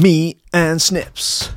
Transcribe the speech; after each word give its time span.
Me 0.00 0.36
and 0.54 0.80
Snips 0.80 1.50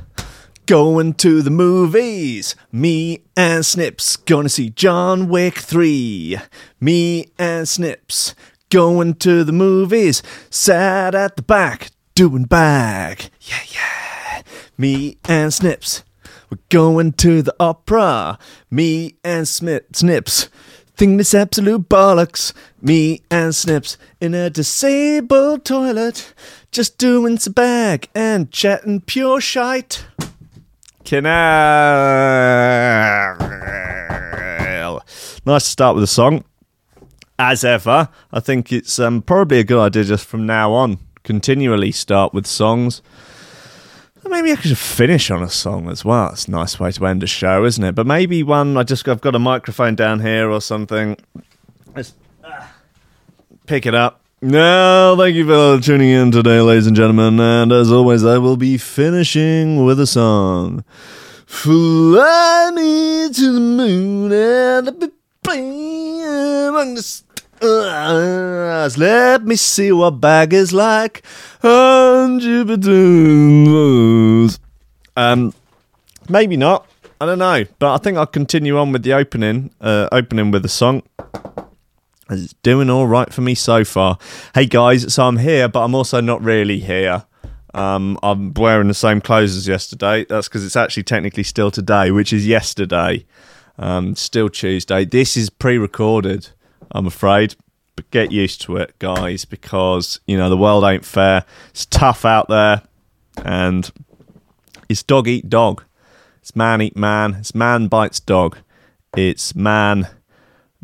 going 0.66 1.14
to 1.14 1.40
the 1.40 1.50
movies. 1.50 2.54
Me 2.70 3.22
and 3.34 3.64
Snips 3.64 4.16
gonna 4.16 4.50
see 4.50 4.68
John 4.68 5.28
Wick 5.28 5.54
3. 5.56 6.36
Me 6.78 7.30
and 7.38 7.66
Snips 7.66 8.34
going 8.68 9.14
to 9.14 9.42
the 9.42 9.52
movies. 9.52 10.22
Sat 10.50 11.14
at 11.14 11.36
the 11.36 11.42
back 11.42 11.88
doing 12.14 12.44
bag. 12.44 13.30
Yeah, 13.40 13.62
yeah. 13.72 14.42
Me 14.76 15.16
and 15.24 15.54
Snips. 15.54 16.04
We're 16.50 16.58
going 16.68 17.12
to 17.14 17.40
the 17.40 17.56
opera. 17.58 18.38
Me 18.70 19.16
and 19.24 19.48
Smith 19.48 19.84
Snips. 19.94 20.50
Think 20.94 21.18
this 21.18 21.34
absolute 21.34 21.88
bollocks. 21.88 22.52
Me 22.82 23.22
and 23.30 23.54
Snips 23.54 23.96
in 24.20 24.34
a 24.34 24.50
disabled 24.50 25.64
toilet. 25.64 26.34
Just 26.76 26.98
doing 26.98 27.38
some 27.38 27.54
bag 27.54 28.10
and 28.14 28.52
chatting 28.52 29.00
pure 29.00 29.40
shite. 29.40 30.04
Canal. 31.06 31.32
Nice 35.46 35.64
to 35.64 35.70
start 35.70 35.94
with 35.94 36.04
a 36.04 36.06
song. 36.06 36.44
As 37.38 37.64
ever, 37.64 38.10
I 38.30 38.40
think 38.40 38.74
it's 38.74 38.98
um, 38.98 39.22
probably 39.22 39.60
a 39.60 39.64
good 39.64 39.80
idea 39.80 40.04
just 40.04 40.26
from 40.26 40.44
now 40.44 40.74
on, 40.74 40.98
continually 41.22 41.92
start 41.92 42.34
with 42.34 42.46
songs. 42.46 43.00
Maybe 44.26 44.52
I 44.52 44.56
could 44.56 44.76
finish 44.76 45.30
on 45.30 45.42
a 45.42 45.48
song 45.48 45.88
as 45.88 46.04
well. 46.04 46.32
It's 46.32 46.46
a 46.46 46.50
nice 46.50 46.78
way 46.78 46.92
to 46.92 47.06
end 47.06 47.22
a 47.22 47.26
show, 47.26 47.64
isn't 47.64 47.84
it? 47.84 47.94
But 47.94 48.06
maybe 48.06 48.42
one 48.42 48.76
I 48.76 48.82
just 48.82 49.08
I've 49.08 49.22
got 49.22 49.34
a 49.34 49.38
microphone 49.38 49.94
down 49.94 50.20
here 50.20 50.50
or 50.50 50.60
something. 50.60 51.16
Let's 51.94 52.12
uh, 52.44 52.66
pick 53.64 53.86
it 53.86 53.94
up. 53.94 54.20
No, 54.42 55.16
thank 55.18 55.34
you 55.34 55.46
for 55.46 55.80
tuning 55.82 56.10
in 56.10 56.30
today, 56.30 56.60
ladies 56.60 56.86
and 56.86 56.94
gentlemen. 56.94 57.40
And 57.40 57.72
as 57.72 57.90
always, 57.90 58.22
I 58.22 58.36
will 58.36 58.58
be 58.58 58.76
finishing 58.76 59.82
with 59.86 59.98
a 59.98 60.06
song. 60.06 60.84
Fly 61.46 62.70
me 62.74 63.30
to 63.32 63.52
the 63.54 63.60
moon 63.60 64.30
and 64.30 64.88
I'll 64.88 64.94
be 64.94 65.08
playing 65.42 66.22
among 66.68 66.96
the 66.96 67.02
stars. 67.02 68.98
Let 68.98 69.42
me 69.46 69.56
see 69.56 69.90
what 69.90 70.20
bag 70.20 70.52
is 70.52 70.70
like 70.74 71.24
on 71.62 72.38
Jupiter's. 72.38 72.90
Um, 75.16 75.54
maybe 76.28 76.58
not. 76.58 76.86
I 77.22 77.24
don't 77.24 77.38
know, 77.38 77.64
but 77.78 77.94
I 77.94 77.96
think 77.96 78.18
I'll 78.18 78.26
continue 78.26 78.76
on 78.76 78.92
with 78.92 79.02
the 79.02 79.14
opening. 79.14 79.70
Uh, 79.80 80.10
opening 80.12 80.50
with 80.50 80.66
a 80.66 80.68
song. 80.68 81.04
It's 82.28 82.54
doing 82.54 82.90
all 82.90 83.06
right 83.06 83.32
for 83.32 83.40
me 83.40 83.54
so 83.54 83.84
far. 83.84 84.18
Hey 84.54 84.66
guys, 84.66 85.14
so 85.14 85.26
I'm 85.26 85.36
here, 85.36 85.68
but 85.68 85.84
I'm 85.84 85.94
also 85.94 86.20
not 86.20 86.42
really 86.42 86.80
here. 86.80 87.24
Um, 87.72 88.18
I'm 88.22 88.52
wearing 88.54 88.88
the 88.88 88.94
same 88.94 89.20
clothes 89.20 89.56
as 89.56 89.68
yesterday. 89.68 90.24
That's 90.24 90.48
because 90.48 90.64
it's 90.64 90.76
actually 90.76 91.04
technically 91.04 91.44
still 91.44 91.70
today, 91.70 92.10
which 92.10 92.32
is 92.32 92.46
yesterday. 92.46 93.26
Um, 93.78 94.16
still 94.16 94.48
Tuesday. 94.48 95.04
This 95.04 95.36
is 95.36 95.50
pre-recorded. 95.50 96.48
I'm 96.90 97.06
afraid, 97.06 97.54
but 97.94 98.10
get 98.10 98.32
used 98.32 98.60
to 98.62 98.76
it, 98.76 98.98
guys, 98.98 99.44
because 99.44 100.18
you 100.26 100.36
know 100.36 100.48
the 100.48 100.56
world 100.56 100.82
ain't 100.82 101.04
fair. 101.04 101.44
It's 101.70 101.86
tough 101.86 102.24
out 102.24 102.48
there, 102.48 102.82
and 103.44 103.88
it's 104.88 105.04
dog 105.04 105.28
eat 105.28 105.48
dog. 105.48 105.84
It's 106.40 106.56
man 106.56 106.82
eat 106.82 106.96
man. 106.96 107.34
It's 107.34 107.54
man 107.54 107.86
bites 107.86 108.18
dog. 108.18 108.58
It's 109.16 109.54
man 109.54 110.08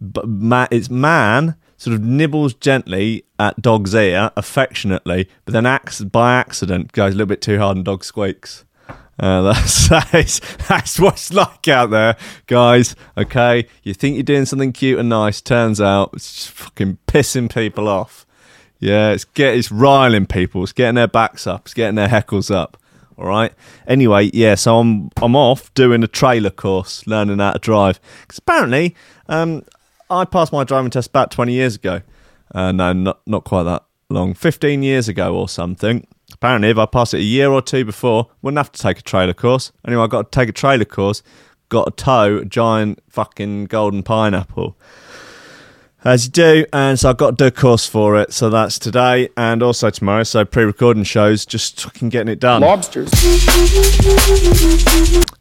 but 0.02 0.28
ma- 0.28 0.68
it's 0.70 0.90
man 0.90 1.56
sort 1.76 1.94
of 1.94 2.02
nibbles 2.02 2.54
gently 2.54 3.24
at 3.38 3.60
dog's 3.60 3.94
ear 3.94 4.30
affectionately, 4.36 5.28
but 5.44 5.52
then 5.52 5.66
ac- 5.66 6.04
by 6.04 6.34
accident 6.34 6.92
goes 6.92 7.12
a 7.14 7.16
little 7.16 7.26
bit 7.26 7.40
too 7.40 7.58
hard 7.58 7.76
and 7.76 7.84
dog 7.84 8.04
squeaks. 8.04 8.64
Uh, 9.18 9.42
that's, 9.52 9.88
that's 9.88 10.40
that's 10.68 10.98
what 11.00 11.14
it's 11.14 11.32
like 11.32 11.68
out 11.68 11.90
there, 11.90 12.16
guys. 12.46 12.96
Okay, 13.16 13.66
you 13.82 13.94
think 13.94 14.14
you're 14.16 14.22
doing 14.22 14.44
something 14.44 14.72
cute 14.72 14.98
and 14.98 15.08
nice, 15.08 15.40
turns 15.40 15.80
out 15.80 16.10
it's 16.14 16.34
just 16.34 16.50
fucking 16.50 16.98
pissing 17.06 17.52
people 17.52 17.88
off. 17.88 18.26
Yeah, 18.78 19.10
it's 19.10 19.24
get 19.24 19.54
it's 19.54 19.70
riling 19.70 20.26
people. 20.26 20.62
It's 20.64 20.72
getting 20.72 20.96
their 20.96 21.08
backs 21.08 21.46
up. 21.46 21.62
It's 21.66 21.74
getting 21.74 21.94
their 21.94 22.08
heckles 22.08 22.52
up. 22.52 22.76
All 23.16 23.26
right. 23.26 23.52
Anyway, 23.86 24.30
yeah. 24.32 24.56
So 24.56 24.78
I'm 24.78 25.10
I'm 25.20 25.36
off 25.36 25.72
doing 25.74 26.02
a 26.02 26.08
trailer 26.08 26.50
course, 26.50 27.06
learning 27.06 27.38
how 27.38 27.52
to 27.52 27.58
drive. 27.58 28.00
Because 28.22 28.38
apparently, 28.38 28.96
um, 29.28 29.62
I 30.12 30.24
passed 30.24 30.52
my 30.52 30.64
driving 30.64 30.90
test 30.90 31.08
about 31.08 31.30
20 31.30 31.52
years 31.52 31.76
ago. 31.76 32.02
Uh, 32.54 32.72
no, 32.72 32.92
not 32.92 33.20
not 33.26 33.44
quite 33.44 33.62
that 33.64 33.84
long. 34.10 34.34
15 34.34 34.82
years 34.82 35.08
ago 35.08 35.34
or 35.34 35.48
something. 35.48 36.06
Apparently, 36.32 36.70
if 36.70 36.78
I 36.78 36.86
passed 36.86 37.14
it 37.14 37.18
a 37.18 37.24
year 37.24 37.50
or 37.50 37.62
two 37.62 37.84
before, 37.84 38.28
wouldn't 38.42 38.58
have 38.58 38.72
to 38.72 38.80
take 38.80 38.98
a 38.98 39.02
trailer 39.02 39.34
course. 39.34 39.72
Anyway, 39.86 40.02
I 40.02 40.06
got 40.06 40.30
to 40.30 40.38
take 40.38 40.48
a 40.48 40.52
trailer 40.52 40.84
course. 40.84 41.22
Got 41.68 41.88
a 41.88 41.90
tow 41.92 42.38
a 42.38 42.44
giant 42.44 43.02
fucking 43.08 43.66
golden 43.66 44.02
pineapple. 44.02 44.76
As 46.04 46.24
you 46.24 46.32
do, 46.32 46.66
and 46.72 46.98
so 46.98 47.10
I've 47.10 47.16
got 47.16 47.30
to 47.30 47.36
do 47.36 47.46
a 47.46 47.50
course 47.52 47.86
for 47.86 48.20
it. 48.20 48.32
So 48.32 48.50
that's 48.50 48.78
today 48.78 49.28
and 49.36 49.62
also 49.62 49.88
tomorrow. 49.88 50.24
So 50.24 50.44
pre-recording 50.44 51.04
shows, 51.04 51.46
just 51.46 51.80
fucking 51.80 52.08
getting 52.08 52.32
it 52.32 52.40
done. 52.40 52.62
Lobsters. 52.62 53.10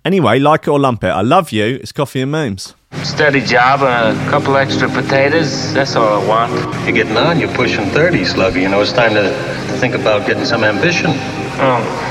Anyway, 0.04 0.40
like 0.40 0.64
it 0.64 0.70
or 0.70 0.80
lump 0.80 1.04
it, 1.04 1.10
I 1.10 1.22
love 1.22 1.52
you. 1.52 1.64
It's 1.82 1.92
coffee 1.92 2.22
and 2.22 2.32
memes. 2.32 2.74
Steady 3.04 3.42
job 3.42 3.82
and 3.82 4.18
a 4.18 4.30
couple 4.32 4.58
extra 4.58 4.90
potatoes. 4.90 5.74
That's 5.74 5.96
all 5.96 6.22
I 6.22 6.28
want. 6.28 6.52
You're 6.86 6.94
getting 6.94 7.18
on, 7.18 7.40
you're 7.40 7.54
pushing 7.54 7.86
30, 7.92 8.22
Sluggy. 8.22 8.62
You 8.64 8.70
know, 8.70 8.82
it's 8.82 8.92
time 8.94 9.14
to, 9.14 9.22
to 9.22 9.78
think 9.78 9.94
about 9.94 10.26
getting 10.26 10.44
some 10.46 10.64
ambition. 10.64 11.12
Oh, 11.64 12.11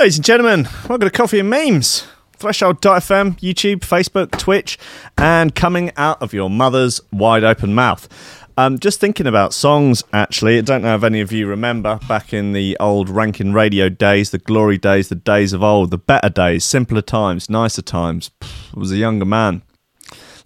Ladies 0.00 0.16
and 0.16 0.24
gentlemen, 0.24 0.66
welcome 0.88 1.00
to 1.00 1.10
Coffee 1.10 1.40
and 1.40 1.50
Memes. 1.50 2.06
Threshold.fm, 2.32 3.38
YouTube, 3.38 3.80
Facebook, 3.80 4.30
Twitch, 4.38 4.78
and 5.18 5.54
coming 5.54 5.92
out 5.94 6.22
of 6.22 6.32
your 6.32 6.48
mother's 6.48 7.02
wide 7.12 7.44
open 7.44 7.74
mouth. 7.74 8.08
Um, 8.56 8.78
just 8.78 8.98
thinking 8.98 9.26
about 9.26 9.52
songs, 9.52 10.02
actually. 10.10 10.56
I 10.56 10.62
don't 10.62 10.80
know 10.80 10.94
if 10.94 11.04
any 11.04 11.20
of 11.20 11.32
you 11.32 11.46
remember 11.46 11.98
back 12.08 12.32
in 12.32 12.52
the 12.52 12.78
old 12.80 13.10
ranking 13.10 13.52
radio 13.52 13.90
days, 13.90 14.30
the 14.30 14.38
glory 14.38 14.78
days, 14.78 15.10
the 15.10 15.16
days 15.16 15.52
of 15.52 15.62
old, 15.62 15.90
the 15.90 15.98
better 15.98 16.30
days, 16.30 16.64
simpler 16.64 17.02
times, 17.02 17.50
nicer 17.50 17.82
times. 17.82 18.30
Pff, 18.40 18.74
I 18.74 18.80
was 18.80 18.92
a 18.92 18.96
younger 18.96 19.26
man, 19.26 19.60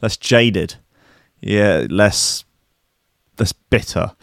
less 0.03 0.17
jaded, 0.17 0.75
yeah, 1.41 1.87
less, 1.89 2.45
less 3.39 3.53
bitter. 3.53 4.17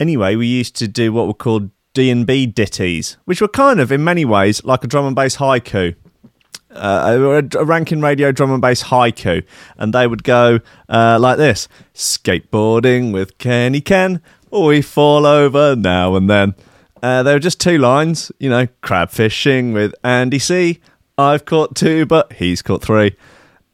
Anyway, 0.00 0.34
we 0.34 0.48
used 0.48 0.74
to 0.74 0.88
do 0.88 1.12
what 1.12 1.28
were 1.28 1.34
called 1.34 1.70
D&B 1.96 2.44
ditties, 2.44 3.16
which 3.24 3.40
were 3.40 3.48
kind 3.48 3.80
of, 3.80 3.90
in 3.90 4.04
many 4.04 4.26
ways, 4.26 4.62
like 4.64 4.84
a 4.84 4.86
drum 4.86 5.06
and 5.06 5.16
bass 5.16 5.36
haiku. 5.36 5.96
Uh, 6.70 7.40
a, 7.56 7.58
a 7.58 7.64
ranking 7.64 8.02
radio 8.02 8.30
drum 8.30 8.52
and 8.52 8.60
bass 8.60 8.82
haiku, 8.82 9.42
and 9.78 9.94
they 9.94 10.06
would 10.06 10.22
go 10.22 10.60
uh, 10.90 11.16
like 11.18 11.38
this: 11.38 11.68
skateboarding 11.94 13.14
with 13.14 13.38
Kenny 13.38 13.80
Ken, 13.80 14.20
or 14.50 14.66
we 14.66 14.82
fall 14.82 15.24
over 15.24 15.74
now 15.74 16.16
and 16.16 16.28
then. 16.28 16.54
Uh, 17.02 17.22
there 17.22 17.34
were 17.36 17.40
just 17.40 17.60
two 17.60 17.78
lines, 17.78 18.30
you 18.38 18.50
know, 18.50 18.66
crab 18.82 19.08
fishing 19.08 19.72
with 19.72 19.94
Andy 20.04 20.38
C. 20.38 20.80
I've 21.16 21.46
caught 21.46 21.74
two, 21.74 22.04
but 22.04 22.34
he's 22.34 22.60
caught 22.60 22.82
three. 22.82 23.16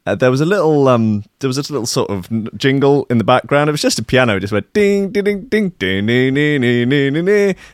Uh, 0.05 0.15
there 0.15 0.29
was 0.29 0.41
a 0.41 0.45
little, 0.45 0.89
um, 0.89 1.23
there 1.39 1.47
was 1.47 1.57
a 1.57 1.61
little 1.61 1.85
sort 1.85 2.09
of 2.09 2.27
jingle 2.57 3.05
in 3.09 3.17
the 3.17 3.23
background. 3.23 3.69
It 3.69 3.71
was 3.71 3.81
just 3.81 3.99
a 3.99 4.03
piano. 4.03 4.35
It 4.35 4.41
just 4.41 4.51
went 4.51 4.73
ding, 4.73 5.11
ding, 5.11 5.23
ding, 5.23 5.47
ding, 5.47 5.69
ding, 5.69 6.05
ding, 6.05 6.33
ding, 6.33 6.61
ding, 6.61 6.89
ding, 6.89 6.89
ding, 6.89 7.13
ding, 7.13 7.25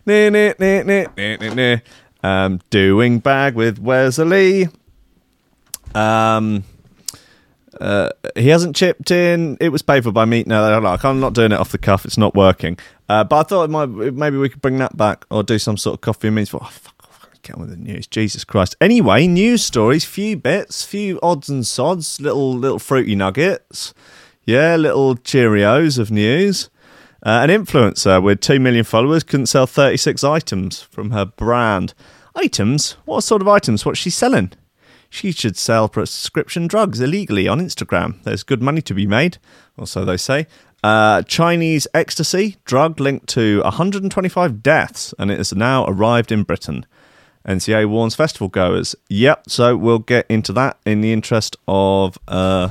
ding, 0.06 0.52
ding, 0.56 1.08
ding, 1.16 1.40
ding, 1.40 1.56
ding. 1.56 1.82
Um, 2.22 2.60
doing 2.70 3.20
bag 3.20 3.56
with 3.56 3.80
Wesley. 3.80 4.68
Um, 5.96 6.64
uh, 7.80 8.10
he 8.36 8.50
hasn't 8.50 8.76
chipped 8.76 9.10
in. 9.10 9.58
It 9.60 9.70
was 9.70 9.82
paid 9.82 10.04
for 10.04 10.12
by 10.12 10.26
me. 10.26 10.44
No, 10.46 10.80
like, 10.80 11.04
I'm 11.04 11.20
not 11.20 11.34
doing 11.34 11.52
it 11.52 11.60
off 11.60 11.72
the 11.72 11.78
cuff. 11.78 12.06
It's 12.06 12.18
not 12.18 12.36
working. 12.36 12.78
Uh, 13.08 13.24
but 13.24 13.40
I 13.40 13.44
thought 13.44 13.64
it 13.64 13.70
might, 13.70 13.88
maybe 13.88 14.38
we 14.38 14.50
could 14.50 14.62
bring 14.62 14.78
that 14.78 14.96
back 14.96 15.26
or 15.32 15.42
do 15.42 15.58
some 15.58 15.78
sort 15.78 15.96
of 15.96 16.02
coffee 16.02 16.28
and 16.28 16.36
memes. 16.36 16.54
Oh, 16.54 16.60
fuck 16.60 16.99
get 17.42 17.56
on 17.56 17.62
with 17.62 17.70
the 17.70 17.78
news. 17.78 18.08
Jesus 18.08 18.44
Christ. 18.44 18.76
Anyway, 18.80 19.28
news 19.28 19.64
stories, 19.64 20.06
few 20.06 20.38
bits, 20.38 20.86
few 20.86 21.20
odds 21.22 21.50
and 21.50 21.66
sods, 21.66 22.20
little 22.22 22.54
little 22.54 22.80
fruity 22.80 23.16
nuggets. 23.16 23.94
Yeah, 24.44 24.76
little 24.76 25.16
Cheerios 25.16 26.00
of 26.00 26.12
news. 26.12 26.70
Uh, 27.22 27.42
an 27.44 27.50
influencer 27.50 28.24
with 28.24 28.40
2 28.40 28.60
million 28.60 28.86
followers 28.86 29.24
couldn't 29.24 29.48
sell 29.48 29.68
36 29.68 30.24
items 30.24 30.82
from 30.82 31.12
her 31.12 31.26
brand. 31.26 31.94
Items? 32.36 32.94
What 33.06 33.22
sort 33.22 33.42
of 33.42 33.48
items? 33.48 33.86
What's 33.86 34.00
she 34.00 34.10
selling? 34.10 34.54
She 35.10 35.32
should 35.32 35.58
sell 35.58 35.90
prescription 35.90 36.68
drugs 36.68 37.02
illegally 37.02 37.48
on 37.48 37.60
Instagram. 37.60 38.22
There's 38.24 38.44
good 38.44 38.62
money 38.62 38.82
to 38.84 38.94
be 38.94 39.08
made, 39.08 39.38
or 39.76 39.88
so 39.88 40.06
they 40.06 40.18
say. 40.18 40.48
Uh, 40.84 41.24
Chinese 41.24 41.88
ecstasy 41.94 42.58
drug 42.64 43.00
linked 43.00 43.28
to 43.30 43.62
125 43.64 44.64
deaths, 44.64 45.14
and 45.20 45.30
it 45.30 45.38
has 45.38 45.54
now 45.54 45.86
arrived 45.88 46.32
in 46.32 46.44
Britain. 46.44 46.86
NCA 47.48 47.88
warns 47.90 48.16
festival 48.16 48.48
goers. 48.50 48.96
Yep, 49.10 49.50
so 49.50 49.76
we'll 49.76 50.00
get 50.00 50.26
into 50.30 50.54
that 50.54 50.78
in 50.86 51.02
the 51.02 51.14
interest 51.14 51.56
of 51.68 52.18
uh, 52.28 52.70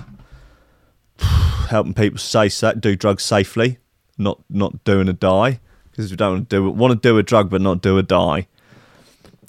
helping 1.69 1.95
people 1.95 2.19
say 2.19 2.49
do 2.75 2.97
drugs 2.97 3.25
safely, 3.25 3.79
not 4.17 4.41
not 4.51 4.85
doing 4.85 5.09
a 5.09 5.13
die. 5.13 5.61
Because 5.91 6.11
we 6.11 6.17
don't 6.17 6.33
want 6.33 6.51
to 6.51 6.57
do 6.57 6.71
want 6.71 7.03
to 7.03 7.09
do 7.09 7.19
a 7.19 7.23
drug 7.23 7.51
but 7.51 7.61
not 7.61 7.83
do 7.83 7.99
a 7.99 8.03
die. 8.03 8.47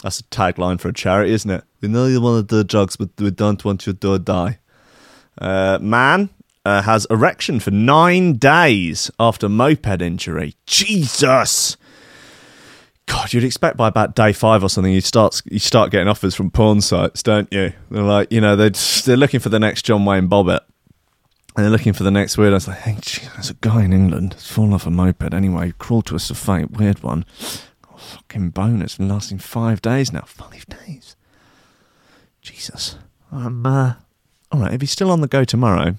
That's 0.02 0.22
a 0.22 0.24
tagline 0.24 0.80
for 0.80 0.90
a 0.90 0.94
charity, 0.94 1.34
isn't 1.34 1.52
it? 1.52 1.64
We 1.82 1.90
know 1.90 2.08
you 2.08 2.22
want 2.22 2.48
to 2.48 2.56
do 2.56 2.64
drugs, 2.64 2.96
but 2.96 3.10
we 3.18 3.32
don't 3.32 3.64
want 3.64 3.86
you 3.86 3.94
to 3.94 4.00
do 4.00 4.14
a 4.14 4.20
die. 4.20 4.60
Uh, 5.38 5.78
man 5.82 6.30
uh, 6.66 6.82
has 6.82 7.06
erection 7.10 7.60
for 7.60 7.72
nine 7.72 8.34
days 8.34 9.12
after 9.20 9.50
moped 9.50 10.02
injury. 10.02 10.56
Jesus. 10.66 11.78
God, 13.10 13.34
you'd 13.34 13.44
expect 13.44 13.76
by 13.76 13.88
about 13.88 14.16
day 14.16 14.32
five 14.32 14.64
or 14.64 14.70
something, 14.70 14.94
you 14.94 15.02
start 15.02 15.42
you 15.50 15.58
start 15.58 15.90
getting 15.90 16.08
offers 16.08 16.36
from 16.36 16.52
porn 16.52 16.80
sites, 16.80 17.24
don't 17.24 17.52
you? 17.52 17.74
They're 17.90 18.04
like, 18.04 18.32
you 18.32 18.40
know, 18.40 18.56
they're 18.56 18.70
they're 18.70 19.18
looking 19.18 19.40
for 19.40 19.50
the 19.50 19.60
next 19.60 19.82
John 19.82 20.06
Wayne 20.06 20.30
Bobbitt, 20.30 20.60
and 21.56 21.66
they're 21.66 21.72
looking 21.72 21.94
for 21.94 22.04
the 22.04 22.12
next 22.12 22.38
weird. 22.38 22.54
I 22.54 22.58
was 22.58 22.68
like, 22.68 22.78
hey, 22.78 22.98
there's 23.34 23.50
a 23.50 23.56
guy 23.56 23.84
in 23.84 23.94
England 23.94 24.34
that's 24.34 24.52
fallen 24.52 24.74
off 24.74 24.86
a 24.86 24.92
moped. 24.92 25.34
Anyway, 25.34 25.74
crawled 25.80 26.06
to 26.06 26.16
us 26.16 26.30
a 26.30 26.36
fate, 26.36 26.70
weird 26.70 27.02
one. 27.02 27.26
Oh, 27.92 27.98
fucking 27.98 28.52
bonus, 28.52 28.98
been 28.98 29.10
lasting 29.10 29.40
five 29.40 29.82
days 29.82 30.14
now. 30.14 30.26
Five 30.28 30.68
days. 30.68 31.16
Jesus. 32.44 32.96
Uh, 33.32 33.94
all 34.52 34.60
right. 34.62 34.74
If 34.74 34.82
he's 34.82 34.92
still 34.92 35.10
on 35.10 35.22
the 35.22 35.28
go 35.28 35.44
tomorrow, 35.44 35.96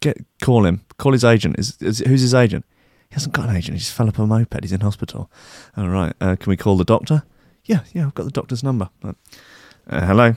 get 0.00 0.18
call 0.40 0.66
him. 0.66 0.80
Call 0.98 1.12
his 1.12 1.24
agent. 1.24 1.56
Is, 1.56 1.80
is 1.80 2.00
who's 2.00 2.20
his 2.20 2.34
agent? 2.34 2.64
He 3.12 3.14
hasn't 3.16 3.34
got 3.34 3.50
an 3.50 3.56
agent. 3.56 3.74
He 3.74 3.78
just 3.80 3.92
fell 3.92 4.08
off 4.08 4.18
a 4.18 4.26
moped. 4.26 4.62
He's 4.62 4.72
in 4.72 4.80
hospital. 4.80 5.30
All 5.76 5.90
right. 5.90 6.14
Uh, 6.18 6.34
can 6.34 6.48
we 6.48 6.56
call 6.56 6.78
the 6.78 6.84
doctor? 6.84 7.24
Yeah, 7.66 7.80
yeah. 7.92 8.06
I've 8.06 8.14
got 8.14 8.24
the 8.24 8.30
doctor's 8.30 8.62
number. 8.64 8.88
Uh, 9.04 9.12
hello. 9.86 10.34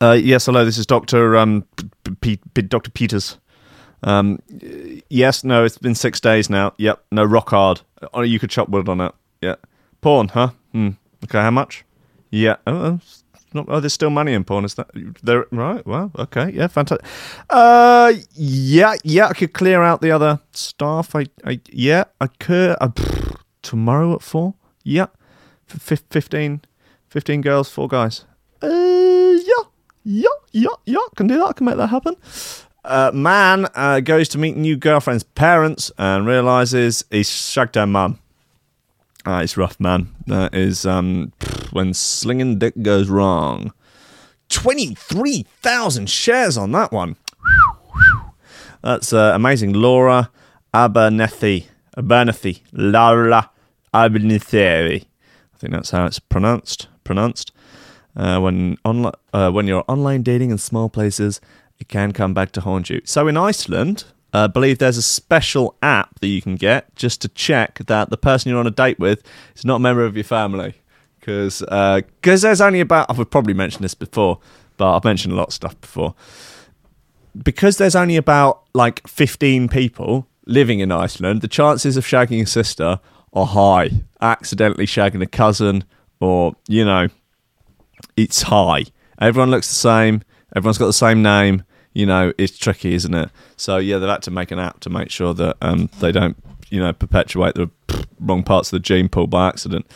Uh, 0.00 0.18
yes, 0.20 0.46
hello. 0.46 0.64
This 0.64 0.78
is 0.78 0.86
Doctor 0.86 1.36
um, 1.36 1.64
P- 2.20 2.40
P- 2.54 2.62
Doctor 2.62 2.90
Peters. 2.90 3.38
Um, 4.02 4.40
yes, 5.08 5.44
no. 5.44 5.64
It's 5.64 5.78
been 5.78 5.94
six 5.94 6.18
days 6.18 6.50
now. 6.50 6.72
Yep. 6.78 7.04
No 7.12 7.24
rock 7.24 7.50
hard. 7.50 7.82
Oh, 8.12 8.22
you 8.22 8.40
could 8.40 8.50
chop 8.50 8.68
wood 8.68 8.88
on 8.88 9.00
it. 9.00 9.14
Yeah. 9.40 9.54
Porn, 10.00 10.26
huh? 10.26 10.50
Hmm. 10.72 10.88
Okay. 11.22 11.38
How 11.38 11.52
much? 11.52 11.84
Yeah. 12.30 12.56
Oh, 12.66 12.98
not, 13.56 13.66
oh, 13.68 13.80
there's 13.80 13.92
still 13.92 14.10
money 14.10 14.32
in 14.32 14.44
porn. 14.44 14.64
Is 14.64 14.74
that 14.74 14.88
there? 15.22 15.46
Right. 15.50 15.84
Well, 15.86 16.12
okay. 16.18 16.50
Yeah, 16.52 16.68
fantastic. 16.68 17.06
Uh, 17.50 18.12
yeah, 18.34 18.94
yeah. 19.02 19.28
I 19.28 19.32
could 19.32 19.52
clear 19.52 19.82
out 19.82 20.00
the 20.00 20.10
other 20.12 20.40
staff. 20.52 21.14
I, 21.14 21.26
I 21.44 21.60
yeah, 21.70 22.04
I 22.20 22.28
could. 22.28 22.76
Uh, 22.80 22.90
tomorrow 23.62 24.14
at 24.14 24.22
four. 24.22 24.54
Yeah, 24.84 25.06
F- 25.68 26.02
15, 26.10 26.60
15 27.08 27.40
girls, 27.40 27.68
four 27.68 27.88
guys. 27.88 28.24
Uh, 28.62 28.68
yeah, 28.68 29.64
yeah, 30.04 30.28
yeah, 30.52 30.68
yeah. 30.84 30.98
Can 31.16 31.26
do 31.26 31.36
that. 31.38 31.46
I 31.46 31.52
can 31.52 31.66
make 31.66 31.76
that 31.76 31.88
happen. 31.88 32.14
Uh, 32.84 33.10
man 33.12 33.66
uh, 33.74 33.98
goes 33.98 34.28
to 34.28 34.38
meet 34.38 34.56
new 34.56 34.76
girlfriend's 34.76 35.24
parents 35.24 35.90
and 35.98 36.24
realizes 36.24 37.04
he's 37.10 37.28
shagged 37.28 37.74
her 37.74 37.86
mum. 37.86 38.20
Uh, 39.26 39.40
it's 39.42 39.56
rough, 39.56 39.78
man. 39.80 40.14
That 40.28 40.54
is 40.54 40.86
um, 40.86 41.32
when 41.72 41.92
slinging 41.94 42.58
dick 42.58 42.80
goes 42.80 43.08
wrong. 43.08 43.72
23,000 44.50 46.08
shares 46.08 46.56
on 46.56 46.70
that 46.72 46.92
one. 46.92 47.16
That's 48.82 49.12
uh, 49.12 49.32
amazing. 49.34 49.72
Laura 49.72 50.30
Abernethy. 50.72 51.66
Abernethy. 51.96 52.62
Laura 52.72 53.50
Abernethy. 53.92 55.08
I 55.54 55.58
think 55.58 55.72
that's 55.72 55.90
how 55.90 56.06
it's 56.06 56.20
pronounced. 56.20 56.86
Pronounced. 57.02 57.50
Uh, 58.14 58.38
when 58.38 58.78
on, 58.84 59.10
uh, 59.32 59.50
when 59.50 59.66
you're 59.66 59.84
online 59.88 60.22
dating 60.22 60.50
in 60.50 60.58
small 60.58 60.88
places, 60.88 61.40
it 61.80 61.88
can 61.88 62.12
come 62.12 62.32
back 62.32 62.52
to 62.52 62.60
haunt 62.60 62.90
you. 62.90 63.00
So 63.04 63.26
in 63.26 63.36
Iceland, 63.36 64.04
I 64.32 64.44
uh, 64.44 64.48
believe 64.48 64.78
there's 64.78 64.98
a 64.98 65.02
special 65.02 65.76
app 65.82 66.20
that 66.20 66.26
you 66.26 66.42
can 66.42 66.56
get 66.56 66.94
just 66.96 67.22
to 67.22 67.28
check 67.28 67.78
that 67.86 68.10
the 68.10 68.16
person 68.16 68.50
you're 68.50 68.58
on 68.58 68.66
a 68.66 68.72
date 68.72 68.98
with 68.98 69.22
is 69.54 69.64
not 69.64 69.76
a 69.76 69.80
member 69.80 70.04
of 70.04 70.16
your 70.16 70.24
family. 70.24 70.74
Because 71.18 71.62
uh, 71.62 72.02
cause 72.22 72.42
there's 72.42 72.60
only 72.60 72.80
about, 72.80 73.06
I've 73.08 73.30
probably 73.30 73.54
mentioned 73.54 73.84
this 73.84 73.94
before, 73.94 74.38
but 74.76 74.94
I've 74.94 75.04
mentioned 75.04 75.32
a 75.32 75.36
lot 75.36 75.48
of 75.48 75.54
stuff 75.54 75.80
before. 75.80 76.14
Because 77.42 77.78
there's 77.78 77.96
only 77.96 78.16
about 78.16 78.62
like 78.74 79.06
15 79.06 79.68
people 79.68 80.26
living 80.44 80.80
in 80.80 80.92
Iceland, 80.92 81.40
the 81.40 81.48
chances 81.48 81.96
of 81.96 82.04
shagging 82.04 82.42
a 82.42 82.46
sister 82.46 83.00
are 83.32 83.46
high. 83.46 83.90
Accidentally 84.20 84.86
shagging 84.86 85.22
a 85.22 85.26
cousin, 85.26 85.84
or, 86.20 86.54
you 86.68 86.84
know, 86.84 87.08
it's 88.16 88.42
high. 88.42 88.84
Everyone 89.20 89.50
looks 89.50 89.68
the 89.68 89.74
same, 89.74 90.22
everyone's 90.54 90.78
got 90.78 90.86
the 90.86 90.92
same 90.92 91.22
name 91.22 91.62
you 91.96 92.04
know, 92.04 92.30
it's 92.36 92.58
tricky, 92.58 92.92
isn't 92.92 93.14
it? 93.14 93.30
So 93.56 93.78
yeah, 93.78 93.96
they've 93.96 94.08
had 94.08 94.22
to 94.24 94.30
make 94.30 94.50
an 94.50 94.58
app 94.58 94.80
to 94.80 94.90
make 94.90 95.10
sure 95.10 95.32
that 95.32 95.56
um, 95.62 95.88
they 96.00 96.12
don't, 96.12 96.36
you 96.68 96.78
know, 96.78 96.92
perpetuate 96.92 97.54
the 97.54 97.70
wrong 98.20 98.42
parts 98.42 98.70
of 98.70 98.72
the 98.72 98.80
gene 98.80 99.08
pool 99.08 99.26
by 99.26 99.48
accident. 99.48 99.86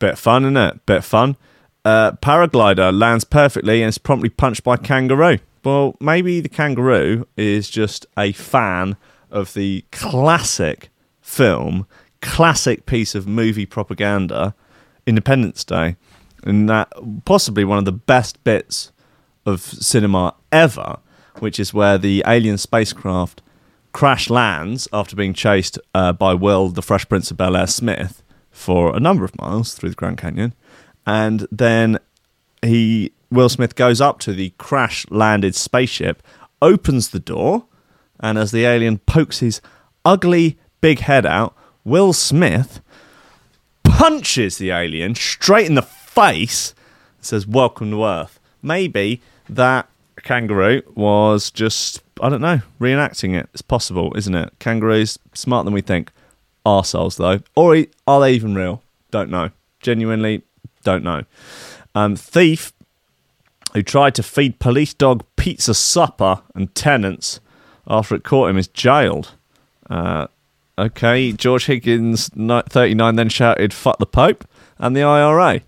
Bit 0.00 0.14
of 0.14 0.18
fun, 0.18 0.42
isn't 0.42 0.56
it? 0.56 0.84
Bit 0.84 0.96
of 0.98 1.04
fun. 1.04 1.36
Uh, 1.84 2.10
paraglider 2.12 2.92
lands 2.92 3.22
perfectly 3.22 3.82
and 3.82 3.88
is 3.88 3.98
promptly 3.98 4.30
punched 4.30 4.64
by 4.64 4.76
kangaroo. 4.76 5.38
Well, 5.64 5.94
maybe 6.00 6.40
the 6.40 6.48
kangaroo 6.48 7.24
is 7.36 7.70
just 7.70 8.04
a 8.18 8.32
fan 8.32 8.96
of 9.30 9.54
the 9.54 9.84
classic 9.92 10.88
film, 11.20 11.86
classic 12.20 12.84
piece 12.84 13.14
of 13.14 13.28
movie 13.28 13.66
propaganda, 13.66 14.56
Independence 15.06 15.62
Day, 15.62 15.94
and 16.42 16.68
that 16.68 16.92
possibly 17.24 17.64
one 17.64 17.78
of 17.78 17.84
the 17.84 17.92
best 17.92 18.42
bits 18.42 18.90
of 19.46 19.60
cinema 19.60 20.34
ever 20.50 20.98
which 21.40 21.60
is 21.60 21.74
where 21.74 21.98
the 21.98 22.22
alien 22.26 22.58
spacecraft 22.58 23.42
crash 23.92 24.30
lands 24.30 24.86
after 24.92 25.16
being 25.16 25.34
chased 25.34 25.78
uh, 25.94 26.12
by 26.12 26.34
Will, 26.34 26.68
the 26.68 26.82
Fresh 26.82 27.08
Prince 27.08 27.30
of 27.30 27.36
Bel 27.36 27.56
Air 27.56 27.66
Smith, 27.66 28.22
for 28.50 28.94
a 28.94 29.00
number 29.00 29.24
of 29.24 29.38
miles 29.38 29.74
through 29.74 29.90
the 29.90 29.96
Grand 29.96 30.18
Canyon, 30.18 30.54
and 31.06 31.46
then 31.50 31.98
he 32.62 33.12
Will 33.30 33.48
Smith 33.48 33.74
goes 33.74 34.00
up 34.00 34.18
to 34.20 34.32
the 34.32 34.50
crash 34.58 35.04
landed 35.10 35.54
spaceship, 35.54 36.22
opens 36.62 37.10
the 37.10 37.20
door, 37.20 37.64
and 38.20 38.38
as 38.38 38.50
the 38.50 38.64
alien 38.64 38.98
pokes 38.98 39.40
his 39.40 39.60
ugly 40.04 40.58
big 40.80 41.00
head 41.00 41.26
out, 41.26 41.54
Will 41.84 42.12
Smith 42.12 42.80
punches 43.84 44.58
the 44.58 44.70
alien 44.70 45.14
straight 45.14 45.66
in 45.66 45.74
the 45.74 45.82
face. 45.82 46.74
Says, 47.20 47.46
"Welcome 47.46 47.90
to 47.90 48.04
Earth." 48.04 48.40
Maybe 48.62 49.20
that 49.48 49.88
kangaroo 50.22 50.82
was 50.94 51.50
just 51.50 52.02
I 52.20 52.28
don't 52.28 52.40
know 52.40 52.60
reenacting 52.80 53.38
it. 53.38 53.48
It's 53.52 53.62
possible, 53.62 54.12
isn't 54.16 54.34
it? 54.34 54.52
Kangaroos 54.58 55.18
smarter 55.34 55.66
than 55.66 55.74
we 55.74 55.80
think. 55.82 56.10
Arseholes 56.66 57.16
though, 57.16 57.40
or 57.54 57.84
are 58.06 58.20
they 58.20 58.32
even 58.32 58.54
real? 58.54 58.82
Don't 59.10 59.30
know. 59.30 59.50
Genuinely, 59.80 60.42
don't 60.82 61.02
know. 61.02 61.24
Um, 61.94 62.14
thief 62.14 62.72
who 63.72 63.82
tried 63.82 64.14
to 64.16 64.22
feed 64.22 64.58
police 64.58 64.94
dog 64.94 65.24
pizza 65.36 65.74
supper 65.74 66.42
and 66.54 66.74
tenants 66.74 67.40
after 67.86 68.14
it 68.14 68.24
caught 68.24 68.50
him 68.50 68.58
is 68.58 68.68
jailed. 68.68 69.32
Uh, 69.88 70.26
okay, 70.78 71.32
George 71.32 71.66
Higgins, 71.66 72.30
39, 72.36 73.16
then 73.16 73.28
shouted, 73.28 73.72
fuck 73.72 73.98
the 73.98 74.06
Pope 74.06 74.46
and 74.78 74.96
the 74.96 75.02
IRA. 75.02 75.62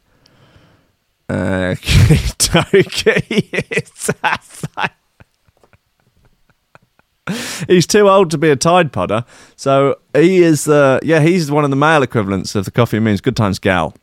He's 7.69 7.87
too 7.87 8.09
old 8.09 8.31
to 8.33 8.39
be 8.39 8.51
a 8.51 8.57
Tide 8.57 8.93
Podder, 8.93 9.25
so 9.55 9.99
he 10.15 10.43
is. 10.43 10.67
Uh, 10.67 10.99
yeah, 11.03 11.21
he's 11.21 11.51
one 11.51 11.65
of 11.65 11.71
the 11.71 11.77
male 11.77 12.03
equivalents 12.03 12.55
of 12.55 12.65
the 12.65 12.71
Coffee 12.71 12.97
and 12.97 13.23
Good 13.23 13.37
Times 13.37 13.59
gal. 13.59 13.95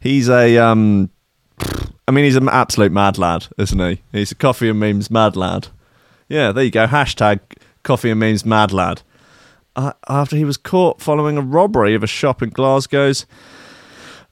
He's 0.00 0.30
a. 0.30 0.56
Um, 0.56 1.10
I 2.06 2.10
mean, 2.10 2.24
he's 2.24 2.36
an 2.36 2.48
absolute 2.48 2.92
mad 2.92 3.18
lad, 3.18 3.48
isn't 3.58 3.78
he? 3.78 4.00
He's 4.12 4.32
a 4.32 4.34
Coffee 4.34 4.70
and 4.70 4.80
Memes 4.80 5.10
mad 5.10 5.36
lad. 5.36 5.68
Yeah, 6.28 6.52
there 6.52 6.64
you 6.64 6.70
go. 6.70 6.86
Hashtag 6.86 7.40
Coffee 7.82 8.10
and 8.10 8.20
Memes 8.20 8.46
mad 8.46 8.72
lad. 8.72 9.02
Uh, 9.76 9.92
after 10.08 10.36
he 10.36 10.44
was 10.44 10.56
caught 10.56 11.02
following 11.02 11.36
a 11.36 11.42
robbery 11.42 11.94
of 11.94 12.02
a 12.02 12.06
shop 12.06 12.42
in 12.42 12.50
Glasgow's 12.50 13.26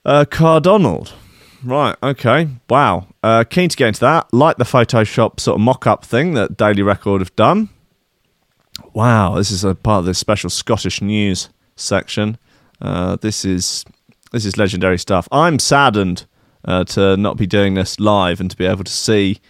uh, 0.06 0.24
Cardonald. 0.30 1.12
Right. 1.66 1.96
Okay. 2.00 2.48
Wow. 2.70 3.08
Uh, 3.24 3.42
keen 3.42 3.68
to 3.68 3.76
get 3.76 3.88
into 3.88 4.00
that. 4.00 4.32
Like 4.32 4.56
the 4.56 4.64
Photoshop 4.64 5.40
sort 5.40 5.56
of 5.56 5.60
mock-up 5.60 6.04
thing 6.04 6.34
that 6.34 6.56
Daily 6.56 6.82
Record 6.82 7.20
have 7.20 7.34
done. 7.34 7.70
Wow, 8.92 9.34
this 9.34 9.50
is 9.50 9.64
a 9.64 9.74
part 9.74 10.00
of 10.00 10.04
the 10.04 10.14
special 10.14 10.48
Scottish 10.48 11.02
news 11.02 11.48
section. 11.74 12.38
Uh, 12.80 13.16
this 13.16 13.44
is 13.44 13.84
this 14.32 14.44
is 14.44 14.56
legendary 14.56 14.98
stuff. 14.98 15.26
I'm 15.32 15.58
saddened 15.58 16.26
uh, 16.64 16.84
to 16.84 17.16
not 17.16 17.36
be 17.36 17.46
doing 17.46 17.74
this 17.74 17.98
live 17.98 18.40
and 18.40 18.50
to 18.50 18.56
be 18.56 18.66
able 18.66 18.84
to 18.84 18.92
see 18.92 19.40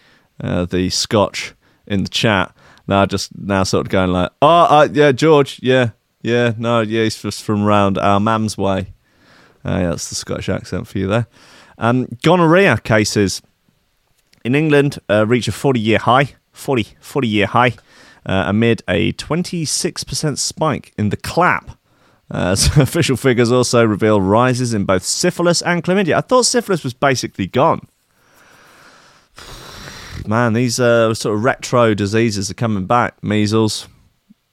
uh, 0.41 0.65
the 0.65 0.89
Scotch 0.89 1.53
in 1.85 2.03
the 2.03 2.09
chat. 2.09 2.55
Now, 2.87 3.05
just 3.05 3.37
now, 3.37 3.63
sort 3.63 3.85
of 3.85 3.91
going 3.91 4.11
like, 4.11 4.31
oh, 4.41 4.47
uh, 4.47 4.87
yeah, 4.91 5.11
George, 5.11 5.59
yeah, 5.61 5.89
yeah, 6.21 6.53
no, 6.57 6.81
yeah, 6.81 7.03
he's 7.03 7.21
just 7.21 7.43
from 7.43 7.63
round 7.63 7.97
our 7.97 8.19
mam's 8.19 8.57
way. 8.57 8.93
Uh, 9.65 9.79
yeah, 9.79 9.89
that's 9.89 10.09
the 10.09 10.15
Scottish 10.15 10.47
accent 10.47 10.87
for 10.87 10.97
you 10.97 11.07
there. 11.07 11.27
Um, 11.77 12.07
gonorrhea 12.23 12.77
cases 12.77 13.41
in 14.43 14.55
England 14.55 14.99
uh, 15.09 15.25
reach 15.27 15.47
a 15.47 15.51
40 15.51 15.79
year 15.79 15.99
high, 15.99 16.35
40, 16.51 16.87
40 16.99 17.27
year 17.27 17.45
high, 17.47 17.73
uh, 18.25 18.43
amid 18.47 18.83
a 18.87 19.13
26% 19.13 20.37
spike 20.37 20.93
in 20.97 21.09
the 21.09 21.17
clap. 21.17 21.71
Uh, 22.29 22.55
so 22.55 22.81
official 22.81 23.17
figures 23.17 23.51
also 23.51 23.85
reveal 23.85 24.21
rises 24.21 24.73
in 24.73 24.85
both 24.85 25.03
syphilis 25.03 25.61
and 25.61 25.83
chlamydia. 25.83 26.15
I 26.15 26.21
thought 26.21 26.45
syphilis 26.45 26.83
was 26.83 26.93
basically 26.93 27.47
gone. 27.47 27.87
Man, 30.25 30.53
these 30.53 30.79
uh, 30.79 31.13
sort 31.13 31.35
of 31.35 31.43
retro 31.43 31.93
diseases 31.93 32.51
are 32.51 32.55
coming 32.55 32.85
back. 32.85 33.21
Measles, 33.23 33.87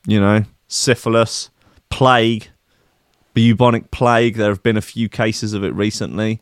you 0.07 0.21
know, 0.21 0.45
syphilis, 0.69 1.51
plague, 1.89 2.49
bubonic 3.33 3.91
plague. 3.91 4.37
There 4.37 4.51
have 4.51 4.63
been 4.63 4.77
a 4.77 4.83
few 4.83 5.09
cases 5.09 5.53
of 5.53 5.65
it 5.65 5.75
recently. 5.75 6.41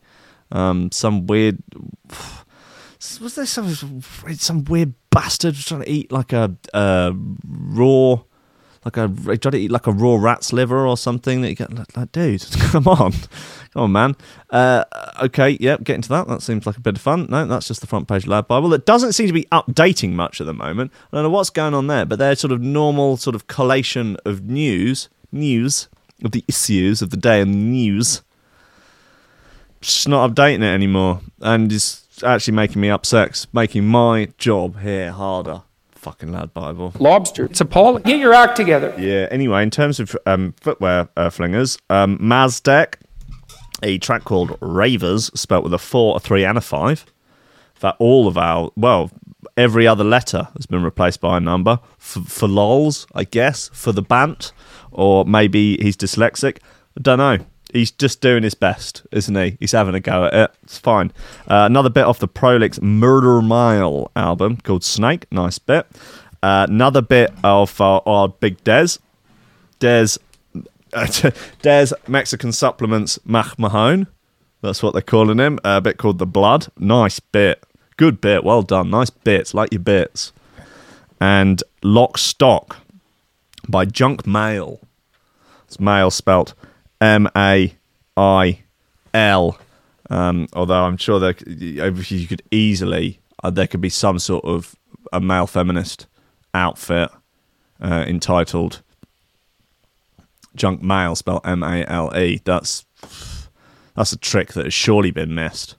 Um, 0.53 0.93
some 0.93 1.27
weird. 1.27 1.63
Was 3.21 3.35
there 3.35 3.47
some 3.47 3.75
some 3.75 4.65
weird 4.65 4.95
bastard 5.11 5.57
trying 5.57 5.83
to 5.83 5.91
eat 5.91 6.13
like 6.13 6.33
a 6.33 6.57
raw, 6.73 8.21
like 8.85 8.97
a 8.97 9.09
tried 9.09 9.41
to 9.41 9.57
eat 9.57 9.71
like 9.71 9.87
a 9.87 9.93
raw 9.93 10.17
rat's 10.17 10.53
liver 10.53 10.87
or 10.87 10.97
something? 10.97 11.41
That 11.41 11.49
you 11.49 11.57
get 11.57 11.73
like, 11.73 11.97
like 11.97 12.13
dude, 12.13 12.47
come 12.59 12.87
on, 12.87 13.13
come 13.73 13.83
on, 13.83 13.93
man. 13.93 14.17
Uh, 14.51 14.85
okay, 15.23 15.57
yep, 15.59 15.83
getting 15.83 16.03
to 16.03 16.09
that. 16.11 16.29
That 16.29 16.43
seems 16.43 16.67
like 16.67 16.77
a 16.77 16.81
bit 16.81 16.97
of 16.97 17.03
fun. 17.03 17.27
No, 17.29 17.45
that's 17.47 17.67
just 17.67 17.81
the 17.81 17.87
front 17.87 18.07
page 18.07 18.27
lad 18.27 18.47
Bible. 18.47 18.73
It 18.75 18.87
doesn't 18.87 19.15
seem 19.15 19.27
to 19.27 19.33
be 19.33 19.47
updating 19.51 20.13
much 20.13 20.41
at 20.41 20.47
the 20.47 20.55
moment. 20.55 20.93
I 21.13 21.17
don't 21.17 21.25
know 21.25 21.31
what's 21.31 21.51
going 21.51 21.75
on 21.75 21.89
there, 21.89 22.05
but 22.05 22.19
they're 22.19 22.37
sort 22.37 22.53
of 22.53 22.61
normal 22.61 23.17
sort 23.17 23.35
of 23.35 23.47
collation 23.49 24.17
of 24.25 24.43
news, 24.43 25.09
news 25.33 25.89
of 26.23 26.31
the 26.31 26.45
issues 26.47 27.03
of 27.03 27.11
the 27.11 27.17
day 27.17 27.41
and 27.41 27.73
news 27.73 28.23
just 29.83 30.09
not 30.09 30.31
updating 30.31 30.63
it 30.63 30.75
anymore, 30.75 31.21
and 31.41 31.71
it's 31.73 32.07
actually 32.23 32.55
making 32.55 32.81
me 32.81 32.89
upset. 32.89 33.29
it's 33.29 33.53
making 33.53 33.87
my 33.87 34.29
job 34.39 34.81
here 34.81 35.13
harder. 35.13 35.63
Fucking 35.93 36.33
lad 36.33 36.53
Bible. 36.53 36.93
Lobster. 36.99 37.45
It's 37.45 37.61
appalling. 37.61 38.03
Get 38.03 38.19
your 38.19 38.35
act 38.35 38.57
together. 38.57 38.95
Yeah. 38.99 39.29
Anyway, 39.31 39.63
in 39.63 39.71
terms 39.71 40.01
of 40.01 40.17
um, 40.27 40.53
footwear 40.61 41.09
uh, 41.17 41.31
flingers, 41.31 41.79
um, 41.91 42.19
Maztek, 42.19 42.95
a 43.85 43.99
track 43.99 44.25
called 44.25 44.57
Ravers, 44.61 45.31
spelt 45.39 45.63
with 45.63 45.75
a 45.75 45.79
four, 45.79 46.17
a 46.17 46.21
three, 46.21 46.45
and 46.45 46.59
a 46.59 46.61
five. 46.61 47.07
That 47.81 47.97
all 47.99 48.27
of 48.27 48.37
our 48.39 48.71
well, 48.77 49.11
every 49.57 49.87
other 49.87 50.05
letter 50.05 50.49
has 50.57 50.67
been 50.67 50.83
replaced 50.83 51.21
by 51.21 51.37
a 51.37 51.41
number 51.41 51.79
for, 51.99 52.21
for 52.21 52.49
lols, 52.49 53.07
I 53.15 53.25
guess, 53.25 53.71
for 53.73 53.93
the 53.93 54.03
bant, 54.03 54.53
or 54.91 55.25
maybe 55.25 55.77
he's 55.81 55.97
dyslexic. 55.97 56.59
I 56.97 57.01
don't 57.01 57.19
know. 57.19 57.39
He's 57.73 57.91
just 57.91 58.21
doing 58.21 58.43
his 58.43 58.55
best, 58.55 59.07
isn't 59.13 59.35
he? 59.35 59.57
He's 59.59 59.73
having 59.73 59.95
a 59.95 60.01
go 60.01 60.27
at 60.27 60.35
it. 60.35 60.51
It's 60.63 60.79
fine. 60.79 61.11
Uh, 61.49 61.65
another 61.67 61.89
bit 61.89 62.05
off 62.05 62.19
the 62.19 62.29
Prolix 62.29 62.81
Murder 62.83 63.41
Mile 63.41 64.11
album 64.15 64.59
called 64.59 64.85
Snake. 64.85 65.27
Nice 65.33 65.59
bit. 65.59 65.87
Uh, 66.43 66.67
another 66.69 67.01
bit 67.01 67.33
of 67.43 67.81
uh, 67.81 67.99
our 68.07 68.29
Big 68.29 68.63
Des. 68.65 68.99
Des. 69.79 70.19
Des 71.63 71.87
Mexican 72.07 72.53
Supplements 72.53 73.19
Mach 73.25 73.59
Mahone. 73.59 74.07
That's 74.61 74.83
what 74.83 74.93
they're 74.93 75.01
calling 75.03 75.39
him. 75.39 75.59
a 75.65 75.81
bit 75.81 75.97
called 75.97 76.19
The 76.19 76.27
Blood. 76.27 76.69
Nice 76.79 77.21
bit. 77.21 77.65
Good 77.97 78.21
bit. 78.21 78.45
Well 78.45 78.63
done. 78.63 78.91
Nice 78.91 79.11
bits. 79.11 79.55
Like 79.55 79.73
your 79.73 79.81
bits. 79.81 80.33
And 81.21 81.63
Lock 81.83 82.19
Stock 82.19 82.79
by 83.67 83.87
Junk 83.87 84.27
Mail. 84.27 84.81
It's 85.67 85.81
mail 85.81 86.11
spelt 86.11 86.53
M 87.03 87.29
A 87.37 87.75
I 88.17 88.61
L. 89.13 89.59
Um, 90.09 90.47
although 90.53 90.85
I'm 90.85 90.97
sure 90.97 91.19
that 91.19 91.47
you 91.47 92.27
could 92.27 92.43
easily, 92.51 93.21
uh, 93.43 93.51
there 93.51 93.67
could 93.67 93.81
be 93.81 93.89
some 93.89 94.19
sort 94.19 94.45
of 94.45 94.77
a 95.13 95.21
male 95.21 95.47
feminist 95.47 96.07
outfit 96.55 97.11
uh, 97.81 98.05
entitled 98.07 98.83
Junk 100.55 100.83
Mail, 100.83 101.17
spelled 101.17 101.41
M 101.45 101.63
A 101.63 101.85
L 101.87 102.17
E. 102.17 102.41
That's 102.45 102.85
that's 103.97 104.13
a 104.13 104.19
trick 104.19 104.53
that 104.53 104.67
has 104.67 104.75
surely 104.75 105.11
been 105.11 105.35
missed. 105.35 105.77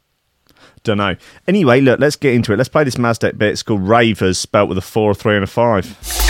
Don't 0.83 0.97
know. 0.97 1.15
Anyway, 1.47 1.79
look, 1.79 1.99
let's 2.01 2.17
get 2.17 2.33
into 2.33 2.51
it. 2.51 2.57
Let's 2.57 2.69
play 2.69 2.83
this 2.83 2.95
Maztek 2.95 3.37
bit. 3.37 3.51
It's 3.51 3.63
called 3.63 3.87
Ravers, 3.87 4.37
spelt 4.37 4.67
with 4.67 4.77
a 4.77 4.81
four, 4.81 5.11
a 5.11 5.15
three, 5.15 5.35
and 5.35 5.43
a 5.43 5.47
five. 5.47 6.22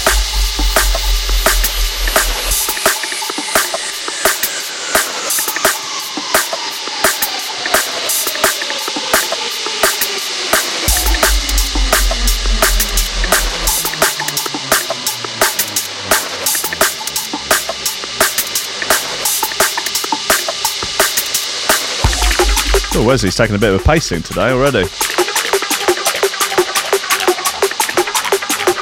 Oh, 23.04 23.08
Wesley's 23.08 23.36
taking 23.36 23.54
a 23.54 23.60
bit 23.60 23.74
of 23.74 23.82
a 23.82 23.84
pacing 23.84 24.24
today 24.24 24.52
already. 24.52 24.84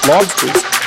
Lobsters. 0.07 0.80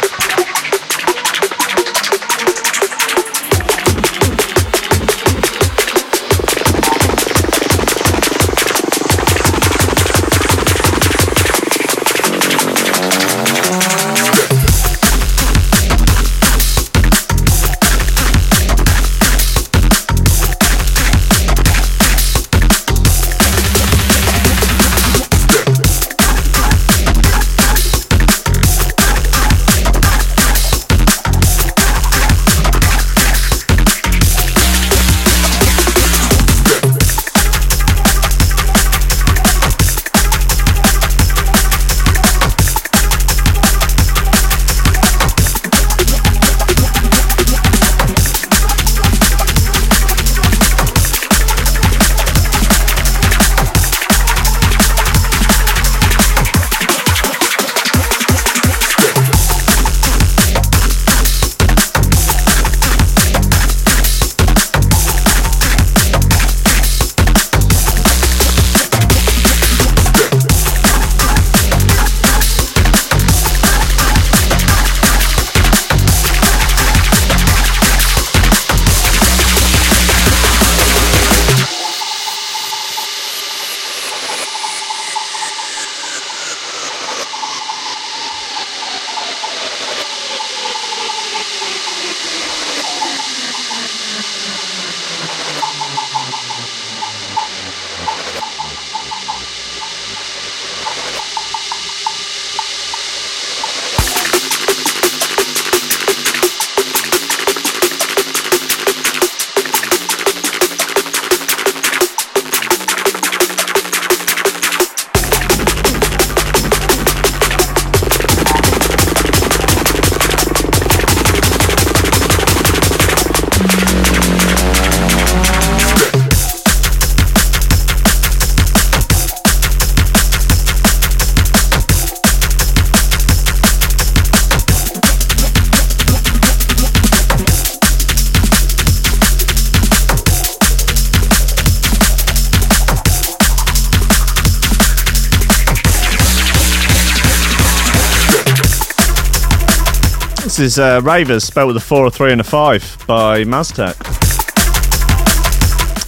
Is 150.64 150.78
uh, 150.78 151.02
Ravers, 151.04 151.44
spelled 151.44 151.66
with 151.66 151.76
a 151.76 151.80
4, 151.80 152.06
a 152.06 152.10
3, 152.10 152.32
and 152.32 152.40
a 152.40 152.44
5 152.44 153.04
by 153.06 153.44
Maztek. 153.44 153.94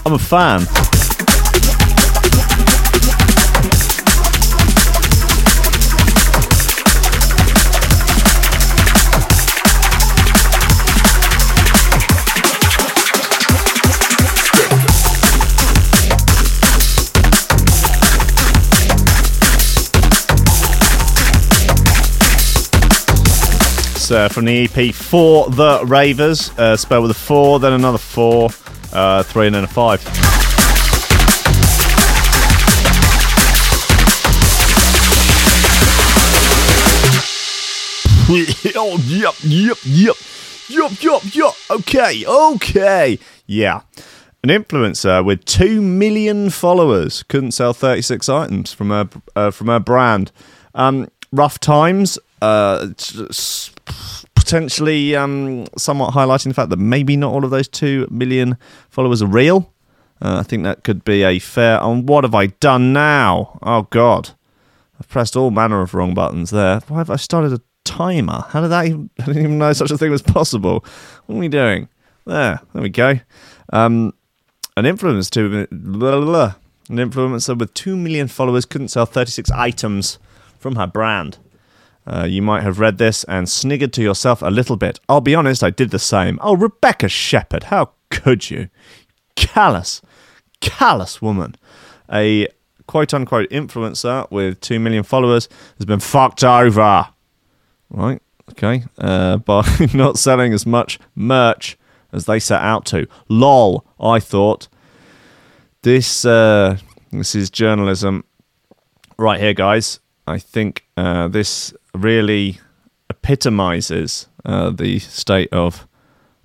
I'm 0.06 0.14
a 0.14 0.18
fan. 0.18 0.85
Uh, 24.10 24.28
from 24.28 24.44
the 24.44 24.64
EP 24.64 24.94
For 24.94 25.48
the 25.50 25.84
Ravers, 25.84 26.50
uh, 26.58 26.76
spelled 26.76 27.02
with 27.02 27.10
a 27.10 27.14
4, 27.14 27.60
then 27.60 27.72
another 27.72 27.98
4, 27.98 28.50
uh, 28.92 29.22
3, 29.22 29.46
and 29.46 29.54
then 29.54 29.64
a 29.64 29.66
5. 29.66 30.02
oh, 38.76 38.98
yep, 39.06 39.34
yep, 39.42 39.76
yep. 39.84 40.16
Yup, 40.68 41.02
yup, 41.02 41.34
yup. 41.34 41.54
Okay, 41.70 42.24
okay. 42.26 43.18
Yeah. 43.46 43.82
An 44.42 44.50
influencer 44.50 45.24
with 45.24 45.44
2 45.44 45.80
million 45.80 46.50
followers 46.50 47.22
couldn't 47.24 47.52
sell 47.52 47.72
36 47.72 48.28
items 48.28 48.72
from 48.72 48.90
her, 48.90 49.08
uh, 49.34 49.50
from 49.50 49.68
her 49.68 49.80
brand. 49.80 50.32
Um, 50.74 51.08
rough 51.32 51.60
times, 51.60 52.18
uh, 52.42 52.88
potentially 54.36 55.16
um, 55.16 55.66
somewhat 55.76 56.14
highlighting 56.14 56.48
the 56.48 56.54
fact 56.54 56.70
that 56.70 56.78
maybe 56.78 57.16
not 57.16 57.32
all 57.32 57.44
of 57.44 57.50
those 57.50 57.68
2 57.68 58.08
million 58.10 58.56
followers 58.88 59.22
are 59.22 59.26
real. 59.26 59.72
Uh, 60.22 60.38
I 60.38 60.42
think 60.44 60.62
that 60.64 60.84
could 60.84 61.04
be 61.04 61.22
a 61.24 61.38
fair. 61.38 61.82
And 61.82 62.08
what 62.08 62.24
have 62.24 62.34
I 62.34 62.46
done 62.46 62.92
now? 62.92 63.58
Oh, 63.62 63.82
God. 63.82 64.30
I've 65.00 65.08
pressed 65.08 65.36
all 65.36 65.50
manner 65.50 65.82
of 65.82 65.92
wrong 65.94 66.14
buttons 66.14 66.50
there. 66.50 66.80
Why 66.88 66.98
have 66.98 67.10
I 67.10 67.16
started 67.16 67.52
a 67.52 67.60
timer? 67.84 68.44
How 68.48 68.60
did 68.62 68.68
that 68.68 68.86
even, 68.86 69.10
I 69.20 69.26
didn't 69.26 69.42
even 69.42 69.58
know 69.58 69.72
such 69.72 69.90
a 69.90 69.98
thing 69.98 70.10
was 70.10 70.22
possible. 70.22 70.84
What 71.26 71.36
are 71.36 71.38
we 71.38 71.48
doing? 71.48 71.88
There, 72.24 72.60
there 72.72 72.82
we 72.82 72.88
go. 72.88 73.20
Um, 73.72 74.14
an 74.76 74.84
influencer 74.84 75.30
to 75.30 75.66
blah, 75.70 76.20
blah, 76.20 76.24
blah. 76.24 76.54
an 76.88 76.96
influencer 76.96 77.58
with 77.58 77.74
2 77.74 77.96
million 77.96 78.28
followers 78.28 78.64
couldn't 78.64 78.88
sell 78.88 79.06
36 79.06 79.50
items 79.50 80.18
from 80.58 80.76
her 80.76 80.86
brand. 80.86 81.38
Uh, 82.06 82.24
you 82.24 82.40
might 82.40 82.62
have 82.62 82.78
read 82.78 82.98
this 82.98 83.24
and 83.24 83.48
sniggered 83.48 83.92
to 83.94 84.02
yourself 84.02 84.40
a 84.42 84.50
little 84.50 84.76
bit. 84.76 85.00
I'll 85.08 85.20
be 85.20 85.34
honest, 85.34 85.64
I 85.64 85.70
did 85.70 85.90
the 85.90 85.98
same. 85.98 86.38
Oh, 86.40 86.56
Rebecca 86.56 87.08
Shepherd, 87.08 87.64
how 87.64 87.92
could 88.10 88.48
you? 88.48 88.68
Callous, 89.34 90.02
callous 90.60 91.20
woman. 91.20 91.56
A 92.12 92.46
quote 92.86 93.12
unquote 93.12 93.50
influencer 93.50 94.30
with 94.30 94.60
2 94.60 94.78
million 94.78 95.02
followers 95.02 95.48
has 95.78 95.84
been 95.84 96.00
fucked 96.00 96.44
over. 96.44 97.08
Right, 97.90 98.22
okay, 98.50 98.84
uh, 98.98 99.36
by 99.38 99.66
not 99.92 100.18
selling 100.18 100.52
as 100.52 100.64
much 100.64 101.00
merch 101.16 101.76
as 102.12 102.26
they 102.26 102.38
set 102.38 102.62
out 102.62 102.86
to. 102.86 103.08
Lol, 103.28 103.84
I 103.98 104.20
thought. 104.20 104.68
This, 105.82 106.24
uh, 106.24 106.78
this 107.12 107.34
is 107.34 107.50
journalism 107.50 108.24
right 109.18 109.40
here, 109.40 109.54
guys. 109.54 110.00
I 110.26 110.38
think 110.38 110.84
uh, 110.96 111.28
this 111.28 111.72
really 111.96 112.60
epitomizes 113.08 114.28
uh, 114.44 114.70
the 114.70 114.98
state 114.98 115.52
of 115.52 115.86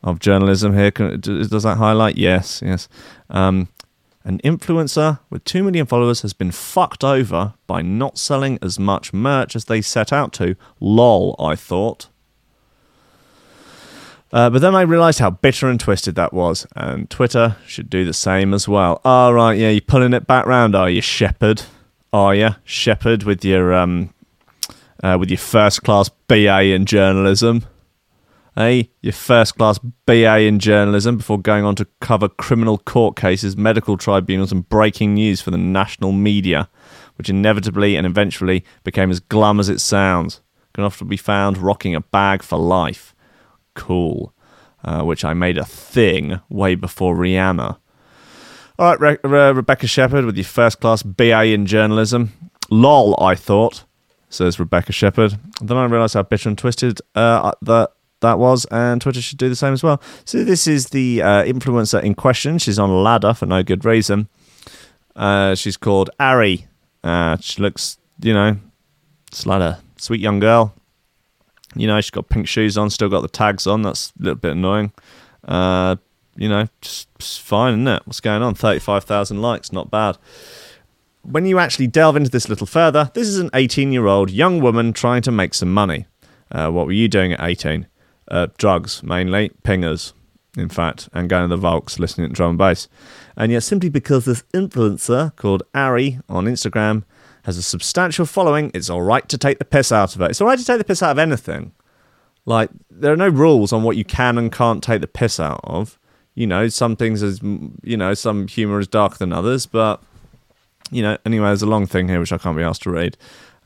of 0.04 0.20
journalism 0.20 0.76
here. 0.76 0.92
Can, 0.92 1.20
does 1.20 1.64
that 1.64 1.78
highlight? 1.78 2.18
Yes, 2.18 2.62
yes. 2.66 2.90
Um, 3.30 3.70
an 4.24 4.40
influencer 4.40 5.20
with 5.30 5.44
2 5.46 5.64
million 5.64 5.86
followers 5.86 6.22
has 6.22 6.34
been 6.34 6.52
fucked 6.52 7.04
over 7.04 7.54
by 7.66 7.82
not 7.82 8.18
selling 8.18 8.60
as 8.62 8.78
much 8.80 9.14
merch 9.14 9.56
as 9.56 9.66
they 9.66 9.82
set 9.82 10.14
out 10.14 10.32
to. 10.34 10.56
Lol, 10.80 11.36
I 11.40 11.56
thought. 11.56 12.08
Uh, 14.32 14.50
but 14.50 14.62
then 14.62 14.76
I 14.76 14.82
realised 14.82 15.20
how 15.20 15.30
bitter 15.30 15.68
and 15.70 15.80
twisted 15.80 16.16
that 16.16 16.34
was, 16.34 16.66
and 16.76 17.10
Twitter 17.10 17.58
should 17.66 17.90
do 17.90 18.06
the 18.06 18.14
same 18.14 18.54
as 18.54 18.68
well. 18.68 19.02
All 19.04 19.32
oh, 19.32 19.34
right, 19.34 19.58
yeah, 19.58 19.70
you're 19.70 19.82
pulling 19.82 20.14
it 20.14 20.26
back 20.26 20.46
round, 20.46 20.76
are 20.76 20.90
you, 20.90 21.02
Shepherd? 21.02 21.64
Are 22.14 22.34
you, 22.34 22.56
Shepherd, 22.64 23.24
with 23.24 23.44
your 23.44 23.74
um, 23.74 24.14
uh, 25.04 25.18
with 25.20 25.30
your 25.30 25.38
first 25.38 25.84
class 25.84 26.10
BA 26.28 26.64
in 26.74 26.86
journalism? 26.86 27.66
Hey, 28.56 28.92
your 29.02 29.14
first 29.14 29.58
class 29.58 29.80
BA 30.06 30.40
in 30.42 30.60
journalism 30.60 31.18
before 31.18 31.40
going 31.40 31.64
on 31.64 31.76
to 31.76 31.88
cover 32.02 32.28
criminal 32.28 32.78
court 32.78 33.16
cases, 33.16 33.56
medical 33.56 33.98
tribunals, 33.98 34.52
and 34.52 34.68
breaking 34.68 35.14
news 35.14 35.40
for 35.40 35.52
the 35.52 35.58
national 35.58 36.12
media, 36.12 36.70
which 37.16 37.30
inevitably 37.30 37.96
and 37.96 38.06
eventually 38.06 38.66
became 38.84 39.10
as 39.10 39.22
glum 39.22 39.60
as 39.60 39.70
it 39.70 39.80
sounds. 39.80 40.42
Can 40.74 40.84
often 40.84 41.08
be 41.08 41.18
found 41.18 41.58
rocking 41.58 41.96
a 41.96 42.02
bag 42.02 42.44
for 42.44 42.58
life. 42.58 43.16
Cool. 43.74 44.34
Uh, 44.84 45.04
which 45.04 45.24
I 45.24 45.34
made 45.34 45.58
a 45.58 45.66
thing 45.66 46.40
way 46.50 46.76
before 46.76 47.16
Rihanna. 47.16 47.78
All 48.80 48.98
right, 48.98 49.00
Re- 49.00 49.30
Re- 49.30 49.52
Rebecca 49.52 49.86
Shepherd 49.86 50.26
with 50.26 50.36
your 50.36 50.46
first 50.46 50.82
class 50.82 51.04
BA 51.04 51.46
in 51.46 51.66
journalism. 51.66 52.34
Lol, 52.70 53.16
I 53.22 53.36
thought, 53.36 53.84
says 54.32 54.60
Rebecca 54.60 54.91
Shepherd. 54.91 55.38
Then 55.62 55.78
I 55.78 55.86
realised 55.86 56.15
how 56.15 56.24
bitter 56.24 56.50
and 56.50 56.58
twisted 56.58 57.00
uh, 57.15 57.52
that 57.62 57.91
that 58.22 58.39
was, 58.39 58.65
and 58.65 59.02
Twitter 59.02 59.22
should 59.22 59.38
do 59.38 59.50
the 59.50 59.56
same 59.56 59.74
as 59.74 59.84
well. 59.84 60.02
So 60.26 60.44
this 60.44 60.67
is 60.67 60.88
the 60.88 61.22
uh, 61.22 61.44
influencer 61.44 62.02
in 62.02 62.15
question. 62.15 62.58
She's 62.58 62.80
on 62.80 62.89
a 62.89 62.96
ladder 62.98 63.34
for 63.34 63.46
no 63.46 63.63
good 63.63 63.84
reason. 63.84 64.30
Uh, 65.15 65.56
she's 65.56 65.76
called 65.78 66.10
Ari. 66.20 66.67
Uh, 67.04 67.38
she 67.41 67.62
looks, 67.62 67.98
you 68.22 68.34
know, 68.34 68.58
it's 69.28 69.46
like 69.46 69.62
a 69.62 69.80
sweet 69.98 70.22
young 70.22 70.39
girl. 70.39 70.74
You 71.76 71.88
know, 71.88 72.00
she's 72.00 72.12
got 72.12 72.30
pink 72.30 72.48
shoes 72.48 72.78
on, 72.78 72.89
still 72.89 73.10
got 73.10 73.22
the 73.22 73.28
tags 73.28 73.65
on. 73.65 73.82
That's 73.82 74.13
a 74.20 74.24
little 74.24 74.36
bit 74.36 74.52
annoying. 74.52 74.91
Uh, 75.44 75.96
you 76.36 76.48
know, 76.48 76.67
just, 76.82 77.08
just 77.17 77.41
fine, 77.41 77.74
isn't 77.74 77.88
it? 77.88 78.04
What's 78.06 78.20
going 78.20 78.44
on? 78.44 78.54
35,000 78.54 79.41
likes, 79.41 79.72
not 79.72 79.89
bad. 79.89 80.17
When 81.24 81.46
you 81.46 81.60
actually 81.60 81.88
delve 81.88 82.16
into 82.16 82.32
this 82.32 82.48
a 82.48 82.50
little 82.50 82.68
further, 82.68 83.12
this 83.14 83.28
is 83.28 83.38
an 83.38 83.50
18 83.54 83.92
year 83.92 84.08
old 84.08 84.32
young 84.32 84.60
woman 84.60 84.94
trying 84.94 85.22
to 85.24 85.32
make 85.32 85.54
some 85.54 85.72
money. 85.72 86.08
Uh, 86.52 86.70
what 86.70 86.86
were 86.86 86.92
you 86.92 87.08
doing 87.08 87.34
at 87.34 87.42
18? 87.44 87.88
Uh, 88.28 88.48
drugs, 88.58 89.04
mainly, 89.04 89.52
pingers, 89.64 90.14
in 90.58 90.70
fact, 90.70 91.10
and 91.14 91.30
going 91.30 91.44
to 91.44 91.48
the 91.48 91.58
Volks, 91.58 92.00
listening 92.00 92.30
to 92.30 92.34
drum 92.34 92.52
and 92.52 92.58
bass. 92.58 92.88
And 93.38 93.52
yet, 93.52 93.64
simply 93.64 93.90
because 93.90 94.26
this 94.26 94.44
influencer 94.54 95.36
called 95.36 95.64
Ari 95.74 96.20
on 96.28 96.46
Instagram 96.46 97.04
has 97.44 97.58
a 97.58 97.64
substantial 97.64 98.26
following, 98.26 98.72
it's 98.74 98.90
all 98.90 99.02
right 99.02 99.28
to 99.30 99.38
take 99.38 99.60
the 99.60 99.66
piss 99.66 99.92
out 99.92 100.16
of 100.16 100.22
it. 100.22 100.32
It's 100.32 100.42
all 100.42 100.48
right 100.48 100.60
to 100.60 100.66
take 100.66 100.78
the 100.78 100.84
piss 100.84 101.02
out 101.02 101.12
of 101.12 101.20
anything. 101.20 101.72
Like, 102.46 102.70
there 102.90 103.14
are 103.14 103.18
no 103.18 103.30
rules 103.30 103.72
on 103.72 103.84
what 103.84 103.98
you 103.98 104.04
can 104.06 104.38
and 104.38 104.52
can't 104.52 104.84
take 104.84 105.02
the 105.02 105.08
piss 105.08 105.40
out 105.40 105.62
of. 105.64 106.00
You 106.34 106.48
know, 106.48 106.68
some 106.70 106.96
things 106.96 107.22
is, 107.22 107.42
you 107.84 107.98
know, 107.98 108.14
some 108.14 108.48
humour 108.48 108.80
is 108.80 108.88
darker 108.88 109.18
than 109.18 109.34
others, 109.34 109.66
but, 109.66 110.02
you 110.92 111.02
know, 111.02 111.18
anyway, 111.26 111.48
there's 111.48 111.62
a 111.62 111.68
long 111.68 111.88
thing 111.88 112.08
here 112.08 112.20
which 112.20 112.34
I 112.34 112.38
can't 112.38 112.58
be 112.58 112.64
asked 112.64 112.84
to 112.84 112.92
read. 112.92 113.18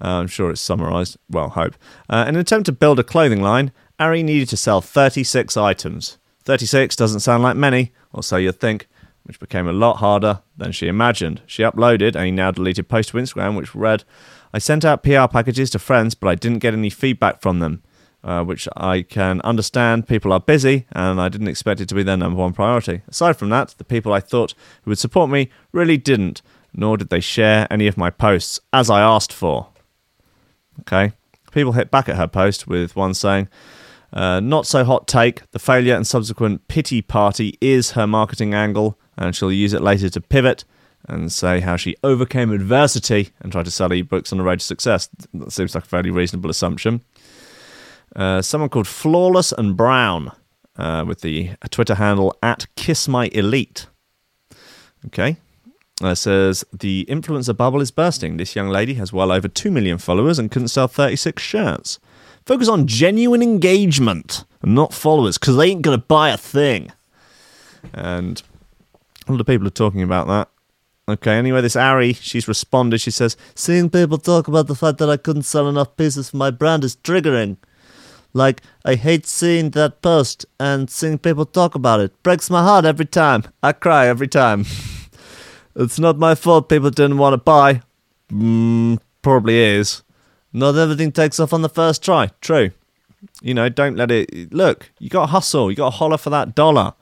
Uh, 0.01 0.19
I'm 0.19 0.27
sure 0.27 0.51
it's 0.51 0.61
summarised. 0.61 1.17
Well, 1.29 1.49
hope. 1.49 1.75
Uh, 2.09 2.25
in 2.27 2.35
an 2.35 2.41
attempt 2.41 2.65
to 2.67 2.71
build 2.71 2.99
a 2.99 3.03
clothing 3.03 3.41
line, 3.41 3.71
Ari 3.99 4.23
needed 4.23 4.49
to 4.49 4.57
sell 4.57 4.81
36 4.81 5.57
items. 5.57 6.17
36 6.43 6.95
doesn't 6.95 7.21
sound 7.21 7.43
like 7.43 7.55
many, 7.55 7.91
or 8.13 8.21
so 8.21 8.37
you'd 8.37 8.59
think, 8.59 8.87
which 9.23 9.39
became 9.39 9.67
a 9.67 9.73
lot 9.73 9.97
harder 9.97 10.41
than 10.55 10.71
she 10.71 10.87
imagined. 10.87 11.41
She 11.47 11.63
uploaded 11.63 12.15
a 12.15 12.29
now 12.31 12.51
deleted 12.51 12.87
post 12.87 13.09
to 13.09 13.17
Instagram, 13.17 13.57
which 13.57 13.73
read, 13.73 14.03
I 14.53 14.59
sent 14.59 14.85
out 14.85 15.03
PR 15.03 15.27
packages 15.27 15.69
to 15.71 15.79
friends, 15.79 16.13
but 16.13 16.27
I 16.27 16.35
didn't 16.35 16.59
get 16.59 16.73
any 16.73 16.89
feedback 16.89 17.41
from 17.41 17.59
them, 17.59 17.81
uh, 18.23 18.43
which 18.43 18.67
I 18.75 19.01
can 19.01 19.41
understand. 19.41 20.07
People 20.07 20.31
are 20.31 20.39
busy, 20.39 20.85
and 20.91 21.19
I 21.19 21.29
didn't 21.29 21.47
expect 21.47 21.81
it 21.81 21.89
to 21.89 21.95
be 21.95 22.03
their 22.03 22.17
number 22.17 22.39
one 22.39 22.53
priority. 22.53 23.01
Aside 23.07 23.37
from 23.37 23.49
that, 23.49 23.69
the 23.77 23.83
people 23.83 24.13
I 24.13 24.19
thought 24.19 24.53
who 24.83 24.91
would 24.91 24.99
support 24.99 25.29
me 25.29 25.49
really 25.71 25.97
didn't, 25.97 26.41
nor 26.75 26.97
did 26.97 27.09
they 27.09 27.19
share 27.19 27.67
any 27.71 27.87
of 27.87 27.97
my 27.97 28.09
posts, 28.09 28.59
as 28.73 28.89
I 28.89 29.01
asked 29.01 29.33
for. 29.33 29.69
Okay. 30.81 31.13
People 31.51 31.71
hit 31.71 31.89
back 31.89 32.09
at 32.09 32.17
her 32.17 32.27
post 32.27 32.67
with 32.67 32.95
one 32.95 33.13
saying, 33.13 33.47
uh, 34.11 34.39
not 34.39 34.65
so 34.65 34.83
hot 34.83 35.07
take. 35.07 35.49
The 35.51 35.59
failure 35.59 35.95
and 35.95 36.05
subsequent 36.05 36.67
pity 36.67 37.01
party 37.01 37.57
is 37.61 37.91
her 37.91 38.07
marketing 38.07 38.53
angle, 38.53 38.99
and 39.17 39.35
she'll 39.35 39.51
use 39.51 39.73
it 39.73 39.81
later 39.81 40.09
to 40.09 40.21
pivot 40.21 40.63
and 41.07 41.31
say 41.31 41.59
how 41.59 41.75
she 41.75 41.95
overcame 42.03 42.51
adversity 42.51 43.29
and 43.39 43.51
tried 43.51 43.65
to 43.65 43.71
sell 43.71 43.89
ebooks 43.89 44.31
on 44.31 44.37
the 44.37 44.43
road 44.43 44.59
to 44.59 44.65
success. 44.65 45.09
That 45.33 45.51
seems 45.51 45.75
like 45.75 45.83
a 45.83 45.87
fairly 45.87 46.11
reasonable 46.11 46.49
assumption. 46.49 47.03
Uh, 48.15 48.41
someone 48.41 48.69
called 48.69 48.87
Flawless 48.87 49.51
and 49.51 49.77
Brown 49.77 50.31
uh, 50.77 51.03
with 51.07 51.21
the 51.21 51.51
Twitter 51.69 51.95
handle 51.95 52.35
at 52.41 52.67
KissMyElite. 52.75 53.87
Okay. 55.07 55.37
Uh, 56.01 56.13
says 56.13 56.65
the 56.73 57.05
influencer 57.07 57.55
bubble 57.55 57.79
is 57.79 57.89
bursting. 57.89 58.35
This 58.35 58.55
young 58.55 58.67
lady 58.67 58.95
has 58.95 59.13
well 59.13 59.31
over 59.31 59.47
2 59.47 59.71
million 59.71 59.97
followers 59.97 60.37
and 60.37 60.51
couldn't 60.51 60.67
sell 60.67 60.89
36 60.89 61.41
shirts. 61.41 61.99
Focus 62.45 62.67
on 62.67 62.85
genuine 62.85 63.41
engagement 63.41 64.43
not 64.65 64.93
followers 64.93 65.37
because 65.37 65.55
they 65.55 65.69
ain't 65.69 65.81
going 65.81 65.97
to 65.97 66.05
buy 66.05 66.29
a 66.29 66.37
thing. 66.37 66.91
And 67.93 68.41
a 69.27 69.31
lot 69.31 69.41
of 69.41 69.47
people 69.47 69.67
are 69.67 69.71
talking 69.71 70.01
about 70.01 70.27
that. 70.27 70.49
Okay, 71.07 71.33
anyway, 71.33 71.61
this 71.61 71.75
Ari, 71.75 72.13
she's 72.13 72.47
responded. 72.47 72.99
She 72.99 73.11
says, 73.11 73.37
Seeing 73.53 73.91
people 73.91 74.17
talk 74.17 74.47
about 74.47 74.65
the 74.67 74.75
fact 74.75 74.97
that 74.97 75.09
I 75.09 75.17
couldn't 75.17 75.43
sell 75.43 75.69
enough 75.69 75.95
pieces 75.97 76.31
for 76.31 76.37
my 76.37 76.49
brand 76.49 76.83
is 76.83 76.95
triggering. 76.95 77.57
Like, 78.33 78.63
I 78.83 78.95
hate 78.95 79.27
seeing 79.27 79.69
that 79.71 80.01
post 80.01 80.45
and 80.59 80.89
seeing 80.89 81.19
people 81.19 81.45
talk 81.45 81.75
about 81.75 81.99
it. 81.99 82.21
Breaks 82.23 82.49
my 82.49 82.63
heart 82.63 82.85
every 82.85 83.05
time. 83.05 83.43
I 83.61 83.71
cry 83.71 84.07
every 84.07 84.27
time. 84.27 84.65
it's 85.75 85.99
not 85.99 86.17
my 86.17 86.35
fault 86.35 86.69
people 86.69 86.89
didn't 86.89 87.17
want 87.17 87.33
to 87.33 87.37
buy. 87.37 87.81
Mm, 88.29 88.99
probably 89.21 89.57
is. 89.57 90.03
Not 90.53 90.75
everything 90.75 91.11
takes 91.11 91.39
off 91.39 91.53
on 91.53 91.61
the 91.61 91.69
first 91.69 92.03
try. 92.03 92.31
True. 92.41 92.71
You 93.41 93.53
know, 93.53 93.67
don't 93.69 93.97
let 93.97 94.11
it. 94.11 94.53
Look, 94.53 94.91
you 94.99 95.09
got 95.09 95.25
to 95.25 95.31
hustle. 95.31 95.69
You 95.69 95.75
got 95.75 95.91
to 95.91 95.97
holler 95.97 96.17
for 96.17 96.29
that 96.29 96.55
dollar. 96.55 96.93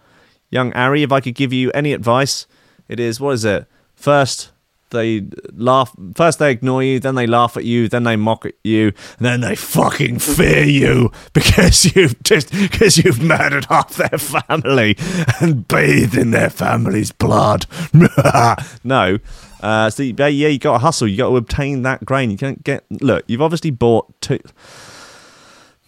Young 0.50 0.74
Ari, 0.74 1.04
if 1.04 1.12
I 1.12 1.20
could 1.20 1.36
give 1.36 1.54
you 1.54 1.72
any 1.72 1.94
advice, 1.94 2.48
it 2.88 3.00
is 3.00 3.20
what 3.20 3.32
is 3.32 3.46
it? 3.46 3.68
First, 3.96 4.52
they 4.93 5.25
laugh. 5.51 5.93
First, 6.15 6.39
they 6.39 6.51
ignore 6.51 6.82
you. 6.82 7.01
Then 7.01 7.15
they 7.15 7.27
laugh 7.27 7.58
at 7.58 7.65
you. 7.65 7.89
Then 7.89 8.03
they 8.03 8.15
mock 8.15 8.45
at 8.45 8.56
you. 8.63 8.93
And 9.17 9.25
then 9.25 9.41
they 9.41 9.56
fucking 9.56 10.19
fear 10.19 10.63
you 10.63 11.12
because 11.34 11.93
you've 11.93 12.21
just 12.23 12.51
because 12.51 12.97
you've 12.97 13.21
murdered 13.21 13.65
half 13.65 13.95
their 13.95 14.17
family 14.17 14.95
and 15.41 15.67
bathed 15.67 16.15
in 16.15 16.32
their 16.32 16.49
family's 16.49 17.12
blood. 17.12 17.65
no. 18.84 19.19
Uh, 19.62 19.89
so 19.89 20.03
yeah, 20.03 20.27
you 20.27 20.60
got 20.60 20.73
to 20.73 20.79
hustle. 20.79 21.08
You 21.08 21.17
got 21.17 21.29
to 21.29 21.38
obtain 21.38 21.82
that 21.82 22.06
grain. 22.06 22.32
You 22.32 22.38
can't 22.38 22.63
get. 22.63 22.86
Look, 22.89 23.25
you've 23.27 23.41
obviously 23.41 23.71
bought 23.71 24.13
two. 24.21 24.39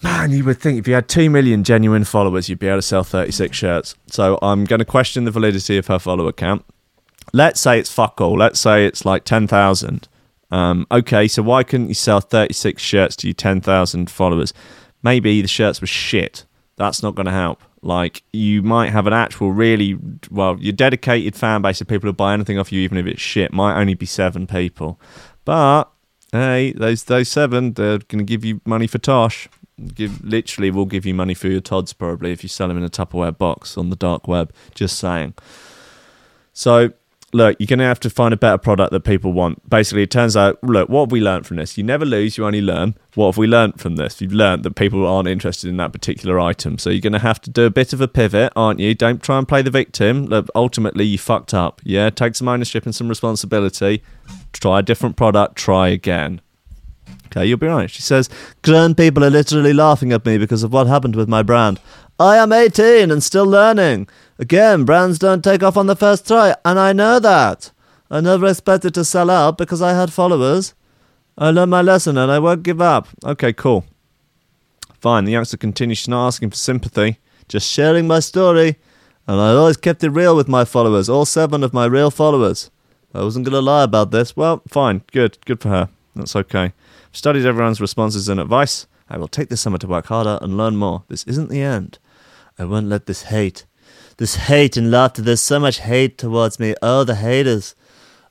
Man, 0.02 0.32
you 0.32 0.44
would 0.46 0.60
think 0.60 0.78
if 0.78 0.88
you 0.88 0.94
had 0.94 1.08
2 1.08 1.30
million 1.30 1.64
genuine 1.64 2.04
followers, 2.04 2.48
you'd 2.48 2.60
be 2.60 2.68
able 2.68 2.78
to 2.78 2.82
sell 2.84 3.04
36 3.04 3.58
shirts. 3.58 3.96
So 4.08 4.38
I'm 4.42 4.66
going 4.66 4.80
to 4.80 4.86
question 4.86 5.26
the 5.26 5.32
validity 5.32 5.78
of 5.78 5.88
her 5.88 5.98
follower 5.98 6.32
count. 6.32 6.64
Let's 7.34 7.60
say 7.60 7.80
it's 7.80 7.92
fuck 7.92 8.22
all. 8.22 8.38
Let's 8.38 8.60
say 8.60 8.86
it's 8.86 9.06
like 9.06 9.24
10,000. 9.26 10.08
Um, 10.52 10.88
okay, 10.92 11.28
so 11.28 11.42
why 11.42 11.64
couldn't 11.64 11.90
you 11.90 11.94
sell 11.94 12.22
36 12.22 12.82
shirts 12.82 13.16
to 13.18 13.28
your 13.28 13.34
10,000 13.34 14.10
followers? 14.10 14.54
Maybe 15.04 15.42
the 15.42 15.48
shirts 15.48 15.82
were 15.82 15.88
shit. 15.88 16.46
That's 16.78 17.04
not 17.04 17.16
going 17.16 17.26
to 17.26 17.32
help. 17.32 17.62
Like, 17.82 18.24
you 18.34 18.62
might 18.64 18.92
have 18.92 19.06
an 19.08 19.14
actual 19.14 19.52
really, 19.52 19.98
well, 20.32 20.58
your 20.60 20.74
dedicated 20.74 21.36
fan 21.36 21.62
base 21.62 21.82
of 21.82 21.88
people 21.88 22.08
who 22.08 22.14
buy 22.14 22.34
anything 22.34 22.58
off 22.58 22.72
you, 22.72 22.82
even 22.82 22.98
if 22.98 23.06
it's 23.06 23.22
shit, 23.22 23.54
might 23.54 23.80
only 23.80 23.94
be 23.94 24.06
seven 24.06 24.48
people. 24.48 25.00
But, 25.46 25.86
hey, 26.32 26.74
those 26.74 27.04
those 27.04 27.30
seven, 27.30 27.74
they're 27.74 28.00
going 28.00 28.20
to 28.20 28.24
give 28.24 28.44
you 28.44 28.62
money 28.66 28.88
for 28.88 28.98
Tosh 28.98 29.48
give 29.94 30.24
literally 30.24 30.72
will 30.72 30.86
give 30.86 31.06
you 31.06 31.14
money 31.14 31.34
for 31.34 31.48
your 31.48 31.62
Tods 31.62 31.94
probably 31.94 32.32
if 32.32 32.44
you 32.44 32.50
sell 32.50 32.68
them 32.68 32.78
in 32.78 32.84
a 32.84 32.90
Tupperware 32.90 33.38
box 33.38 33.78
on 33.78 33.90
the 33.90 33.96
dark 33.96 34.28
web. 34.28 34.54
Just 34.74 34.98
saying. 34.98 35.34
So 36.54 36.94
look, 37.36 37.58
you're 37.60 37.68
going 37.68 37.80
to 37.80 37.86
have 37.86 38.00
to 38.00 38.10
find 38.10 38.34
a 38.34 38.38
better 38.38 38.58
product 38.58 38.92
that 38.94 39.02
people 39.02 39.34
want. 39.34 39.70
Basically, 39.70 40.04
it 40.04 40.12
turns 40.12 40.38
out, 40.38 40.64
look, 40.64 40.88
what 40.88 41.02
have 41.02 41.12
we 41.12 41.20
learned 41.20 41.46
from 41.46 41.58
this? 41.58 41.78
You 41.78 41.84
never 41.84 42.06
lose, 42.06 42.38
you 42.38 42.46
only 42.46 42.62
learn. 42.62 42.96
What 43.14 43.28
have 43.28 43.38
we 43.38 43.46
learned 43.46 43.80
from 43.80 43.98
this? 43.98 44.22
You've 44.22 44.34
learned 44.34 44.64
that 44.64 44.76
people 44.76 45.06
aren't 45.06 45.28
interested 45.28 45.70
in 45.70 45.76
that 45.78 45.92
particular 45.92 46.40
item. 46.40 46.78
So 46.78 46.90
you're 46.90 47.02
going 47.02 47.14
to 47.14 47.20
have 47.20 47.42
to 47.42 47.50
do 47.50 47.66
a 47.66 47.70
bit 47.70 47.92
of 47.92 48.00
a 48.00 48.08
pivot, 48.08 48.54
aren't 48.56 48.80
you? 48.80 48.96
Don't 48.96 49.22
try 49.22 49.38
and 49.38 49.46
play 49.48 49.62
the 49.62 49.70
victim. 49.70 50.28
Look, 50.28 50.48
ultimately, 50.56 51.04
you 51.04 51.18
fucked 51.18 51.54
up. 51.54 51.82
Yeah, 51.84 52.10
take 52.10 52.36
some 52.36 52.48
ownership 52.48 52.86
and 52.86 52.96
some 52.96 53.10
responsibility. 53.10 54.02
Try 54.54 54.80
a 54.80 54.84
different 54.84 55.18
product, 55.18 55.58
try 55.58 55.90
again. 55.90 56.40
Okay, 57.26 57.46
you'll 57.46 57.58
be 57.58 57.68
right. 57.68 57.92
She 57.92 58.02
says, 58.02 58.30
Grown 58.62 58.96
people 58.96 59.26
are 59.26 59.30
literally 59.30 59.74
laughing 59.74 60.14
at 60.14 60.26
me 60.26 60.38
because 60.38 60.64
of 60.64 60.72
what 60.72 60.88
happened 60.88 61.18
with 61.18 61.28
my 61.28 61.44
brand. 61.44 61.82
I 62.18 62.38
am 62.38 62.54
18 62.54 63.12
and 63.12 63.22
still 63.22 63.46
learning. 63.46 64.08
Again, 64.38 64.84
brands 64.84 65.20
don't 65.20 65.44
take 65.44 65.64
off 65.64 65.78
on 65.78 65.88
the 65.88 65.96
first 65.96 66.28
try, 66.28 66.56
and 66.66 66.78
I 66.80 66.94
know 66.94 67.20
that. 67.20 67.72
I 68.10 68.22
never 68.22 68.48
expected 68.48 68.94
to 68.94 69.06
sell 69.06 69.30
out 69.30 69.58
because 69.58 69.82
I 69.82 69.94
had 69.94 70.14
followers. 70.14 70.74
I 71.38 71.52
learned 71.52 71.72
my 71.72 71.82
lesson 71.82 72.18
and 72.18 72.32
I 72.32 72.40
won't 72.40 72.64
give 72.64 72.80
up. 72.80 73.08
Okay, 73.26 73.52
cool. 73.52 73.86
Fine, 75.00 75.26
the 75.26 75.34
youngster 75.34 75.58
continues. 75.58 76.00
She's 76.00 76.08
not 76.08 76.28
asking 76.28 76.52
for 76.52 76.56
sympathy, 76.56 77.18
just 77.48 77.70
sharing 77.70 78.08
my 78.08 78.20
story. 78.20 78.78
And 79.28 79.42
I 79.42 79.50
always 79.54 79.78
kept 79.78 80.04
it 80.04 80.12
real 80.12 80.36
with 80.36 80.48
my 80.48 80.66
followers, 80.66 81.10
all 81.10 81.26
seven 81.26 81.64
of 81.64 81.74
my 81.74 81.86
real 81.86 82.12
followers. 82.12 82.70
I 83.14 83.24
wasn't 83.24 83.46
going 83.46 83.54
to 83.54 83.62
lie 83.62 83.84
about 83.84 84.12
this. 84.12 84.36
Well, 84.36 84.62
fine, 84.68 85.02
good, 85.12 85.38
good 85.46 85.62
for 85.62 85.70
her. 85.70 85.90
That's 86.16 86.36
okay. 86.36 86.66
I've 86.66 86.74
studied 87.12 87.46
everyone's 87.46 87.82
responses 87.82 88.30
and 88.30 88.40
advice. 88.40 88.88
I 89.10 89.18
will 89.18 89.28
take 89.28 89.50
this 89.50 89.62
summer 89.62 89.78
to 89.80 89.88
work 89.88 90.08
harder 90.08 90.38
and 90.42 90.58
learn 90.58 90.76
more. 90.76 91.04
This 91.08 91.24
isn't 91.24 91.50
the 91.50 91.62
end. 91.62 91.98
I 92.58 92.66
won't 92.66 92.88
let 92.88 93.06
this 93.06 93.24
hate, 93.24 93.66
this 94.18 94.36
hate 94.36 94.78
and 94.78 94.92
laughter. 94.92 95.22
There's 95.22 95.42
so 95.42 95.60
much 95.60 95.80
hate 95.80 96.18
towards 96.18 96.60
me. 96.60 96.76
Oh, 96.82 97.04
the 97.04 97.16
haters. 97.16 97.76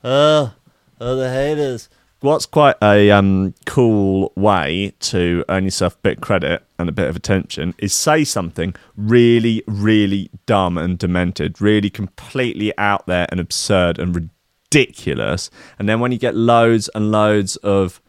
Oh, 0.03 0.53
oh, 0.99 1.15
the 1.15 1.29
haters. 1.29 1.89
What's 2.21 2.45
quite 2.47 2.75
a 2.81 3.11
um, 3.11 3.53
cool 3.65 4.31
way 4.35 4.93
to 5.01 5.45
earn 5.47 5.65
yourself 5.65 5.95
a 5.95 5.99
bit 5.99 6.17
of 6.17 6.21
credit 6.21 6.63
and 6.79 6.89
a 6.89 6.93
bit 6.93 7.07
of 7.07 7.15
attention 7.15 7.75
is 7.77 7.93
say 7.93 8.23
something 8.23 8.73
really, 8.97 9.63
really 9.67 10.31
dumb 10.47 10.77
and 10.77 10.97
demented, 10.97 11.61
really 11.61 11.89
completely 11.89 12.75
out 12.79 13.05
there 13.05 13.27
and 13.29 13.39
absurd 13.39 13.99
and 13.99 14.15
ridiculous. 14.15 15.51
And 15.77 15.87
then 15.87 15.99
when 15.99 16.11
you 16.11 16.17
get 16.17 16.35
loads 16.35 16.89
and 16.95 17.11
loads 17.11 17.57
of 17.57 18.01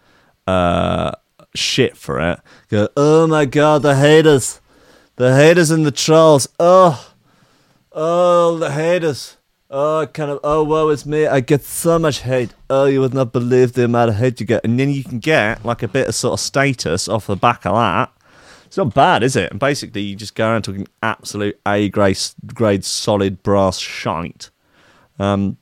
uh, 0.46 1.12
shit 1.54 1.96
for 1.96 2.18
it, 2.20 2.40
go, 2.68 2.88
oh 2.96 3.26
my 3.26 3.44
god, 3.44 3.82
the 3.82 3.96
haters. 3.96 4.60
The 5.16 5.34
haters 5.34 5.70
and 5.70 5.84
the 5.84 5.90
trolls. 5.90 6.48
Oh, 6.58 7.14
oh, 7.96 8.58
the 8.58 8.70
haters. 8.70 9.36
Oh, 9.68 10.06
kind 10.12 10.30
of. 10.30 10.38
Oh, 10.44 10.62
woe 10.62 10.88
is 10.90 11.04
me. 11.04 11.26
I 11.26 11.40
get 11.40 11.64
so 11.64 11.98
much 11.98 12.20
hate. 12.20 12.54
Oh, 12.70 12.84
you 12.84 13.00
would 13.00 13.14
not 13.14 13.32
believe 13.32 13.72
the 13.72 13.84
amount 13.84 14.10
of 14.10 14.16
hate 14.16 14.38
you 14.38 14.46
get. 14.46 14.64
And 14.64 14.78
then 14.78 14.90
you 14.90 15.02
can 15.02 15.18
get 15.18 15.64
like 15.64 15.82
a 15.82 15.88
bit 15.88 16.06
of 16.06 16.14
sort 16.14 16.34
of 16.34 16.40
status 16.40 17.08
off 17.08 17.26
the 17.26 17.34
back 17.34 17.66
of 17.66 17.74
that. 17.74 18.12
It's 18.66 18.76
not 18.76 18.94
bad, 18.94 19.22
is 19.22 19.34
it? 19.34 19.50
And 19.50 19.58
basically, 19.58 20.02
you 20.02 20.14
just 20.14 20.34
go 20.34 20.48
around 20.48 20.62
talking 20.62 20.86
absolute 21.02 21.58
A 21.66 21.88
grade, 21.88 22.18
grade 22.54 22.84
solid 22.84 23.42
brass 23.42 23.78
shite. 23.78 24.50
Um, 25.18 25.56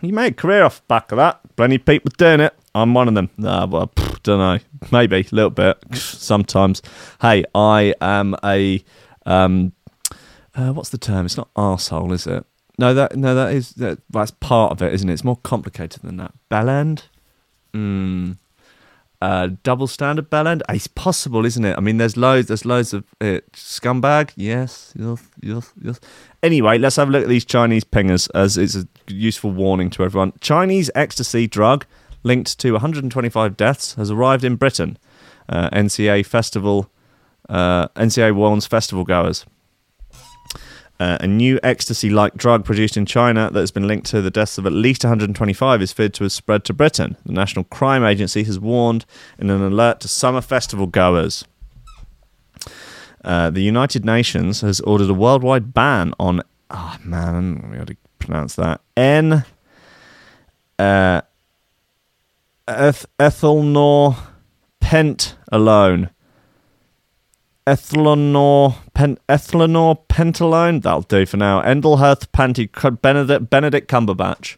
you 0.00 0.12
made 0.12 0.32
a 0.32 0.36
career 0.36 0.64
off 0.64 0.78
the 0.78 0.86
back 0.86 1.10
of 1.10 1.16
that. 1.16 1.40
Plenty 1.56 1.76
of 1.76 1.84
people 1.84 2.10
doing 2.16 2.40
it. 2.40 2.54
I'm 2.74 2.94
one 2.94 3.08
of 3.08 3.14
them. 3.14 3.30
Nah, 3.36 3.66
well, 3.66 3.90
don't 4.22 4.38
know. 4.38 4.58
Maybe 4.92 5.16
a 5.16 5.34
little 5.34 5.50
bit. 5.50 5.76
Sometimes. 5.94 6.82
Hey, 7.20 7.44
I 7.54 7.94
am 8.00 8.36
a 8.44 8.84
um, 9.26 9.72
uh, 10.54 10.72
what's 10.72 10.90
the 10.90 10.98
term? 10.98 11.26
It's 11.26 11.36
not 11.36 11.52
arsehole, 11.54 12.12
is 12.12 12.26
it? 12.26 12.44
No, 12.78 12.94
that 12.94 13.14
no, 13.14 13.34
that 13.34 13.52
is 13.52 13.70
that, 13.74 13.98
that's 14.08 14.30
part 14.30 14.72
of 14.72 14.82
it, 14.82 14.92
isn't 14.94 15.08
it? 15.08 15.12
It's 15.12 15.24
more 15.24 15.36
complicated 15.36 16.02
than 16.02 16.16
that. 16.16 16.32
Bellend, 16.50 17.02
mm. 17.74 18.38
uh, 19.20 19.50
double 19.62 19.86
standard 19.86 20.30
bellend. 20.30 20.62
It's 20.68 20.86
possible, 20.86 21.44
isn't 21.44 21.64
it? 21.64 21.76
I 21.76 21.80
mean, 21.80 21.98
there's 21.98 22.16
loads, 22.16 22.48
there's 22.48 22.64
loads 22.64 22.94
of 22.94 23.04
it. 23.20 23.52
Scumbag, 23.52 24.32
yes, 24.34 24.94
yes, 24.96 25.22
yes, 25.42 25.72
yes. 25.80 26.00
Anyway, 26.42 26.78
let's 26.78 26.96
have 26.96 27.08
a 27.08 27.12
look 27.12 27.22
at 27.22 27.28
these 27.28 27.44
Chinese 27.44 27.84
pingers, 27.84 28.30
as 28.34 28.56
it's 28.56 28.74
a 28.74 28.88
useful 29.08 29.50
warning 29.50 29.90
to 29.90 30.02
everyone. 30.02 30.32
Chinese 30.40 30.90
ecstasy 30.94 31.46
drug 31.46 31.84
linked 32.22 32.58
to 32.60 32.72
125 32.72 33.56
deaths 33.56 33.94
has 33.94 34.10
arrived 34.10 34.44
in 34.44 34.56
Britain. 34.56 34.96
Uh, 35.48 35.68
NCA 35.70 36.24
festival, 36.24 36.90
uh, 37.48 37.88
NCA 37.88 38.34
warns 38.34 38.66
festival 38.66 39.04
goers. 39.04 39.44
Uh, 41.00 41.16
a 41.20 41.26
new 41.26 41.58
ecstasy 41.62 42.10
like 42.10 42.34
drug 42.34 42.62
produced 42.62 42.94
in 42.94 43.06
China 43.06 43.50
that 43.50 43.58
has 43.58 43.70
been 43.70 43.88
linked 43.88 44.06
to 44.06 44.20
the 44.20 44.30
deaths 44.30 44.58
of 44.58 44.66
at 44.66 44.72
least 44.72 45.02
125 45.02 45.80
is 45.80 45.92
feared 45.92 46.12
to 46.12 46.24
have 46.24 46.32
spread 46.32 46.62
to 46.62 46.74
Britain. 46.74 47.16
The 47.24 47.32
National 47.32 47.64
Crime 47.64 48.04
Agency 48.04 48.44
has 48.44 48.60
warned 48.60 49.06
in 49.38 49.48
an 49.48 49.62
alert 49.62 50.00
to 50.00 50.08
summer 50.08 50.42
festival 50.42 50.86
goers. 50.86 51.42
Uh, 53.24 53.48
the 53.48 53.62
United 53.62 54.04
Nations 54.04 54.60
has 54.60 54.80
ordered 54.80 55.08
a 55.08 55.14
worldwide 55.14 55.72
ban 55.72 56.12
on. 56.20 56.42
Oh 56.70 56.96
man, 57.02 57.70
we 57.70 57.78
got 57.78 57.86
to 57.86 57.96
pronounce 58.18 58.56
that. 58.56 58.82
N. 58.94 59.46
Uh, 60.78 61.22
eth- 62.68 63.06
pent 64.80 65.36
alone 65.50 66.10
Ethlanor, 67.70 68.74
pen, 68.94 69.16
Ethlanor 69.28 70.00
Pentalone. 70.08 70.82
That'll 70.82 71.02
do 71.02 71.24
for 71.24 71.36
now. 71.36 71.62
Endelherth 71.62 72.26
Panty 72.32 72.66
Benedict, 73.00 73.48
Benedict 73.48 73.88
Cumberbatch. 73.88 74.56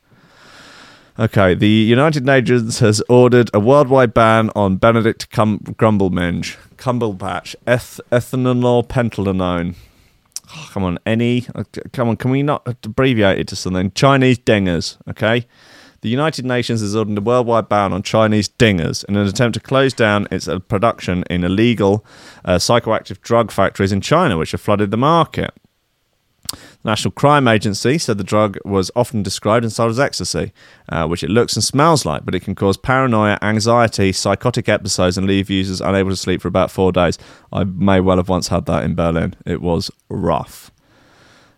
Okay, 1.18 1.52
the 1.52 1.68
United 1.68 2.24
Nations 2.24 2.78
has 2.78 3.02
ordered 3.10 3.50
a 3.52 3.60
worldwide 3.60 4.14
ban 4.14 4.48
on 4.56 4.76
Benedict 4.76 5.30
Cum- 5.30 5.58
Grumbleminge, 5.58 6.56
Cumberbatch, 6.78 7.54
Eth- 7.66 8.00
Ethanol 8.10 8.88
Pentalone. 8.88 9.74
Oh, 10.56 10.70
come 10.72 10.84
on, 10.84 10.98
any? 11.04 11.46
Uh, 11.54 11.64
come 11.92 12.08
on, 12.08 12.16
can 12.16 12.30
we 12.30 12.42
not 12.42 12.62
abbreviate 12.66 13.38
it 13.38 13.48
to 13.48 13.56
something? 13.56 13.92
Chinese 13.92 14.38
dingers, 14.38 14.96
okay? 15.06 15.46
The 16.02 16.08
United 16.08 16.44
Nations 16.44 16.80
has 16.80 16.96
ordered 16.96 17.16
a 17.16 17.20
worldwide 17.20 17.68
ban 17.68 17.92
on 17.92 18.02
Chinese 18.02 18.48
dingers 18.48 19.04
in 19.04 19.16
an 19.16 19.24
attempt 19.24 19.54
to 19.54 19.60
close 19.60 19.92
down 19.92 20.26
its 20.32 20.48
uh, 20.48 20.58
production 20.58 21.22
in 21.30 21.44
illegal 21.44 22.04
uh, 22.44 22.56
psychoactive 22.56 23.20
drug 23.20 23.52
factories 23.52 23.92
in 23.92 24.00
China, 24.00 24.36
which 24.36 24.50
have 24.50 24.60
flooded 24.60 24.90
the 24.90 24.96
market. 24.96 25.52
The 26.50 26.58
National 26.90 27.12
Crime 27.12 27.46
Agency 27.46 27.98
said 27.98 28.18
the 28.18 28.24
drug 28.24 28.58
was 28.64 28.90
often 28.96 29.22
described 29.22 29.64
and 29.64 29.72
sold 29.72 29.92
as 29.92 30.00
ecstasy, 30.00 30.52
uh, 30.88 31.06
which 31.06 31.22
it 31.22 31.30
looks 31.30 31.54
and 31.54 31.62
smells 31.62 32.04
like, 32.04 32.24
but 32.24 32.34
it 32.34 32.40
can 32.40 32.56
cause 32.56 32.76
paranoia, 32.76 33.38
anxiety, 33.40 34.10
psychotic 34.10 34.68
episodes, 34.68 35.16
and 35.16 35.28
leave 35.28 35.48
users 35.48 35.80
unable 35.80 36.10
to 36.10 36.16
sleep 36.16 36.42
for 36.42 36.48
about 36.48 36.72
four 36.72 36.90
days. 36.90 37.16
I 37.52 37.62
may 37.62 38.00
well 38.00 38.16
have 38.16 38.28
once 38.28 38.48
had 38.48 38.66
that 38.66 38.82
in 38.82 38.96
Berlin. 38.96 39.36
It 39.46 39.62
was 39.62 39.88
rough. 40.08 40.72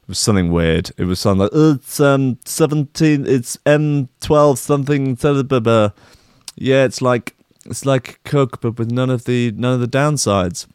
It 0.04 0.08
was 0.08 0.18
something 0.18 0.52
weird. 0.52 0.90
It 0.98 1.04
was 1.04 1.18
something 1.18 1.40
like 1.40 1.50
"Oh, 1.54 1.72
it's 1.72 1.98
um 1.98 2.38
seventeen, 2.44 3.26
it's 3.26 3.56
M 3.64 4.10
twelve 4.20 4.58
something. 4.58 5.14
blah, 5.14 5.42
blah, 5.42 5.60
blah." 5.60 5.90
Yeah, 6.56 6.84
it's 6.84 7.00
like 7.00 7.34
it's 7.64 7.86
like 7.86 8.20
Coke, 8.24 8.60
but 8.60 8.78
with 8.78 8.90
none 8.90 9.08
of 9.08 9.24
the 9.24 9.50
none 9.52 9.72
of 9.72 9.80
the 9.80 9.88
downsides. 9.88 10.66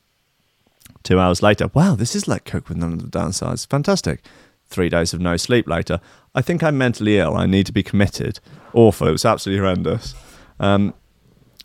Two 1.04 1.20
hours 1.20 1.44
later, 1.44 1.70
wow, 1.76 1.94
this 1.94 2.16
is 2.16 2.28
like 2.28 2.44
Coke 2.44 2.70
with 2.70 2.78
none 2.78 2.94
of 2.94 3.12
the 3.12 3.20
downsides. 3.20 3.68
Fantastic. 3.68 4.24
Three 4.66 4.90
days 4.90 5.14
of 5.14 5.22
no 5.22 5.38
sleep 5.38 5.68
later, 5.68 6.02
I 6.34 6.42
think 6.42 6.64
I'm 6.64 6.78
mentally 6.78 7.20
ill. 7.20 7.38
I 7.38 7.46
need 7.46 7.68
to 7.68 7.72
be 7.72 7.84
committed. 7.84 8.40
Awful. 8.74 9.08
It 9.08 9.12
was 9.12 9.26
absolutely 9.26 9.60
horrendous. 9.60 10.16
Um, 10.60 10.94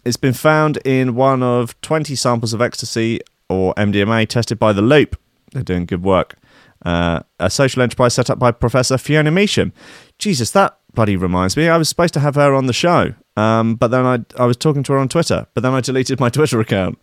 it's 0.04 0.16
been 0.18 0.34
found 0.34 0.78
in 0.84 1.14
one 1.14 1.42
of 1.42 1.78
20 1.80 2.14
samples 2.14 2.52
of 2.52 2.60
ecstasy 2.62 3.20
or 3.48 3.74
MDMA 3.74 4.28
tested 4.28 4.58
by 4.58 4.72
The 4.72 4.82
Loop. 4.82 5.18
They're 5.52 5.62
doing 5.62 5.86
good 5.86 6.02
work. 6.02 6.36
Uh, 6.84 7.20
a 7.40 7.48
social 7.48 7.82
enterprise 7.82 8.14
set 8.14 8.28
up 8.28 8.38
by 8.38 8.50
Professor 8.50 8.98
Fiona 8.98 9.30
Measham. 9.30 9.72
Jesus, 10.18 10.50
that 10.50 10.78
bloody 10.94 11.16
reminds 11.16 11.56
me. 11.56 11.68
I 11.68 11.76
was 11.76 11.88
supposed 11.88 12.14
to 12.14 12.20
have 12.20 12.34
her 12.34 12.54
on 12.54 12.66
the 12.66 12.72
show, 12.72 13.14
um, 13.36 13.74
but 13.76 13.88
then 13.88 14.04
I, 14.04 14.42
I 14.42 14.46
was 14.46 14.56
talking 14.56 14.82
to 14.84 14.92
her 14.92 14.98
on 14.98 15.08
Twitter, 15.08 15.46
but 15.54 15.62
then 15.62 15.72
I 15.72 15.80
deleted 15.80 16.20
my 16.20 16.28
Twitter 16.30 16.60
account. 16.60 16.98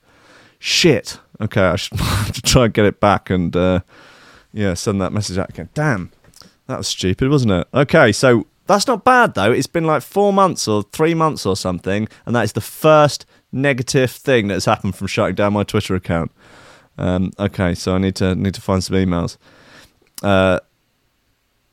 Shit. 0.60 1.20
Okay, 1.42 1.62
I 1.62 1.76
should 1.76 2.00
have 2.00 2.34
to 2.34 2.42
try 2.42 2.66
and 2.66 2.74
get 2.74 2.86
it 2.86 3.00
back 3.00 3.30
and 3.30 3.56
uh, 3.56 3.80
yeah, 4.54 4.74
send 4.76 5.02
that 5.02 5.14
message 5.14 5.38
out 5.38 5.50
again. 5.50 5.70
Damn, 5.74 6.12
that 6.68 6.78
was 6.78 6.88
stupid, 6.88 7.30
wasn't 7.30 7.52
it? 7.52 7.68
Okay, 7.74 8.12
so 8.12 8.46
that's 8.68 8.88
not 8.88 9.04
bad 9.04 9.34
though. 9.34 9.52
It's 9.52 9.68
been 9.68 9.86
like 9.86 10.04
four 10.04 10.32
months 10.32 10.68
or 10.68 10.84
three 10.84 11.14
months 11.14 11.46
or 11.46 11.56
something, 11.56 12.08
and 12.26 12.36
that 12.36 12.44
is 12.44 12.54
the 12.54 12.62
first 12.62 13.26
negative 13.52 14.12
thing 14.12 14.48
that's 14.48 14.66
happened 14.66 14.96
from 14.96 15.08
shutting 15.08 15.36
down 15.36 15.54
my 15.54 15.64
Twitter 15.64 15.96
account. 15.96 16.32
Um, 16.98 17.32
okay, 17.40 17.74
so 17.74 17.96
I 17.96 17.98
need 17.98 18.16
to 18.18 18.36
need 18.36 18.54
to 18.54 18.62
find 18.62 18.84
some 18.84 18.96
emails. 18.96 19.38
Uh, 20.22 20.60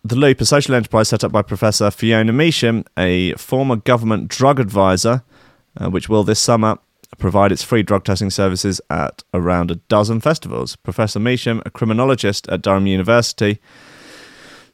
the 0.05 0.17
Loop, 0.17 0.41
a 0.41 0.47
social 0.47 0.75
enterprise 0.75 1.09
set 1.09 1.25
up 1.25 1.33
by 1.33 1.43
Professor 1.43 1.91
Fiona 1.91 2.33
Measham, 2.33 2.87
a 2.97 3.33
former 3.35 3.77
government 3.77 4.29
drug 4.29 4.59
advisor, 4.59 5.23
uh, 5.77 5.91
which 5.91 6.09
will 6.09 6.25
this 6.25 6.41
summer 6.41 6.79
provide 7.19 7.53
its 7.53 7.63
free 7.63 7.83
drug 7.83 8.05
testing 8.05 8.31
services 8.31 8.81
at 8.91 9.23
around 9.35 9.71
a 9.71 9.77
dozen 9.77 10.21
festivals. 10.21 10.77
Professor 10.77 11.19
Measham, 11.19 11.63
a 11.67 11.71
criminologist 11.71 12.49
at 12.49 12.63
Durham 12.63 12.87
University, 12.87 13.59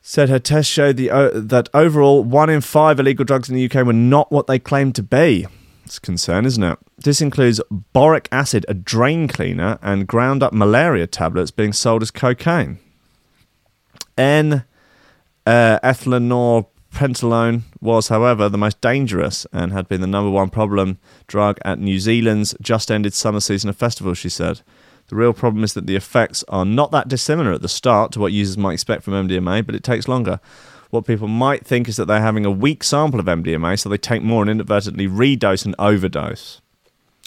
said 0.02 0.28
her 0.28 0.38
test 0.38 0.70
showed 0.70 0.96
the, 0.96 1.10
uh, 1.10 1.30
that 1.34 1.68
overall 1.72 2.22
one 2.22 2.50
in 2.50 2.60
five 2.60 3.00
illegal 3.00 3.24
drugs 3.24 3.48
in 3.48 3.54
the 3.54 3.64
UK 3.64 3.86
were 3.86 3.92
not 3.92 4.30
what 4.30 4.46
they 4.46 4.58
claimed 4.58 4.94
to 4.96 5.02
be. 5.02 5.46
It's 5.84 5.98
a 5.98 6.00
concern, 6.00 6.44
isn't 6.46 6.62
it? 6.62 6.78
This 6.98 7.20
includes 7.20 7.60
boric 7.70 8.28
acid, 8.30 8.66
a 8.68 8.74
drain 8.74 9.28
cleaner, 9.28 9.78
and 9.82 10.06
ground 10.06 10.42
up 10.42 10.52
malaria 10.52 11.06
tablets 11.06 11.50
being 11.50 11.72
sold 11.72 12.02
as 12.02 12.10
cocaine. 12.10 12.78
N 14.16 14.64
uh, 15.46 15.78
ethylenoprentolone 15.82 17.62
was, 17.80 18.08
however, 18.08 18.48
the 18.48 18.58
most 18.58 18.80
dangerous 18.80 19.46
and 19.52 19.72
had 19.72 19.88
been 19.88 20.00
the 20.00 20.06
number 20.06 20.30
one 20.30 20.50
problem 20.50 20.98
drug 21.26 21.58
at 21.64 21.78
New 21.78 21.98
Zealand's 21.98 22.54
just 22.60 22.90
ended 22.90 23.14
summer 23.14 23.40
season 23.40 23.70
of 23.70 23.76
festivals, 23.76 24.18
she 24.18 24.28
said. 24.28 24.62
The 25.08 25.16
real 25.16 25.34
problem 25.34 25.64
is 25.64 25.74
that 25.74 25.86
the 25.86 25.96
effects 25.96 26.44
are 26.48 26.64
not 26.64 26.90
that 26.92 27.08
dissimilar 27.08 27.52
at 27.52 27.62
the 27.62 27.68
start 27.68 28.12
to 28.12 28.20
what 28.20 28.32
users 28.32 28.56
might 28.56 28.72
expect 28.72 29.02
from 29.02 29.28
MDMA, 29.28 29.66
but 29.66 29.74
it 29.74 29.84
takes 29.84 30.08
longer. 30.08 30.40
What 30.90 31.06
people 31.06 31.28
might 31.28 31.66
think 31.66 31.88
is 31.88 31.96
that 31.96 32.06
they're 32.06 32.20
having 32.20 32.46
a 32.46 32.50
weak 32.50 32.82
sample 32.82 33.20
of 33.20 33.26
MDMA, 33.26 33.78
so 33.78 33.88
they 33.88 33.98
take 33.98 34.22
more 34.22 34.42
and 34.42 34.50
inadvertently 34.50 35.06
redose 35.08 35.66
and 35.66 35.74
overdose. 35.78 36.62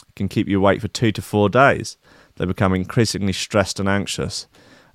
It 0.08 0.16
can 0.16 0.28
keep 0.28 0.48
you 0.48 0.58
awake 0.58 0.82
for 0.82 0.88
two 0.88 1.12
to 1.12 1.22
four 1.22 1.50
days. 1.50 1.98
They 2.38 2.46
become 2.46 2.74
increasingly 2.74 3.34
stressed 3.34 3.80
and 3.80 3.90
anxious. 3.90 4.48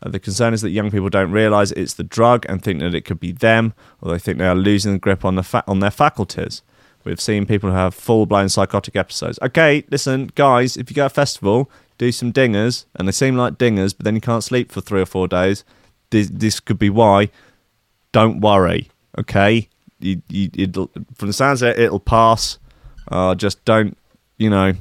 Uh, 0.02 0.08
the 0.08 0.18
concern 0.18 0.52
is 0.52 0.62
that 0.62 0.70
young 0.70 0.90
people 0.90 1.08
don't 1.08 1.30
realise 1.30 1.70
it's 1.72 1.94
the 1.94 2.04
drug 2.04 2.44
and 2.48 2.62
think 2.62 2.80
that 2.80 2.94
it 2.94 3.04
could 3.04 3.20
be 3.20 3.32
them, 3.32 3.72
or 4.00 4.10
they 4.10 4.18
think 4.18 4.38
they 4.38 4.46
are 4.46 4.54
losing 4.54 4.92
the 4.92 4.98
grip 4.98 5.24
on 5.24 5.36
the 5.36 5.42
fa- 5.42 5.64
on 5.66 5.80
their 5.80 5.90
faculties. 5.90 6.62
We've 7.04 7.20
seen 7.20 7.46
people 7.46 7.70
who 7.70 7.76
have 7.76 7.94
full 7.94 8.26
blown 8.26 8.48
psychotic 8.48 8.96
episodes. 8.96 9.38
Okay, 9.42 9.84
listen, 9.90 10.30
guys, 10.34 10.76
if 10.76 10.90
you 10.90 10.94
go 10.96 11.02
to 11.02 11.06
a 11.06 11.10
festival, 11.10 11.70
do 11.98 12.12
some 12.12 12.32
dingers, 12.32 12.84
and 12.94 13.08
they 13.08 13.12
seem 13.12 13.36
like 13.36 13.54
dingers, 13.54 13.96
but 13.96 14.04
then 14.04 14.14
you 14.14 14.20
can't 14.20 14.44
sleep 14.44 14.70
for 14.70 14.80
three 14.80 15.00
or 15.00 15.06
four 15.06 15.28
days. 15.28 15.64
This, 16.10 16.28
this 16.28 16.60
could 16.60 16.78
be 16.78 16.90
why. 16.90 17.30
Don't 18.12 18.40
worry, 18.40 18.90
okay? 19.18 19.68
You, 19.98 20.20
you, 20.28 20.68
from 21.14 21.28
the 21.28 21.32
sounds 21.32 21.62
of 21.62 21.70
it, 21.70 21.78
it'll 21.78 22.00
pass. 22.00 22.58
Uh, 23.08 23.34
just 23.34 23.64
don't, 23.64 23.96
you 24.36 24.50
know, 24.50 24.74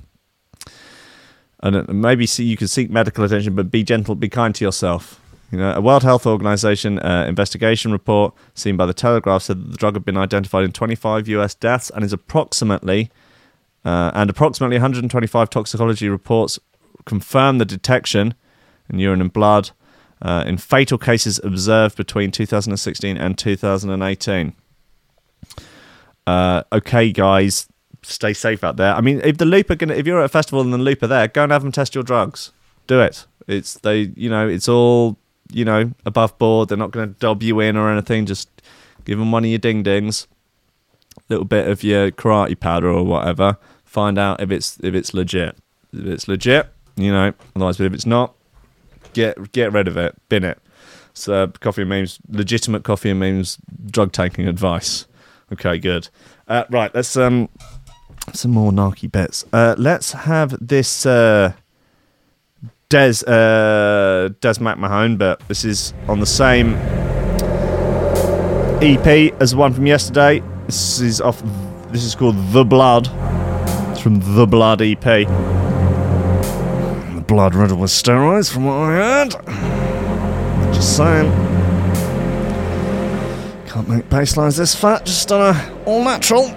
and 1.61 1.87
maybe 2.01 2.25
see 2.25 2.43
you 2.43 2.57
can 2.57 2.67
seek 2.67 2.89
medical 2.89 3.23
attention, 3.23 3.55
but 3.55 3.69
be 3.69 3.83
gentle, 3.83 4.15
be 4.15 4.29
kind 4.29 4.53
to 4.55 4.65
yourself. 4.65 5.19
You 5.51 5.57
know, 5.57 5.73
a 5.73 5.81
World 5.81 6.03
Health 6.03 6.25
Organization 6.25 6.99
uh, 6.99 7.25
investigation 7.27 7.91
report 7.91 8.33
seen 8.53 8.77
by 8.77 8.85
the 8.85 8.93
Telegraph 8.93 9.43
said 9.43 9.61
that 9.61 9.71
the 9.71 9.77
drug 9.77 9.95
had 9.95 10.05
been 10.05 10.17
identified 10.17 10.63
in 10.63 10.71
25 10.71 11.27
U.S. 11.27 11.53
deaths 11.55 11.91
and 11.93 12.05
is 12.05 12.13
approximately 12.13 13.11
uh, 13.83 14.11
and 14.13 14.29
approximately 14.29 14.75
125 14.75 15.49
toxicology 15.49 16.07
reports 16.07 16.59
confirm 17.05 17.57
the 17.57 17.65
detection 17.65 18.33
in 18.89 18.99
urine 18.99 19.21
and 19.21 19.33
blood 19.33 19.71
uh, 20.21 20.43
in 20.45 20.57
fatal 20.57 20.97
cases 20.97 21.39
observed 21.43 21.97
between 21.97 22.31
2016 22.31 23.17
and 23.17 23.37
2018. 23.37 24.53
Uh, 26.27 26.63
okay, 26.71 27.11
guys, 27.11 27.67
stay 28.03 28.33
safe 28.33 28.63
out 28.63 28.77
there. 28.77 28.93
I 28.93 29.01
mean, 29.01 29.21
if 29.23 29.37
the 29.37 29.45
loop 29.45 29.69
are 29.69 29.75
gonna, 29.75 29.93
if 29.93 30.05
you're 30.07 30.19
at 30.19 30.25
a 30.25 30.29
festival 30.29 30.61
and 30.61 30.73
the 30.73 30.77
loop 30.77 31.03
are 31.03 31.07
there, 31.07 31.27
go 31.27 31.43
and 31.43 31.51
have 31.51 31.63
them 31.63 31.71
test 31.71 31.95
your 31.95 32.03
drugs. 32.03 32.51
Do 32.87 32.99
it. 33.01 33.25
It's 33.47 33.75
they, 33.75 34.11
you 34.15 34.29
know, 34.29 34.47
it's 34.47 34.67
all 34.67 35.17
you 35.51 35.65
know 35.65 35.91
above 36.05 36.37
board. 36.37 36.69
They're 36.69 36.77
not 36.77 36.91
going 36.91 37.13
to 37.13 37.19
dob 37.19 37.43
you 37.43 37.59
in 37.59 37.77
or 37.77 37.91
anything. 37.91 38.25
Just 38.25 38.49
give 39.05 39.19
them 39.19 39.31
one 39.31 39.43
of 39.43 39.49
your 39.49 39.59
ding 39.59 39.83
dings, 39.83 40.27
little 41.29 41.45
bit 41.45 41.67
of 41.67 41.83
your 41.83 42.11
karate 42.11 42.59
powder 42.59 42.89
or 42.89 43.03
whatever. 43.03 43.57
Find 43.85 44.17
out 44.17 44.41
if 44.41 44.51
it's 44.51 44.79
if 44.81 44.93
it's 44.93 45.13
legit. 45.13 45.57
If 45.93 46.05
it's 46.05 46.27
legit, 46.27 46.69
you 46.95 47.11
know. 47.11 47.33
Otherwise, 47.55 47.77
but 47.77 47.85
if 47.85 47.93
it's 47.93 48.05
not, 48.05 48.33
get 49.13 49.51
get 49.51 49.71
rid 49.73 49.87
of 49.87 49.97
it. 49.97 50.15
Bin 50.29 50.43
it. 50.43 50.59
So 51.13 51.47
coffee 51.47 51.81
and 51.81 51.89
memes, 51.89 52.19
legitimate 52.29 52.83
coffee 52.83 53.09
and 53.09 53.19
memes, 53.19 53.57
drug 53.87 54.13
taking 54.13 54.47
advice. 54.47 55.05
Okay, 55.51 55.77
good. 55.77 56.07
Uh, 56.47 56.63
right, 56.69 56.93
let's 56.95 57.17
um 57.17 57.49
some 58.35 58.51
more 58.51 58.71
narky 58.71 59.11
bits. 59.11 59.45
Uh, 59.53 59.75
let's 59.77 60.11
have 60.11 60.55
this 60.65 61.05
uh, 61.05 61.53
Des 62.89 63.23
uh, 63.25 64.29
Des 64.41 64.59
McMahon, 64.59 65.17
but 65.17 65.39
this 65.47 65.63
is 65.63 65.93
on 66.07 66.19
the 66.19 66.25
same 66.25 66.75
EP 68.81 69.33
as 69.39 69.51
the 69.51 69.57
one 69.57 69.73
from 69.73 69.85
yesterday. 69.87 70.41
This 70.65 70.99
is 70.99 71.21
off. 71.21 71.41
This 71.91 72.03
is 72.03 72.15
called 72.15 72.35
The 72.51 72.65
Blood. 72.65 73.07
It's 73.91 74.01
from 74.01 74.19
The 74.35 74.45
Blood 74.45 74.81
EP. 74.81 75.01
The 75.03 75.27
blood 77.27 77.55
riddled 77.55 77.79
with 77.79 77.91
steroids, 77.91 78.51
from 78.51 78.65
what 78.65 78.73
I 78.73 78.91
heard. 78.91 79.31
Just 80.73 80.97
saying. 80.97 81.31
Can't 83.67 83.87
make 83.87 84.09
baselines 84.09 84.57
this 84.57 84.75
fat, 84.75 85.05
just 85.05 85.31
on 85.31 85.55
a 85.55 85.73
all 85.85 86.03
natural. 86.03 86.49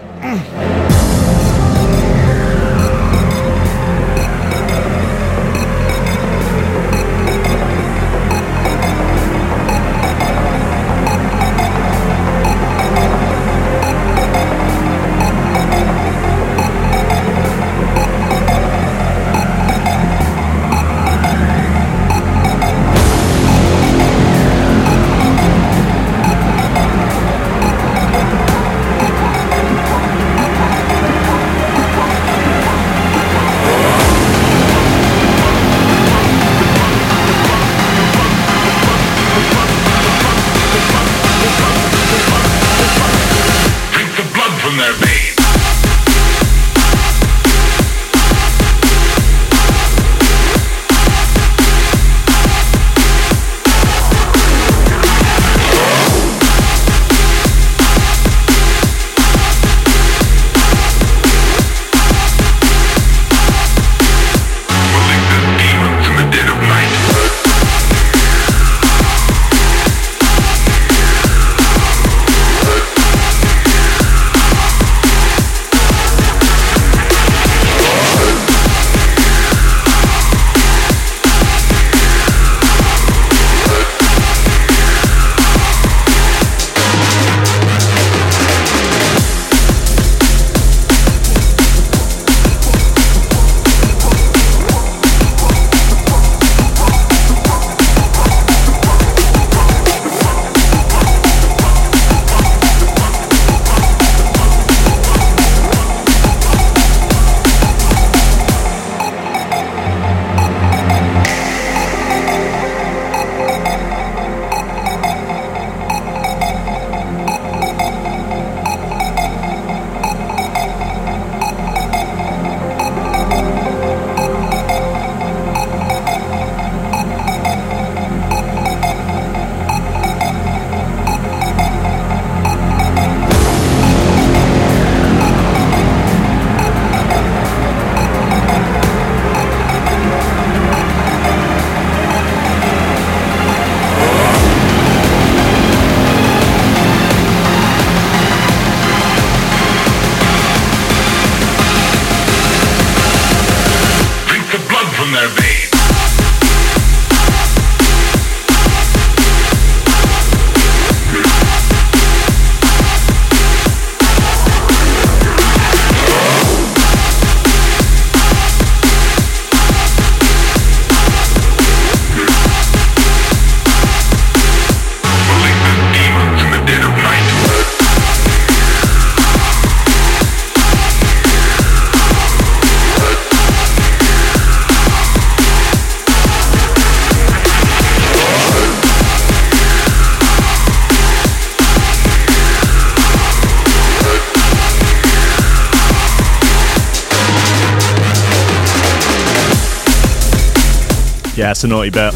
Yeah, 201.45 201.51
it's 201.51 201.63
a 201.63 201.69
naughty 201.69 201.91
bit. 201.91 202.15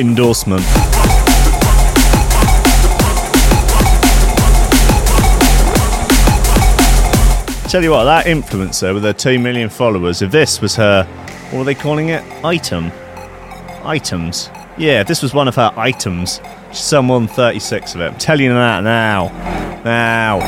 Endorsement. 0.00 0.62
Tell 7.68 7.82
you 7.82 7.90
what, 7.90 8.04
that 8.04 8.24
influencer 8.24 8.94
with 8.94 9.02
her 9.02 9.12
2 9.12 9.38
million 9.38 9.68
followers, 9.68 10.22
if 10.22 10.30
this 10.30 10.62
was 10.62 10.74
her, 10.76 11.04
what 11.50 11.58
were 11.58 11.64
they 11.64 11.74
calling 11.74 12.08
it? 12.08 12.22
Item. 12.42 12.90
Items. 13.84 14.48
Yeah, 14.78 15.02
if 15.02 15.08
this 15.08 15.20
was 15.20 15.34
one 15.34 15.46
of 15.46 15.56
her 15.56 15.74
items, 15.76 16.40
than 17.18 17.28
36 17.28 17.96
of 17.96 18.00
it. 18.00 18.04
I'm 18.04 18.18
telling 18.18 18.46
you 18.46 18.54
that 18.54 18.82
now. 18.82 19.71
Now. 19.84 20.38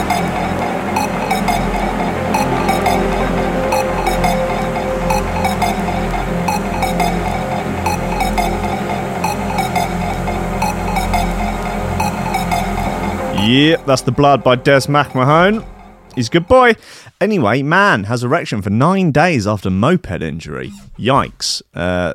Yep, 13.44 13.86
that's 13.86 14.02
the 14.02 14.12
blood 14.12 14.42
by 14.42 14.56
Des 14.56 14.86
McMahon. 14.88 15.66
He's 16.14 16.28
a 16.28 16.30
good 16.30 16.46
boy. 16.46 16.74
Anyway, 17.20 17.62
man 17.62 18.04
has 18.04 18.22
erection 18.22 18.62
for 18.62 18.70
nine 18.70 19.10
days 19.10 19.46
after 19.46 19.68
moped 19.68 20.22
injury. 20.22 20.72
Yikes. 20.98 21.60
Uh, 21.74 22.14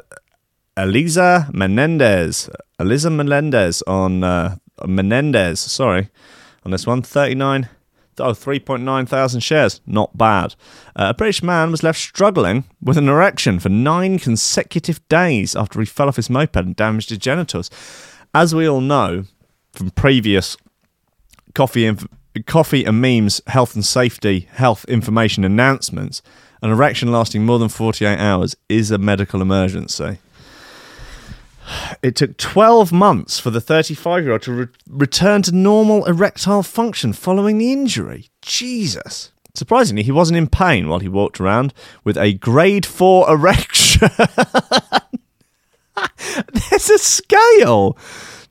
Eliza 0.78 1.50
Menendez. 1.54 2.50
Eliza 2.80 3.10
Menendez 3.10 3.82
on 3.84 4.24
uh, 4.24 4.56
Menendez, 4.88 5.60
sorry, 5.60 6.10
on 6.70 6.72
this 6.72 6.86
one. 6.86 7.02
39, 7.02 7.68
oh, 8.20 8.32
3.9 8.32 9.10
thousand 9.10 9.42
shares. 9.42 9.82
Not 9.88 10.16
bad. 10.16 10.54
Uh, 10.96 11.08
a 11.10 11.14
British 11.16 11.42
man 11.42 11.72
was 11.72 11.82
left 11.82 12.00
struggling 12.00 12.66
with 12.82 12.98
an 12.98 13.10
erection 13.10 13.60
for 13.60 13.70
nine 13.70 14.20
consecutive 14.20 15.06
days 15.10 15.56
after 15.56 15.80
he 15.80 15.86
fell 15.86 16.08
off 16.08 16.18
his 16.18 16.30
moped 16.30 16.56
and 16.56 16.76
damaged 16.76 17.10
his 17.10 17.18
genitals. 17.18 17.72
As 18.36 18.54
we 18.54 18.70
all 18.70 18.82
know 18.82 19.24
from 19.74 19.90
previous 19.92 20.58
coffee 21.56 21.86
inf- 21.86 22.08
coffee 22.46 22.86
and 22.86 23.02
memes 23.02 23.42
health 23.48 23.74
and 23.74 23.84
safety 23.84 24.48
health 24.52 24.86
information 24.86 25.44
announcements 25.44 26.22
an 26.62 26.70
erection 26.70 27.12
lasting 27.12 27.44
more 27.44 27.58
than 27.58 27.70
48 27.70 28.18
hours 28.18 28.56
is 28.70 28.92
a 28.92 28.98
medical 28.98 29.42
emergency 29.42 30.20
it 32.02 32.16
took 32.16 32.38
12 32.38 32.92
months 32.92 33.40
for 33.40 33.50
the 33.50 33.62
35 33.62 34.24
year 34.24 34.34
old 34.34 34.42
to 34.44 34.52
re- 34.52 34.68
return 34.88 35.42
to 35.42 35.52
normal 35.52 36.06
erectile 36.06 36.64
function 36.64 37.14
following 37.14 37.58
the 37.58 37.72
injury 37.72 38.30
jesus 38.42 39.32
surprisingly 39.54 40.04
he 40.04 40.12
wasn't 40.12 40.38
in 40.38 40.48
pain 40.48 40.88
while 40.88 41.00
he 41.00 41.08
walked 41.08 41.40
around 41.40 41.74
with 42.04 42.18
a 42.18 42.34
grade 42.34 42.86
4 42.86 43.30
erection 43.34 44.10
there's 46.70 46.90
a 46.90 46.98
scale 46.98 47.98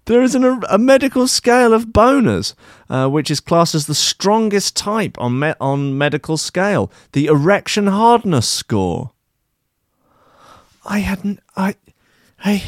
there 0.09 0.23
is 0.23 0.35
an, 0.35 0.63
a 0.71 0.79
medical 0.79 1.29
scale 1.29 1.75
of 1.75 1.89
boners, 1.89 2.55
uh, 2.89 3.09
which 3.09 3.31
is 3.31 3.41
classed 3.41 3.75
as 3.75 3.87
the 3.87 3.95
strongest 3.95 4.75
type 4.75 5.19
on 5.21 5.39
me- 5.39 5.53
on 5.61 5.99
medical 5.99 6.39
scale, 6.39 6.91
the 7.13 7.27
erection 7.27 7.89
hardness 7.89 8.49
score. 8.49 9.13
I 10.83 11.01
hadn't. 11.01 11.41
I, 11.57 11.75
hey, 12.41 12.63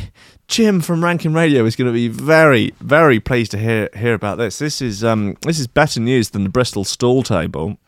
Jim 0.51 0.81
from 0.81 1.05
Rankin 1.05 1.33
Radio 1.33 1.65
is 1.65 1.77
going 1.77 1.87
to 1.87 1.93
be 1.93 2.09
very, 2.09 2.75
very 2.81 3.21
pleased 3.21 3.53
to 3.53 3.59
hear 3.59 3.89
hear 3.95 4.15
about 4.15 4.37
this. 4.37 4.59
This 4.59 4.83
is 4.83 5.05
um, 5.05 5.37
this 5.43 5.61
is 5.61 5.69
better 5.69 6.01
news 6.01 6.31
than 6.31 6.43
the 6.43 6.49
Bristol 6.49 6.83
stool 6.83 7.23
table. 7.23 7.79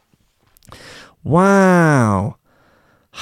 Wow, 1.25 2.37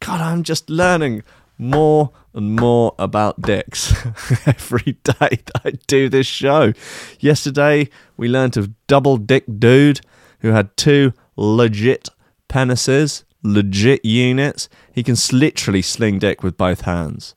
God, 0.00 0.20
I'm 0.20 0.44
just 0.44 0.70
learning 0.70 1.24
more 1.58 2.12
and 2.32 2.54
more 2.54 2.94
about 2.96 3.42
dicks 3.42 3.92
every 4.46 4.92
day 5.02 5.40
that 5.42 5.60
I 5.64 5.70
do 5.88 6.08
this 6.08 6.28
show. 6.28 6.72
Yesterday, 7.18 7.88
we 8.16 8.28
learnt 8.28 8.56
of 8.56 8.70
Double 8.86 9.16
Dick 9.16 9.46
Dude, 9.58 10.00
who 10.40 10.50
had 10.50 10.76
two 10.76 11.12
legit 11.34 12.08
penises, 12.48 13.24
legit 13.42 14.04
units. 14.04 14.68
He 14.92 15.02
can 15.02 15.16
literally 15.32 15.82
sling 15.82 16.20
dick 16.20 16.44
with 16.44 16.56
both 16.56 16.82
hands. 16.82 17.34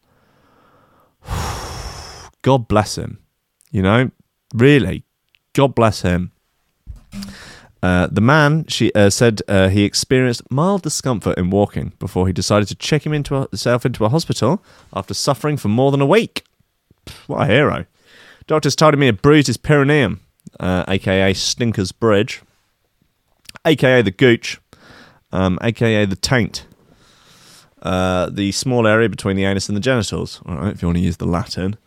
God 2.41 2.67
bless 2.67 2.97
him. 2.97 3.19
You 3.71 3.81
know, 3.81 4.11
really, 4.53 5.03
God 5.53 5.75
bless 5.75 6.01
him. 6.01 6.31
Uh, 7.81 8.07
the 8.11 8.21
man, 8.21 8.65
she 8.67 8.91
uh, 8.93 9.09
said, 9.09 9.41
uh, 9.47 9.69
he 9.69 9.83
experienced 9.83 10.49
mild 10.51 10.81
discomfort 10.81 11.37
in 11.37 11.49
walking 11.49 11.93
before 11.97 12.27
he 12.27 12.33
decided 12.33 12.67
to 12.67 12.75
check 12.75 13.05
him 13.05 13.13
into 13.13 13.35
a, 13.35 13.47
himself 13.49 13.85
into 13.85 14.03
a 14.03 14.09
hospital 14.09 14.61
after 14.93 15.13
suffering 15.13 15.55
for 15.55 15.69
more 15.69 15.91
than 15.91 16.01
a 16.01 16.05
week. 16.05 16.43
What 17.27 17.43
a 17.43 17.45
hero! 17.45 17.85
Doctors 18.47 18.75
told 18.75 18.93
him 18.93 19.01
he 19.01 19.05
had 19.05 19.21
bruised 19.21 19.47
his 19.47 19.57
perineum, 19.57 20.19
uh, 20.59 20.83
aka 20.87 21.33
Stinker's 21.33 21.91
Bridge, 21.91 22.41
aka 23.65 24.01
the 24.01 24.11
Gooch, 24.11 24.59
um, 25.31 25.57
aka 25.61 26.05
the 26.05 26.15
Taint, 26.17 26.65
uh, 27.81 28.29
the 28.29 28.51
small 28.51 28.87
area 28.87 29.09
between 29.09 29.35
the 29.35 29.45
anus 29.45 29.69
and 29.69 29.75
the 29.75 29.81
genitals. 29.81 30.41
If 30.45 30.81
you 30.81 30.87
want 30.87 30.97
to 30.97 31.03
use 31.03 31.17
the 31.17 31.25
Latin, 31.25 31.77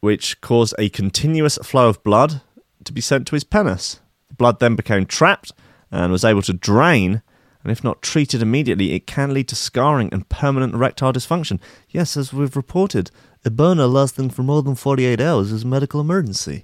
which 0.00 0.40
caused 0.40 0.74
a 0.78 0.88
continuous 0.88 1.58
flow 1.62 1.88
of 1.88 2.02
blood 2.02 2.40
to 2.84 2.92
be 2.92 3.00
sent 3.00 3.26
to 3.28 3.36
his 3.36 3.44
penis. 3.44 4.00
The 4.28 4.34
blood 4.34 4.60
then 4.60 4.76
became 4.76 5.06
trapped 5.06 5.52
and 5.90 6.10
was 6.10 6.24
able 6.24 6.42
to 6.42 6.52
drain. 6.52 7.22
And 7.62 7.70
if 7.70 7.84
not 7.84 8.00
treated 8.00 8.40
immediately, 8.40 8.94
it 8.94 9.06
can 9.06 9.34
lead 9.34 9.48
to 9.48 9.56
scarring 9.56 10.08
and 10.12 10.28
permanent 10.30 10.74
erectile 10.74 11.12
dysfunction. 11.12 11.60
Yes, 11.90 12.16
as 12.16 12.32
we've 12.32 12.56
reported, 12.56 13.10
a 13.44 13.50
boner 13.50 13.86
lasting 13.86 14.30
for 14.30 14.42
more 14.42 14.62
than 14.62 14.74
48 14.74 15.20
hours 15.20 15.52
is 15.52 15.64
a 15.64 15.66
medical 15.66 16.00
emergency. 16.00 16.62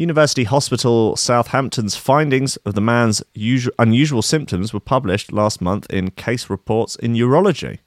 University 0.00 0.44
Hospital 0.44 1.14
Southampton's 1.14 1.94
findings 1.94 2.56
of 2.58 2.74
the 2.74 2.80
man's 2.80 3.22
usu- 3.34 3.70
unusual 3.78 4.22
symptoms 4.22 4.72
were 4.72 4.80
published 4.80 5.30
last 5.30 5.60
month 5.60 5.86
in 5.90 6.10
Case 6.12 6.48
Reports 6.48 6.96
in 6.96 7.12
Urology. 7.12 7.80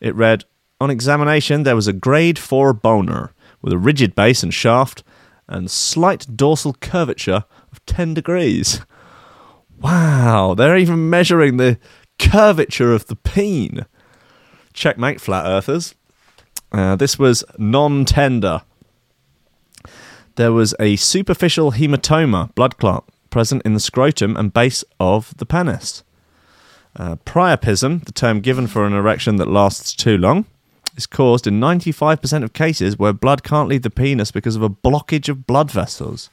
It 0.00 0.14
read 0.14 0.44
On 0.80 0.88
examination, 0.88 1.64
there 1.64 1.76
was 1.76 1.86
a 1.86 1.92
grade 1.92 2.38
4 2.38 2.72
boner 2.72 3.34
with 3.60 3.70
a 3.70 3.78
rigid 3.78 4.14
base 4.14 4.42
and 4.42 4.52
shaft 4.52 5.04
and 5.46 5.70
slight 5.70 6.26
dorsal 6.34 6.72
curvature 6.80 7.44
of 7.70 7.84
10 7.84 8.14
degrees. 8.14 8.80
Wow, 9.78 10.54
they're 10.54 10.78
even 10.78 11.10
measuring 11.10 11.58
the 11.58 11.78
curvature 12.18 12.94
of 12.94 13.08
the 13.08 13.16
peen. 13.16 13.84
Checkmate, 14.72 15.20
flat 15.20 15.44
earthers. 15.44 15.94
Uh, 16.72 16.96
this 16.96 17.18
was 17.18 17.44
non 17.58 18.06
tender. 18.06 18.62
There 20.36 20.52
was 20.52 20.74
a 20.80 20.96
superficial 20.96 21.72
hematoma, 21.72 22.54
blood 22.54 22.78
clot, 22.78 23.08
present 23.28 23.62
in 23.64 23.74
the 23.74 23.80
scrotum 23.80 24.36
and 24.36 24.52
base 24.52 24.82
of 24.98 25.36
the 25.36 25.44
penis. 25.44 26.02
Uh, 26.96 27.16
priapism, 27.26 28.04
the 28.04 28.12
term 28.12 28.40
given 28.40 28.66
for 28.66 28.86
an 28.86 28.92
erection 28.92 29.36
that 29.36 29.48
lasts 29.48 29.94
too 29.94 30.16
long, 30.16 30.46
is 30.96 31.06
caused 31.06 31.46
in 31.46 31.60
95% 31.60 32.42
of 32.42 32.52
cases 32.52 32.98
where 32.98 33.12
blood 33.12 33.42
can't 33.42 33.68
leave 33.68 33.82
the 33.82 33.90
penis 33.90 34.30
because 34.30 34.56
of 34.56 34.62
a 34.62 34.70
blockage 34.70 35.28
of 35.28 35.46
blood 35.46 35.70
vessels. 35.70 36.30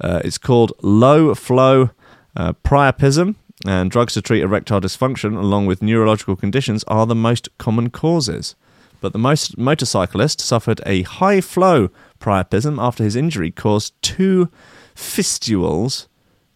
Uh, 0.00 0.20
it's 0.24 0.38
called 0.38 0.72
low 0.82 1.34
flow 1.34 1.90
uh, 2.36 2.52
priapism, 2.64 3.36
and 3.64 3.90
drugs 3.90 4.14
to 4.14 4.22
treat 4.22 4.42
erectile 4.42 4.80
dysfunction, 4.80 5.36
along 5.36 5.66
with 5.66 5.82
neurological 5.82 6.36
conditions, 6.36 6.84
are 6.84 7.06
the 7.06 7.14
most 7.14 7.48
common 7.58 7.90
causes. 7.90 8.54
But 9.00 9.12
the 9.12 9.18
most 9.18 9.56
motorcyclist 9.56 10.40
suffered 10.40 10.80
a 10.84 11.02
high 11.02 11.40
flow 11.40 11.90
priapism 12.26 12.82
after 12.82 13.04
his 13.04 13.14
injury 13.14 13.50
caused 13.50 13.94
two 14.02 14.50
fistules, 14.94 16.08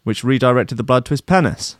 which 0.03 0.23
redirected 0.23 0.77
the 0.77 0.83
blood 0.83 1.05
to 1.05 1.11
his 1.11 1.21
penis. 1.21 1.77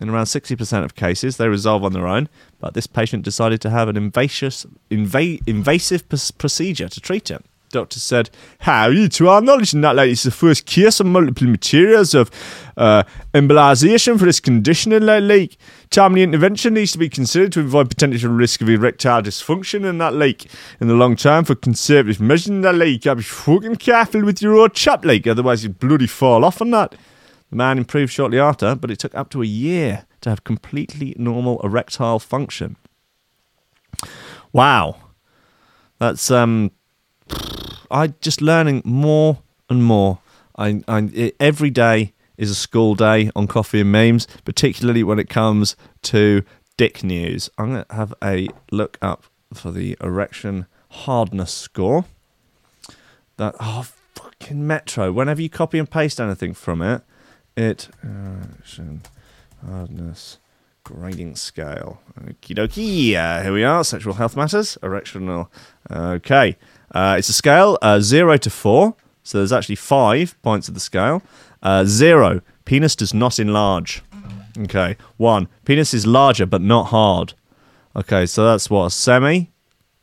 In 0.00 0.08
around 0.08 0.26
60% 0.26 0.84
of 0.84 0.94
cases, 0.94 1.36
they 1.36 1.48
resolve 1.48 1.82
on 1.82 1.92
their 1.92 2.06
own, 2.06 2.28
but 2.60 2.74
this 2.74 2.86
patient 2.86 3.24
decided 3.24 3.60
to 3.62 3.70
have 3.70 3.88
an 3.88 3.96
invasive, 3.96 4.66
inva- 4.90 5.40
invasive 5.46 6.08
pr- 6.08 6.16
procedure 6.38 6.88
to 6.88 7.00
treat 7.00 7.30
it. 7.30 7.44
Doctor 7.70 8.00
said, 8.00 8.30
Harry, 8.60 9.08
to 9.10 9.28
our 9.28 9.40
knowledge, 9.40 9.74
not 9.74 9.94
like 9.94 10.10
it's 10.10 10.24
the 10.24 10.32
first 10.32 10.66
case 10.66 10.98
of 10.98 11.06
multiple 11.06 11.46
materials 11.46 12.14
of 12.14 12.30
uh, 12.76 13.04
embolization 13.32 14.18
for 14.18 14.24
this 14.24 14.40
condition 14.40 14.90
in 14.90 15.06
that 15.06 15.22
lake. 15.22 15.56
Timely 15.90 16.22
intervention 16.22 16.74
needs 16.74 16.90
to 16.92 16.98
be 16.98 17.08
considered 17.08 17.52
to 17.52 17.60
avoid 17.60 17.88
potential 17.88 18.32
risk 18.32 18.60
of 18.60 18.68
erectile 18.68 19.22
dysfunction 19.22 19.88
in 19.88 19.98
that 19.98 20.14
lake. 20.14 20.50
In 20.80 20.88
the 20.88 20.94
long 20.94 21.14
term, 21.14 21.44
for 21.44 21.54
conservative 21.54 22.20
measures 22.20 22.48
in 22.48 22.62
that 22.62 22.74
lake, 22.74 22.92
you 22.92 22.98
gotta 22.98 23.16
be 23.16 23.22
fucking 23.22 23.76
careful 23.76 24.24
with 24.24 24.42
your 24.42 24.56
old 24.56 24.74
chap 24.74 25.04
lake, 25.04 25.28
otherwise 25.28 25.62
you 25.62 25.70
bloody 25.70 26.08
fall 26.08 26.44
off 26.44 26.60
on 26.60 26.72
that. 26.72 26.96
The 27.50 27.56
man 27.56 27.78
improved 27.78 28.12
shortly 28.12 28.40
after, 28.40 28.74
but 28.74 28.90
it 28.90 28.98
took 28.98 29.14
up 29.14 29.30
to 29.30 29.42
a 29.42 29.46
year 29.46 30.06
to 30.22 30.30
have 30.30 30.42
completely 30.42 31.14
normal 31.16 31.60
erectile 31.62 32.18
function. 32.18 32.76
Wow. 34.52 34.96
That's 35.98 36.30
um 36.30 36.72
I 37.90 38.08
just 38.20 38.40
learning 38.40 38.82
more 38.84 39.38
and 39.68 39.84
more. 39.84 40.20
I, 40.56 40.82
I 40.86 41.32
every 41.40 41.70
day 41.70 42.12
is 42.36 42.50
a 42.50 42.54
school 42.54 42.94
day 42.94 43.30
on 43.36 43.46
coffee 43.46 43.80
and 43.80 43.92
memes, 43.92 44.26
particularly 44.44 45.02
when 45.02 45.18
it 45.18 45.28
comes 45.28 45.76
to 46.02 46.42
dick 46.76 47.02
news. 47.02 47.50
I'm 47.58 47.66
gonna 47.66 47.86
have 47.90 48.14
a 48.22 48.48
look 48.70 48.96
up 49.02 49.24
for 49.52 49.70
the 49.70 49.96
erection 50.00 50.66
hardness 50.90 51.52
score. 51.52 52.04
That 53.36 53.54
oh 53.60 53.86
fucking 54.14 54.66
Metro. 54.66 55.12
Whenever 55.12 55.42
you 55.42 55.50
copy 55.50 55.78
and 55.78 55.90
paste 55.90 56.20
anything 56.20 56.54
from 56.54 56.82
it, 56.82 57.02
it 57.56 57.88
erection 58.02 59.02
hardness 59.66 60.38
grading 60.90 61.36
scale. 61.36 62.00
Okie 62.20 62.56
dokie. 62.56 63.14
Uh, 63.14 63.42
here 63.42 63.52
we 63.52 63.64
are. 63.64 63.84
Sexual 63.84 64.14
health 64.14 64.36
matters. 64.36 64.76
Erectional. 64.82 65.50
Okay. 65.90 66.56
Uh, 66.92 67.16
it's 67.18 67.28
a 67.28 67.32
scale 67.32 67.78
uh, 67.82 68.00
zero 68.00 68.36
to 68.36 68.50
four. 68.50 68.94
So 69.22 69.38
there's 69.38 69.52
actually 69.52 69.76
five 69.76 70.40
points 70.42 70.68
of 70.68 70.74
the 70.74 70.80
scale. 70.80 71.22
Uh, 71.62 71.84
zero. 71.84 72.40
Penis 72.64 72.96
does 72.96 73.14
not 73.14 73.38
enlarge. 73.38 74.02
Okay. 74.58 74.96
One. 75.16 75.48
Penis 75.64 75.94
is 75.94 76.06
larger 76.06 76.46
but 76.46 76.60
not 76.60 76.84
hard. 76.86 77.34
Okay. 77.94 78.26
So 78.26 78.44
that's 78.44 78.68
what 78.70 78.86
a 78.86 78.90
semi. 78.90 79.50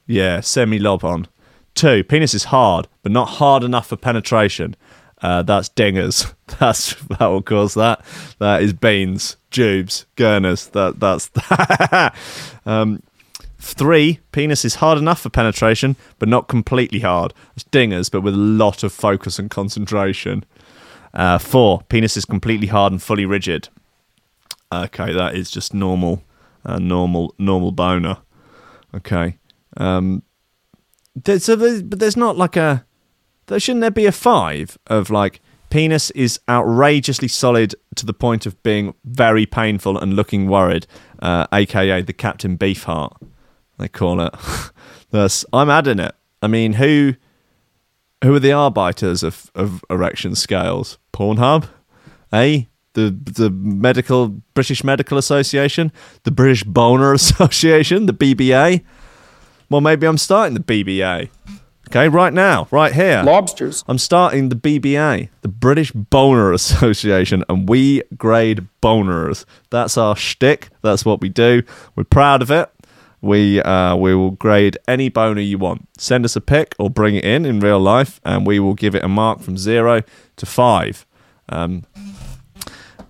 Yeah, 0.05 0.39
semi 0.39 0.79
lob 0.79 1.03
on. 1.03 1.27
Two. 1.75 2.03
Penis 2.03 2.33
is 2.33 2.45
hard 2.45 2.87
but 3.03 3.11
not 3.11 3.25
hard 3.25 3.63
enough 3.63 3.87
for 3.87 3.97
penetration. 3.97 4.75
Uh, 5.21 5.41
that's 5.41 5.69
dingers. 5.69 6.33
That's 6.59 6.93
that 6.93 7.25
will 7.25 7.41
cause 7.41 7.73
that. 7.73 8.05
That 8.39 8.61
is 8.61 8.71
beans, 8.73 9.36
tubes, 9.51 10.05
gurners. 10.15 10.67
That 10.67 10.99
that's 10.99 11.29
um, 12.65 13.01
three. 13.59 14.19
Penis 14.31 14.65
is 14.65 14.75
hard 14.75 14.97
enough 14.97 15.21
for 15.21 15.29
penetration, 15.29 15.95
but 16.19 16.29
not 16.29 16.47
completely 16.47 16.99
hard. 16.99 17.33
It's 17.55 17.65
dingers, 17.65 18.11
but 18.11 18.21
with 18.21 18.33
a 18.33 18.37
lot 18.37 18.83
of 18.83 18.93
focus 18.93 19.39
and 19.39 19.49
concentration. 19.49 20.45
Uh, 21.13 21.37
four. 21.37 21.81
Penis 21.89 22.17
is 22.17 22.25
completely 22.25 22.67
hard 22.67 22.91
and 22.91 23.01
fully 23.01 23.25
rigid. 23.25 23.69
Okay, 24.71 25.13
that 25.13 25.35
is 25.35 25.49
just 25.49 25.73
normal, 25.73 26.21
uh, 26.65 26.77
normal, 26.77 27.33
normal 27.39 27.71
boner. 27.71 28.17
Okay. 28.93 29.37
Um, 29.77 30.23
there's, 31.15 31.45
so 31.45 31.55
there's, 31.55 31.81
but 31.81 31.99
there's 31.99 32.17
not 32.17 32.37
like 32.37 32.55
a 32.55 32.85
there 33.47 33.59
shouldn't 33.59 33.81
there 33.81 33.91
be 33.91 34.05
a 34.05 34.11
five 34.11 34.77
of 34.87 35.09
like 35.09 35.41
penis 35.69 36.09
is 36.11 36.39
outrageously 36.49 37.27
solid 37.27 37.75
to 37.95 38.05
the 38.05 38.13
point 38.13 38.45
of 38.45 38.61
being 38.63 38.93
very 39.03 39.45
painful 39.45 39.97
and 39.97 40.15
looking 40.15 40.47
worried, 40.47 40.87
uh, 41.21 41.47
aka 41.51 42.01
the 42.01 42.13
Captain 42.13 42.57
Beefheart, 42.57 43.15
they 43.77 43.87
call 43.87 44.21
it. 44.21 44.33
That's 45.11 45.45
I'm 45.53 45.69
adding 45.69 45.99
it. 45.99 46.15
I 46.41 46.47
mean, 46.47 46.73
who 46.73 47.15
who 48.23 48.35
are 48.35 48.39
the 48.39 48.51
arbiters 48.51 49.23
of, 49.23 49.51
of 49.55 49.83
erection 49.89 50.35
scales? 50.35 50.97
Pornhub, 51.13 51.67
eh? 52.31 52.63
The 52.93 53.11
the 53.11 53.49
medical 53.49 54.29
British 54.53 54.83
Medical 54.83 55.17
Association, 55.17 55.91
the 56.23 56.31
British 56.31 56.63
Boner 56.63 57.13
Association, 57.21 58.05
the 58.05 58.13
BBA. 58.13 58.83
Well, 59.69 59.81
maybe 59.81 60.07
I'm 60.07 60.17
starting 60.17 60.53
the 60.53 60.61
BBA. 60.61 61.29
Okay, 61.87 62.09
right 62.09 62.33
now, 62.33 62.67
right 62.69 62.93
here. 62.93 63.23
Lobsters. 63.23 63.85
I'm 63.87 63.97
starting 63.97 64.49
the 64.49 64.55
BBA, 64.57 65.29
the 65.41 65.47
British 65.47 65.91
Boner 65.91 66.51
Association, 66.53 67.45
and 67.47 67.67
we 67.69 68.03
grade 68.17 68.67
boners. 68.81 69.45
That's 69.69 69.97
our 69.97 70.15
shtick. 70.15 70.69
That's 70.81 71.05
what 71.05 71.21
we 71.21 71.29
do. 71.29 71.63
We're 71.95 72.03
proud 72.03 72.41
of 72.41 72.51
it. 72.51 72.69
We 73.21 73.61
uh, 73.61 73.95
we 73.95 74.13
will 74.13 74.31
grade 74.31 74.77
any 74.87 75.07
boner 75.09 75.39
you 75.41 75.57
want. 75.57 75.87
Send 75.97 76.25
us 76.25 76.35
a 76.35 76.41
pic 76.41 76.75
or 76.77 76.89
bring 76.89 77.15
it 77.15 77.23
in 77.23 77.45
in 77.45 77.61
real 77.61 77.79
life, 77.79 78.19
and 78.25 78.45
we 78.45 78.59
will 78.59 78.75
give 78.75 78.93
it 78.93 79.03
a 79.03 79.07
mark 79.07 79.39
from 79.39 79.57
zero 79.57 80.03
to 80.35 80.45
five. 80.45 81.05
Um, 81.49 81.85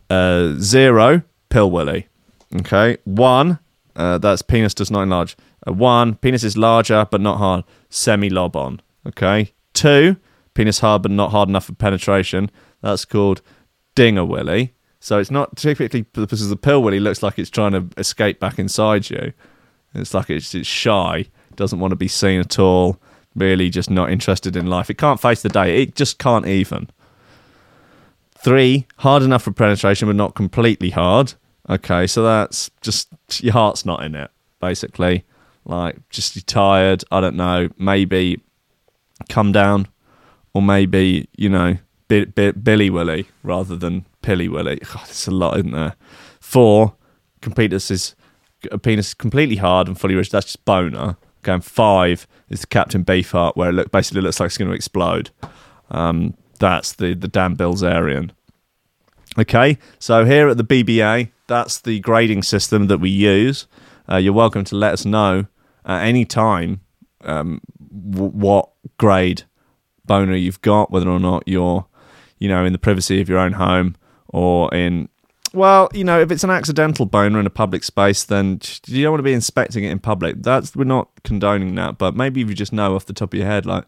uh, 0.09 0.53
zero, 0.59 1.23
pill 1.49 1.71
willy. 1.71 2.07
Okay, 2.55 2.97
one, 3.05 3.57
uh, 3.95 4.19
that's 4.19 4.43
penis 4.43 4.73
does 4.75 4.91
not 4.91 5.01
enlarge. 5.01 5.35
One, 5.73 6.15
penis 6.15 6.43
is 6.43 6.57
larger 6.57 7.07
but 7.09 7.21
not 7.21 7.37
hard. 7.37 7.63
Semi 7.89 8.29
lob 8.29 8.55
on. 8.55 8.81
Okay. 9.05 9.53
Two, 9.73 10.17
penis 10.53 10.79
hard 10.79 11.03
but 11.03 11.11
not 11.11 11.31
hard 11.31 11.49
enough 11.49 11.65
for 11.65 11.73
penetration. 11.73 12.49
That's 12.81 13.05
called 13.05 13.41
dinger 13.95 14.25
willy. 14.25 14.73
So 14.99 15.19
it's 15.19 15.31
not 15.31 15.55
typically 15.55 16.01
because 16.01 16.47
the 16.49 16.55
pill 16.55 16.81
willy 16.81 16.99
looks 16.99 17.21
like 17.21 17.37
it's 17.37 17.49
trying 17.49 17.73
to 17.73 17.87
escape 17.97 18.39
back 18.39 18.59
inside 18.59 19.09
you. 19.09 19.33
It's 19.93 20.13
like 20.13 20.29
it's, 20.29 20.53
it's 20.53 20.67
shy. 20.67 21.25
doesn't 21.55 21.79
want 21.79 21.91
to 21.91 21.95
be 21.95 22.07
seen 22.07 22.39
at 22.39 22.59
all, 22.59 22.99
really 23.35 23.69
just 23.69 23.89
not 23.89 24.11
interested 24.11 24.55
in 24.55 24.67
life. 24.67 24.89
It 24.89 24.97
can't 24.97 25.19
face 25.19 25.41
the 25.41 25.49
day. 25.49 25.81
It 25.81 25.95
just 25.95 26.19
can't 26.19 26.47
even. 26.47 26.89
Three, 28.37 28.87
hard 28.97 29.23
enough 29.23 29.43
for 29.43 29.51
penetration, 29.51 30.07
but 30.07 30.15
not 30.15 30.35
completely 30.35 30.91
hard. 30.91 31.33
Okay, 31.69 32.07
so 32.07 32.23
that's 32.23 32.69
just 32.81 33.09
your 33.41 33.53
heart's 33.53 33.85
not 33.85 34.03
in 34.03 34.15
it, 34.15 34.31
basically. 34.59 35.25
Like, 35.67 35.97
just 36.09 36.35
you're 36.35 36.43
tired. 36.43 37.03
I 37.11 37.19
don't 37.19 37.35
know. 37.35 37.69
Maybe 37.77 38.41
come 39.27 39.51
down, 39.51 39.89
or 40.53 40.61
maybe 40.61 41.27
you 41.35 41.49
know, 41.49 41.77
Billy 42.07 42.89
Willy 42.89 43.27
rather 43.43 43.75
than 43.75 44.05
Pilly 44.21 44.47
Willy. 44.47 44.77
God, 44.93 45.09
it's 45.09 45.27
a 45.27 45.31
lot, 45.31 45.57
isn't 45.57 45.71
there? 45.71 45.95
Four, 46.39 46.95
completus 47.41 47.91
is 47.91 48.15
a 48.71 48.77
penis 48.77 49.13
completely 49.13 49.57
hard 49.57 49.87
and 49.87 49.99
fully 49.99 50.15
rich. 50.15 50.31
That's 50.31 50.45
just 50.45 50.65
boner. 50.65 51.17
And 51.43 51.63
five 51.63 52.27
is 52.49 52.61
the 52.61 52.67
Captain 52.67 53.05
Beefheart, 53.05 53.55
where 53.55 53.69
it 53.69 53.73
look, 53.73 53.89
basically 53.89 54.19
looks 54.19 54.37
like 54.41 54.47
it's 54.47 54.57
going 54.57 54.69
to 54.69 54.75
explode. 54.75 55.29
Um, 55.89 56.33
that's 56.59 56.93
the 56.93 57.13
the 57.13 57.29
Dan 57.29 57.55
Bilzerian. 57.55 58.31
Okay, 59.37 59.77
so 59.99 60.25
here 60.25 60.49
at 60.49 60.57
the 60.57 60.63
BBA, 60.63 61.31
that's 61.47 61.79
the 61.79 61.99
grading 61.99 62.43
system 62.43 62.87
that 62.87 62.97
we 62.97 63.09
use. 63.09 63.67
Uh, 64.09 64.17
you're 64.17 64.33
welcome 64.33 64.65
to 64.65 64.75
let 64.75 64.93
us 64.93 65.05
know 65.05 65.45
at 65.87 66.03
any 66.05 66.25
time 66.25 66.81
um, 67.21 67.61
w- 68.11 68.31
what 68.31 68.69
grade 68.97 69.43
boner 70.05 70.35
you've 70.35 70.61
got, 70.61 70.91
whether 70.91 71.09
or 71.09 71.19
not 71.19 71.43
you're, 71.47 71.85
you 72.37 72.47
know, 72.47 72.65
in 72.65 72.73
the 72.73 72.79
privacy 72.79 73.21
of 73.21 73.29
your 73.29 73.39
own 73.39 73.53
home 73.53 73.95
or 74.27 74.73
in. 74.73 75.09
Well, 75.53 75.89
you 75.93 76.03
know, 76.03 76.19
if 76.19 76.29
it's 76.29 76.43
an 76.43 76.49
accidental 76.49 77.05
boner 77.05 77.39
in 77.39 77.45
a 77.45 77.51
public 77.51 77.83
space, 77.83 78.23
then 78.25 78.59
you 78.85 79.03
don't 79.03 79.13
want 79.13 79.19
to 79.19 79.23
be 79.23 79.33
inspecting 79.33 79.85
it 79.85 79.91
in 79.91 79.99
public. 79.99 80.43
That's 80.43 80.75
we're 80.75 80.83
not 80.83 81.09
condoning 81.23 81.75
that, 81.75 81.97
but 81.97 82.15
maybe 82.15 82.41
if 82.41 82.49
you 82.49 82.53
just 82.53 82.73
know 82.73 82.95
off 82.95 83.05
the 83.05 83.13
top 83.13 83.33
of 83.33 83.39
your 83.39 83.47
head, 83.47 83.65
like, 83.65 83.85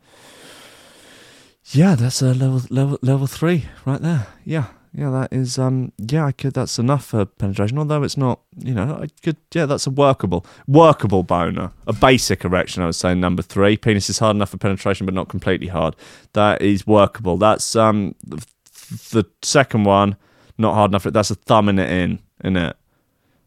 yeah, 1.71 1.95
that's 1.95 2.21
a 2.21 2.33
level 2.33 2.61
level 2.69 2.97
level 3.01 3.27
three 3.27 3.65
right 3.85 4.01
there. 4.01 4.27
Yeah, 4.45 4.67
yeah, 4.93 5.11
that 5.11 5.31
is 5.31 5.59
um 5.59 5.91
yeah, 5.97 6.25
I 6.25 6.31
could 6.31 6.53
that's 6.53 6.79
enough 6.79 7.05
for 7.05 7.25
penetration, 7.25 7.77
although 7.77 8.03
it's 8.03 8.17
not 8.17 8.39
you 8.57 8.73
know, 8.73 8.99
I 9.01 9.07
could 9.21 9.37
yeah, 9.53 9.65
that's 9.65 9.85
a 9.85 9.91
workable 9.91 10.45
workable 10.67 11.23
boner. 11.23 11.71
A 11.85 11.93
basic 11.93 12.43
erection, 12.43 12.81
I 12.81 12.87
would 12.87 12.95
say 12.95 13.13
number 13.13 13.41
three. 13.41 13.77
Penis 13.77 14.09
is 14.09 14.19
hard 14.19 14.35
enough 14.35 14.49
for 14.49 14.57
penetration 14.57 15.05
but 15.05 15.13
not 15.13 15.29
completely 15.29 15.67
hard. 15.67 15.95
That 16.33 16.61
is 16.61 16.87
workable. 16.87 17.37
That's 17.37 17.75
um 17.75 18.15
the, 18.25 19.25
second 19.43 19.83
one, 19.83 20.15
not 20.57 20.73
hard 20.73 20.89
enough 20.91 21.03
that's 21.03 21.29
a 21.29 21.35
thumbing 21.35 21.77
it 21.77 21.91
in, 21.91 22.19
in 22.43 22.57
it. 22.57 22.75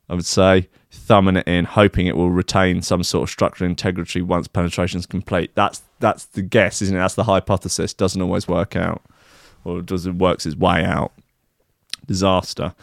I 0.09 0.15
would 0.15 0.27
say 0.27 0.69
thumbing 0.93 1.37
it 1.37 1.49
in, 1.49 1.65
hoping 1.65 2.07
it 2.07 2.17
will 2.17 2.31
retain 2.31 2.83
some 2.83 3.03
sort 3.03 3.25
of 3.25 3.31
structural 3.31 3.69
integrity 3.69 4.23
once 4.23 4.47
penetration's 4.47 5.07
complete. 5.07 5.51
That's 5.55 5.83
that's 5.99 6.27
the 6.27 6.43
guess, 6.43 6.83
isn't 6.83 6.95
it? 6.95 7.01
That's 7.01 7.15
the 7.15 7.25
hypothesis. 7.25 7.95
Doesn't 7.95 8.23
always 8.23 8.47
work 8.47 8.77
out, 8.77 9.03
or 9.65 9.83
does 9.83 10.07
it 10.07 10.15
works 10.15 10.47
its 10.47 10.55
way 10.55 10.85
out? 10.85 11.13
Disaster. 12.07 12.75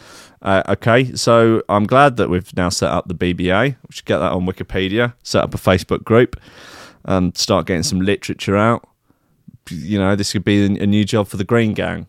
Uh, 0.42 0.62
okay, 0.68 1.14
so 1.14 1.62
I'm 1.68 1.86
glad 1.86 2.16
that 2.16 2.30
we've 2.30 2.54
now 2.56 2.68
set 2.68 2.90
up 2.90 3.08
the 3.08 3.14
BBA. 3.14 3.64
We 3.64 3.92
should 3.92 4.04
get 4.04 4.18
that 4.18 4.32
on 4.32 4.46
Wikipedia. 4.46 5.14
Set 5.22 5.44
up 5.44 5.54
a 5.54 5.58
Facebook 5.58 6.04
group 6.04 6.40
and 7.04 7.36
start 7.36 7.66
getting 7.66 7.82
some 7.82 8.00
literature 8.00 8.56
out. 8.56 8.88
You 9.70 9.98
know, 9.98 10.16
this 10.16 10.32
could 10.32 10.44
be 10.44 10.64
a 10.64 10.86
new 10.86 11.04
job 11.04 11.28
for 11.28 11.36
the 11.36 11.44
Green 11.44 11.74
Gang. 11.74 12.06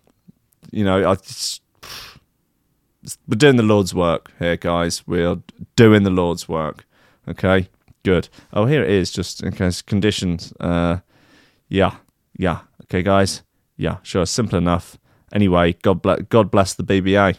You 0.71 0.85
know, 0.85 1.09
I 1.09 1.15
just, 1.15 1.61
we're 3.27 3.35
doing 3.35 3.57
the 3.57 3.63
Lord's 3.63 3.93
work 3.93 4.31
here, 4.39 4.57
guys. 4.57 5.05
We're 5.05 5.37
doing 5.75 6.03
the 6.03 6.09
Lord's 6.09 6.47
work. 6.47 6.85
Okay, 7.27 7.69
good. 8.03 8.29
Oh, 8.53 8.65
here 8.65 8.83
it 8.83 8.89
is. 8.89 9.11
Just 9.11 9.43
in 9.43 9.51
case 9.51 9.81
conditions. 9.81 10.53
Uh, 10.59 10.99
yeah, 11.67 11.97
yeah. 12.37 12.61
Okay, 12.83 13.03
guys. 13.03 13.43
Yeah, 13.77 13.97
sure. 14.03 14.25
Simple 14.25 14.57
enough. 14.57 14.97
Anyway, 15.33 15.73
God 15.81 16.01
bless. 16.01 16.21
God 16.29 16.51
bless 16.51 16.73
the 16.73 16.83
BBA. 16.83 17.37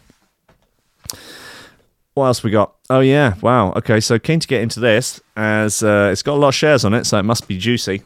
What 2.13 2.27
else 2.27 2.43
we 2.43 2.51
got? 2.51 2.75
Oh 2.89 2.99
yeah, 2.99 3.35
wow. 3.41 3.71
Okay, 3.73 3.99
so 3.99 4.19
keen 4.19 4.39
to 4.39 4.47
get 4.47 4.61
into 4.61 4.79
this 4.79 5.19
as 5.35 5.81
uh, 5.81 6.09
it's 6.11 6.21
got 6.21 6.33
a 6.33 6.39
lot 6.39 6.49
of 6.49 6.55
shares 6.55 6.85
on 6.85 6.93
it, 6.93 7.05
so 7.05 7.17
it 7.17 7.23
must 7.23 7.47
be 7.47 7.57
juicy. 7.57 8.03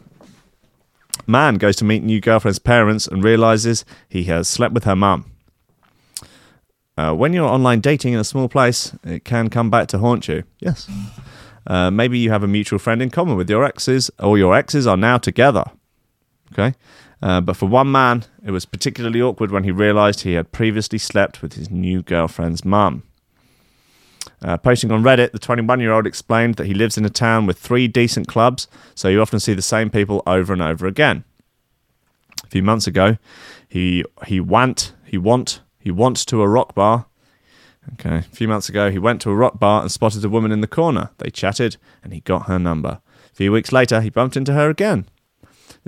Man 1.26 1.56
goes 1.56 1.76
to 1.78 1.86
meet 1.86 2.04
new 2.04 2.22
girlfriend's 2.22 2.60
parents 2.60 3.08
and 3.08 3.24
realizes 3.24 3.84
he 4.08 4.26
has 4.26 4.48
slept 4.48 4.74
with 4.74 4.86
her 4.86 4.96
mum. 4.96 5.26
Uh, 6.98 7.14
when 7.14 7.34
you're 7.34 7.48
online 7.48 7.80
dating 7.80 8.14
in 8.14 8.20
a 8.20 8.24
small 8.24 8.48
place, 8.48 8.96
it 9.04 9.26
can 9.26 9.50
come 9.50 9.70
back 9.70 9.88
to 9.90 10.00
haunt 10.00 10.28
you. 10.28 10.44
Yes. 10.60 10.90
Uh, 11.68 11.92
maybe 11.92 12.18
you 12.18 12.32
have 12.32 12.44
a 12.44 12.48
mutual 12.48 12.80
friend 12.80 13.02
in 13.02 13.10
common 13.10 13.36
with 13.36 13.50
your 13.50 13.66
exes, 13.66 14.10
or 14.20 14.38
your 14.38 14.56
exes 14.56 14.88
are 14.88 14.98
now 14.98 15.18
together. 15.18 15.66
Okay. 16.54 16.76
Uh, 17.22 17.42
but 17.42 17.58
for 17.58 17.66
one 17.66 17.92
man, 17.92 18.26
it 18.44 18.52
was 18.52 18.66
particularly 18.66 19.22
awkward 19.22 19.52
when 19.52 19.64
he 19.64 19.72
realized 19.72 20.22
he 20.22 20.34
had 20.34 20.52
previously 20.52 21.00
slept 21.00 21.42
with 21.42 21.54
his 21.54 21.70
new 21.70 22.02
girlfriend's 22.02 22.64
mum. 22.64 23.04
Uh, 24.42 24.56
posting 24.58 24.92
on 24.92 25.02
Reddit, 25.02 25.32
the 25.32 25.40
21 25.40 25.80
year 25.80 25.92
old 25.92 26.06
explained 26.06 26.56
that 26.56 26.68
he 26.68 26.74
lives 26.74 26.98
in 26.98 27.06
a 27.06 27.10
town 27.10 27.48
with 27.48 27.58
three 27.58 27.88
decent 27.88 28.28
clubs, 28.28 28.68
so 28.94 29.08
you 29.08 29.22
often 29.22 29.40
see 29.40 29.54
the 29.54 29.62
same 29.62 29.90
people 29.90 30.22
over 30.28 30.54
and 30.54 30.62
over 30.62 30.86
again. 30.86 31.24
A 32.44 32.48
few 32.48 32.62
months 32.62 32.86
ago, 32.86 33.18
he 33.68 34.04
he 34.28 34.40
went 34.40 34.94
he 35.04 35.18
want 35.18 35.62
he 35.80 35.90
wants 35.90 36.24
to 36.26 36.42
a 36.42 36.48
rock 36.48 36.76
bar. 36.76 37.08
Okay, 37.94 38.18
a 38.18 38.22
few 38.22 38.48
months 38.48 38.70
ago, 38.70 38.92
he 38.92 39.00
went 39.00 39.22
to 39.22 39.32
a 39.32 39.36
rock 39.36 39.60
bar 39.60 39.82
and 39.82 39.92
spotted 39.92 40.24
a 40.24 40.30
woman 40.30 40.52
in 40.52 40.62
the 40.62 40.68
corner. 40.68 41.10
They 41.18 41.30
chatted, 41.30 41.78
and 42.04 42.14
he 42.14 42.20
got 42.20 42.48
her 42.48 42.60
number. 42.60 43.00
A 43.32 43.36
few 43.36 43.52
weeks 43.52 43.72
later, 43.72 44.02
he 44.02 44.10
bumped 44.10 44.38
into 44.38 44.54
her 44.54 44.70
again. 44.70 45.06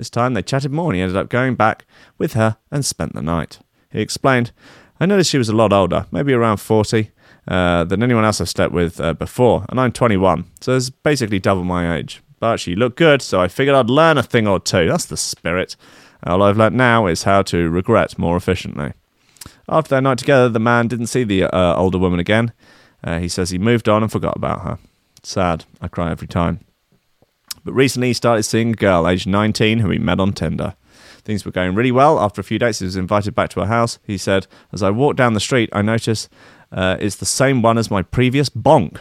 This 0.00 0.08
time 0.08 0.32
they 0.32 0.42
chatted 0.42 0.72
more 0.72 0.86
and 0.86 0.96
he 0.96 1.02
ended 1.02 1.18
up 1.18 1.28
going 1.28 1.56
back 1.56 1.84
with 2.16 2.32
her 2.32 2.56
and 2.70 2.86
spent 2.86 3.12
the 3.12 3.20
night. 3.20 3.58
He 3.92 4.00
explained, 4.00 4.50
I 4.98 5.04
noticed 5.04 5.28
she 5.28 5.36
was 5.36 5.50
a 5.50 5.54
lot 5.54 5.74
older, 5.74 6.06
maybe 6.10 6.32
around 6.32 6.56
40, 6.56 7.10
uh, 7.46 7.84
than 7.84 8.02
anyone 8.02 8.24
else 8.24 8.40
I've 8.40 8.48
slept 8.48 8.72
with 8.72 8.98
uh, 8.98 9.12
before, 9.12 9.66
and 9.68 9.78
I'm 9.78 9.92
21, 9.92 10.46
so 10.62 10.74
it's 10.74 10.88
basically 10.88 11.38
double 11.38 11.64
my 11.64 11.98
age. 11.98 12.22
But 12.38 12.60
she 12.60 12.74
looked 12.74 12.96
good, 12.96 13.20
so 13.20 13.42
I 13.42 13.48
figured 13.48 13.76
I'd 13.76 13.90
learn 13.90 14.16
a 14.16 14.22
thing 14.22 14.48
or 14.48 14.58
two. 14.58 14.88
That's 14.88 15.04
the 15.04 15.18
spirit. 15.18 15.76
All 16.24 16.42
I've 16.42 16.56
learnt 16.56 16.74
now 16.74 17.06
is 17.06 17.24
how 17.24 17.42
to 17.42 17.68
regret 17.68 18.18
more 18.18 18.38
efficiently. 18.38 18.94
After 19.68 19.90
their 19.90 20.00
night 20.00 20.16
together, 20.16 20.48
the 20.48 20.58
man 20.58 20.88
didn't 20.88 21.08
see 21.08 21.24
the 21.24 21.44
uh, 21.54 21.76
older 21.76 21.98
woman 21.98 22.20
again. 22.20 22.54
Uh, 23.04 23.18
he 23.18 23.28
says 23.28 23.50
he 23.50 23.58
moved 23.58 23.86
on 23.86 24.02
and 24.02 24.10
forgot 24.10 24.34
about 24.34 24.62
her. 24.62 24.78
Sad. 25.22 25.66
I 25.82 25.88
cry 25.88 26.10
every 26.10 26.26
time. 26.26 26.64
But 27.64 27.74
recently 27.74 28.08
he 28.08 28.14
started 28.14 28.42
seeing 28.44 28.70
a 28.70 28.74
girl 28.74 29.08
aged 29.08 29.26
19 29.26 29.80
who 29.80 29.90
he 29.90 29.98
met 29.98 30.20
on 30.20 30.32
Tinder. 30.32 30.74
Things 31.22 31.44
were 31.44 31.50
going 31.50 31.74
really 31.74 31.92
well. 31.92 32.18
After 32.18 32.40
a 32.40 32.44
few 32.44 32.58
dates, 32.58 32.78
he 32.78 32.84
was 32.86 32.96
invited 32.96 33.34
back 33.34 33.50
to 33.50 33.60
her 33.60 33.66
house. 33.66 33.98
He 34.04 34.16
said, 34.16 34.46
As 34.72 34.82
I 34.82 34.90
walked 34.90 35.18
down 35.18 35.34
the 35.34 35.40
street, 35.40 35.68
I 35.72 35.82
noticed 35.82 36.28
uh, 36.72 36.96
it's 36.98 37.16
the 37.16 37.26
same 37.26 37.62
one 37.62 37.78
as 37.78 37.90
my 37.90 38.02
previous 38.02 38.48
bonk. 38.48 38.98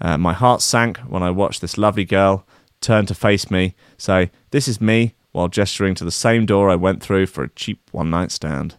Uh, 0.00 0.18
my 0.18 0.32
heart 0.32 0.62
sank 0.62 0.98
when 0.98 1.22
I 1.22 1.30
watched 1.30 1.60
this 1.60 1.78
lovely 1.78 2.04
girl 2.04 2.44
turn 2.80 3.06
to 3.06 3.14
face 3.14 3.50
me, 3.50 3.74
say, 3.96 4.30
This 4.50 4.66
is 4.66 4.80
me, 4.80 5.14
while 5.30 5.48
gesturing 5.48 5.94
to 5.94 6.04
the 6.04 6.10
same 6.10 6.44
door 6.44 6.68
I 6.68 6.76
went 6.76 7.02
through 7.02 7.26
for 7.26 7.44
a 7.44 7.50
cheap 7.50 7.88
one 7.92 8.10
night 8.10 8.32
stand. 8.32 8.76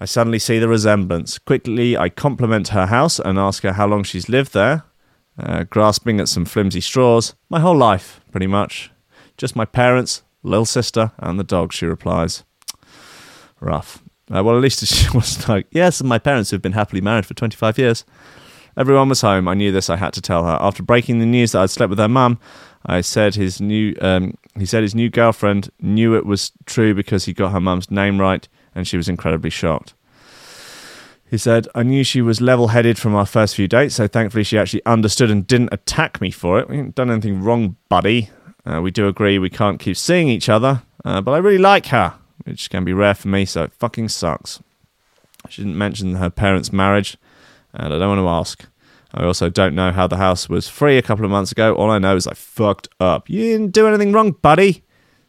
I 0.00 0.04
suddenly 0.04 0.38
see 0.38 0.58
the 0.60 0.68
resemblance. 0.68 1.38
Quickly, 1.38 1.96
I 1.96 2.08
compliment 2.08 2.68
her 2.68 2.86
house 2.86 3.18
and 3.18 3.36
ask 3.38 3.64
her 3.64 3.72
how 3.72 3.88
long 3.88 4.04
she's 4.04 4.28
lived 4.28 4.54
there. 4.54 4.84
Uh, 5.38 5.64
grasping 5.64 6.18
at 6.18 6.28
some 6.28 6.44
flimsy 6.44 6.80
straws. 6.80 7.34
My 7.48 7.60
whole 7.60 7.76
life, 7.76 8.20
pretty 8.32 8.48
much. 8.48 8.90
Just 9.36 9.54
my 9.54 9.64
parents, 9.64 10.22
little 10.42 10.64
sister, 10.64 11.12
and 11.18 11.38
the 11.38 11.44
dog, 11.44 11.72
she 11.72 11.86
replies. 11.86 12.42
Rough. 13.60 14.02
Uh, 14.34 14.42
well, 14.42 14.56
at 14.56 14.62
least 14.62 14.84
she 14.94 15.08
was 15.16 15.48
like, 15.48 15.66
yes, 15.70 16.02
my 16.02 16.18
parents 16.18 16.50
who've 16.50 16.62
been 16.62 16.72
happily 16.72 17.00
married 17.00 17.26
for 17.26 17.34
25 17.34 17.78
years. 17.78 18.04
Everyone 18.76 19.08
was 19.08 19.20
home. 19.20 19.48
I 19.48 19.54
knew 19.54 19.72
this. 19.72 19.90
I 19.90 19.96
had 19.96 20.12
to 20.14 20.20
tell 20.20 20.44
her. 20.44 20.56
After 20.60 20.82
breaking 20.82 21.18
the 21.18 21.26
news 21.26 21.52
that 21.52 21.62
I'd 21.62 21.70
slept 21.70 21.90
with 21.90 21.98
her 21.98 22.08
mum, 22.08 22.38
I 22.86 23.00
said 23.00 23.34
his 23.34 23.60
new 23.60 23.96
um, 24.00 24.34
he 24.56 24.66
said 24.66 24.82
his 24.82 24.94
new 24.94 25.10
girlfriend 25.10 25.70
knew 25.80 26.14
it 26.14 26.24
was 26.24 26.52
true 26.64 26.94
because 26.94 27.24
he 27.24 27.32
got 27.32 27.50
her 27.50 27.60
mum's 27.60 27.90
name 27.90 28.20
right, 28.20 28.46
and 28.74 28.86
she 28.86 28.96
was 28.96 29.08
incredibly 29.08 29.50
shocked. 29.50 29.94
He 31.30 31.36
said, 31.36 31.68
I 31.74 31.82
knew 31.82 32.04
she 32.04 32.22
was 32.22 32.40
level 32.40 32.68
headed 32.68 32.98
from 32.98 33.14
our 33.14 33.26
first 33.26 33.54
few 33.54 33.68
dates, 33.68 33.96
so 33.96 34.06
thankfully 34.08 34.44
she 34.44 34.58
actually 34.58 34.84
understood 34.86 35.30
and 35.30 35.46
didn't 35.46 35.72
attack 35.72 36.20
me 36.20 36.30
for 36.30 36.58
it. 36.58 36.68
We 36.68 36.78
haven't 36.78 36.94
done 36.94 37.10
anything 37.10 37.42
wrong, 37.42 37.76
buddy. 37.88 38.30
Uh, 38.64 38.80
we 38.80 38.90
do 38.90 39.08
agree 39.08 39.38
we 39.38 39.50
can't 39.50 39.78
keep 39.78 39.96
seeing 39.96 40.28
each 40.28 40.48
other, 40.48 40.82
uh, 41.04 41.20
but 41.20 41.32
I 41.32 41.38
really 41.38 41.58
like 41.58 41.86
her, 41.86 42.14
which 42.44 42.70
can 42.70 42.84
be 42.84 42.94
rare 42.94 43.14
for 43.14 43.28
me, 43.28 43.44
so 43.44 43.64
it 43.64 43.72
fucking 43.72 44.08
sucks. 44.08 44.62
She 45.50 45.62
didn't 45.62 45.78
mention 45.78 46.14
her 46.14 46.30
parents' 46.30 46.72
marriage, 46.72 47.18
and 47.74 47.92
I 47.92 47.98
don't 47.98 48.08
want 48.08 48.20
to 48.20 48.28
ask. 48.28 48.66
I 49.12 49.24
also 49.24 49.48
don't 49.48 49.74
know 49.74 49.92
how 49.92 50.06
the 50.06 50.16
house 50.16 50.48
was 50.48 50.68
free 50.68 50.98
a 50.98 51.02
couple 51.02 51.24
of 51.24 51.30
months 51.30 51.52
ago. 51.52 51.74
All 51.74 51.90
I 51.90 51.98
know 51.98 52.16
is 52.16 52.26
I 52.26 52.34
fucked 52.34 52.88
up. 53.00 53.28
You 53.28 53.42
didn't 53.42 53.72
do 53.72 53.86
anything 53.86 54.12
wrong, 54.12 54.32
buddy. 54.32 54.84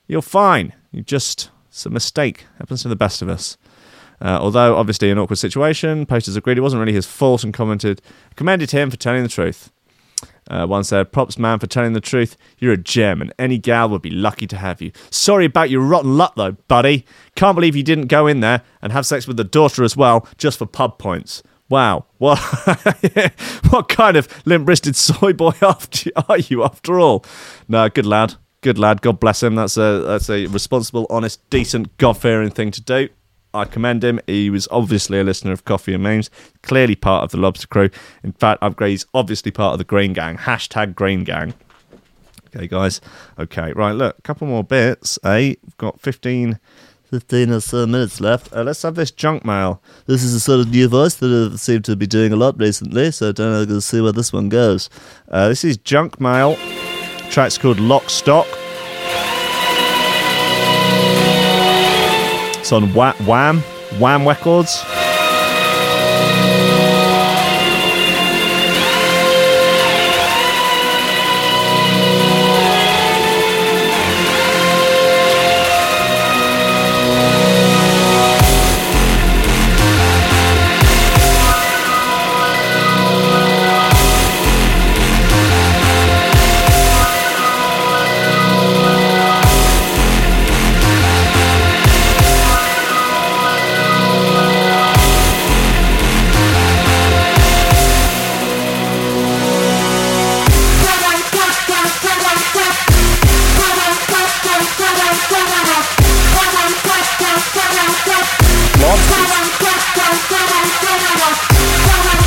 You're 0.07 0.21
fine. 0.21 0.73
You 0.91 1.01
just, 1.01 1.49
it's 1.69 1.85
a 1.85 1.89
mistake. 1.89 2.45
Happens 2.57 2.81
to 2.81 2.87
the 2.87 2.95
best 2.95 3.21
of 3.21 3.29
us. 3.29 3.57
Uh, 4.21 4.37
although 4.41 4.75
obviously 4.75 5.09
an 5.11 5.17
awkward 5.17 5.37
situation, 5.37 6.05
posters 6.05 6.35
agreed 6.35 6.57
it 6.57 6.61
wasn't 6.61 6.79
really 6.79 6.93
his 6.93 7.05
fault 7.05 7.43
and 7.43 7.53
commented 7.53 8.01
commended 8.35 8.71
him 8.71 8.89
for 8.89 8.97
telling 8.97 9.23
the 9.23 9.29
truth. 9.29 9.71
Uh, 10.49 10.65
one 10.65 10.83
said, 10.83 11.11
Props, 11.11 11.37
man, 11.37 11.59
for 11.59 11.67
telling 11.67 11.93
the 11.93 12.01
truth. 12.01 12.35
You're 12.57 12.73
a 12.73 12.77
gem, 12.77 13.21
and 13.21 13.31
any 13.37 13.57
gal 13.59 13.87
would 13.89 14.01
be 14.01 14.09
lucky 14.09 14.47
to 14.47 14.57
have 14.57 14.81
you. 14.81 14.91
Sorry 15.11 15.45
about 15.45 15.69
your 15.69 15.81
rotten 15.81 16.17
luck, 16.17 16.33
though, 16.35 16.53
buddy. 16.67 17.05
Can't 17.35 17.55
believe 17.55 17.75
you 17.75 17.83
didn't 17.83 18.07
go 18.07 18.25
in 18.25 18.39
there 18.39 18.63
and 18.81 18.91
have 18.91 19.05
sex 19.05 19.27
with 19.27 19.37
the 19.37 19.43
daughter 19.43 19.83
as 19.83 19.95
well, 19.95 20.27
just 20.37 20.57
for 20.57 20.65
pub 20.65 20.97
points. 20.97 21.43
Wow. 21.69 22.05
What, 22.17 22.37
what 23.69 23.87
kind 23.87 24.17
of 24.17 24.27
limp 24.45 24.67
wristed 24.67 24.95
soy 24.97 25.31
boy 25.31 25.53
after, 25.61 26.11
are 26.27 26.39
you, 26.39 26.63
after 26.63 26.99
all? 26.99 27.23
No, 27.69 27.87
good 27.87 28.05
lad. 28.05 28.35
Good 28.61 28.77
lad. 28.77 29.01
God 29.01 29.21
bless 29.21 29.41
him. 29.41 29.55
That's 29.55 29.77
a, 29.77 30.03
that's 30.05 30.29
a 30.29 30.47
responsible, 30.47 31.07
honest, 31.09 31.47
decent, 31.49 31.95
God 31.97 32.17
fearing 32.17 32.49
thing 32.49 32.71
to 32.71 32.81
do. 32.81 33.07
I 33.53 33.65
commend 33.65 34.03
him. 34.03 34.19
He 34.27 34.49
was 34.49 34.67
obviously 34.71 35.19
a 35.19 35.23
listener 35.23 35.51
of 35.51 35.65
Coffee 35.65 35.93
and 35.93 36.03
Memes, 36.03 36.29
clearly 36.61 36.95
part 36.95 37.23
of 37.23 37.31
the 37.31 37.37
Lobster 37.37 37.67
Crew. 37.67 37.89
In 38.23 38.33
fact, 38.33 38.61
Upgrade's 38.61 39.05
obviously 39.13 39.51
part 39.51 39.73
of 39.73 39.77
the 39.79 39.83
Grain 39.83 40.13
Gang. 40.13 40.37
Hashtag 40.37 40.95
Green 40.95 41.23
Gang. 41.23 41.53
Okay, 42.55 42.67
guys. 42.67 42.99
Okay, 43.37 43.73
right. 43.73 43.91
Look, 43.91 44.17
a 44.17 44.21
couple 44.21 44.47
more 44.47 44.63
bits. 44.63 45.19
Eh? 45.23 45.55
We've 45.63 45.77
got 45.77 45.99
15, 45.99 46.59
15 47.09 47.51
or 47.51 47.59
so 47.59 47.85
minutes 47.85 48.19
left. 48.19 48.53
Uh, 48.53 48.63
let's 48.63 48.81
have 48.81 48.95
this 48.95 49.11
junk 49.11 49.45
mail. 49.45 49.81
This 50.05 50.23
is 50.23 50.33
a 50.33 50.39
sort 50.39 50.61
of 50.61 50.69
new 50.69 50.87
voice 50.87 51.15
that 51.15 51.51
I 51.53 51.55
seem 51.57 51.81
to 51.83 51.95
be 51.95 52.07
doing 52.07 52.33
a 52.33 52.35
lot 52.35 52.59
recently, 52.59 53.11
so 53.11 53.29
I 53.29 53.31
don't 53.31 53.51
know. 53.51 53.65
We'll 53.65 53.81
see 53.81 54.01
where 54.01 54.11
this 54.11 54.33
one 54.33 54.49
goes. 54.49 54.89
Uh, 55.27 55.49
this 55.49 55.63
is 55.63 55.77
junk 55.77 56.19
mail. 56.19 56.55
Track's 57.29 57.57
called 57.57 57.79
Lock 57.79 58.09
Stock. 58.09 58.47
On 62.71 62.93
Wha- 62.93 63.15
Wham, 63.25 63.61
Wham 63.99 64.27
Records. 64.27 64.83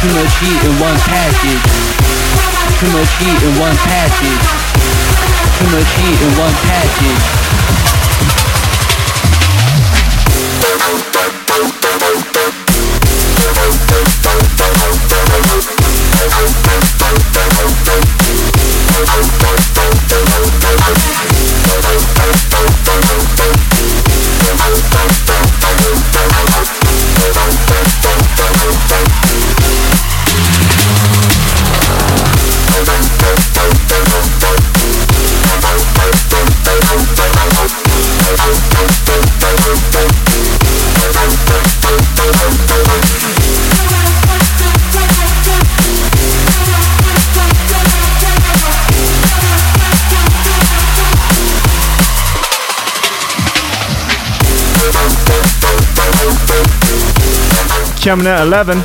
Too 0.02 0.10
much 0.14 0.34
heat 0.40 0.64
in 0.64 0.74
one 0.80 0.98
package. 0.98 1.62
Too 2.80 2.90
much 2.90 3.12
heat 3.22 3.38
in 3.46 3.54
one 3.60 3.76
package. 3.86 4.42
Too 5.58 5.68
much 5.70 5.94
heat 5.94 6.20
in 6.20 6.38
one 6.40 6.54
package. 6.66 7.52
Coming 58.02 58.26
at 58.26 58.42
11. 58.42 58.78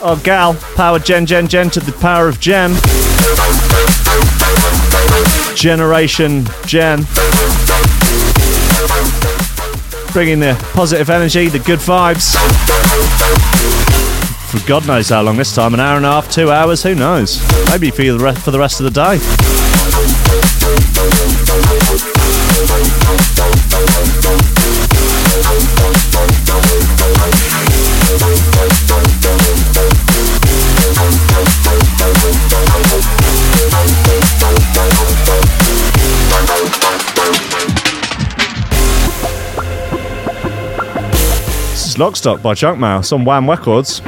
Oh, 0.00 0.20
gal. 0.24 0.54
Power 0.74 0.98
Gen, 0.98 1.24
Gen, 1.24 1.46
Gen 1.46 1.70
to 1.70 1.78
the 1.78 1.92
power 1.92 2.26
of 2.26 2.40
Gen. 2.40 2.74
Generation 5.54 6.44
Gen. 6.66 7.06
Bringing 10.12 10.40
the 10.40 10.56
positive 10.72 11.10
energy, 11.10 11.46
the 11.46 11.60
good 11.60 11.78
vibes. 11.78 12.34
For 14.50 14.66
God 14.66 14.88
knows 14.88 15.10
how 15.10 15.22
long 15.22 15.36
this 15.36 15.54
time 15.54 15.74
an 15.74 15.80
hour 15.80 15.96
and 15.96 16.04
a 16.04 16.10
half, 16.10 16.28
two 16.28 16.50
hours, 16.50 16.82
who 16.82 16.96
knows? 16.96 17.40
Maybe 17.70 17.92
for 17.92 18.02
the, 18.02 18.18
re- 18.18 18.34
for 18.34 18.50
the 18.50 18.58
rest 18.58 18.80
of 18.80 18.84
the 18.84 18.90
day. 18.90 19.67
Lockstock 41.98 42.40
by 42.40 42.54
Junkmail. 42.54 43.00
It's 43.00 43.12
on 43.12 43.24
Wham 43.24 43.50
Records. 43.50 44.00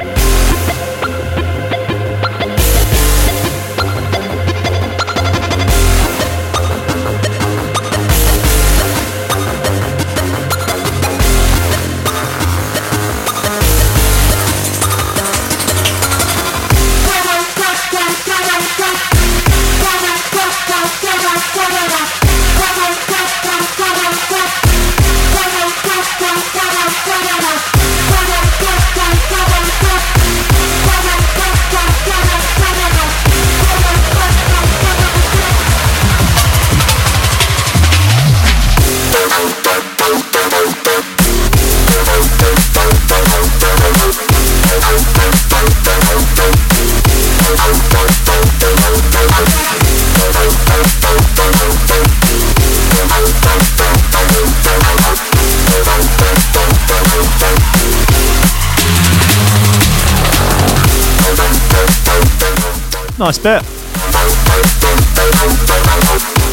Nice 63.31 63.37
bit. 63.37 63.61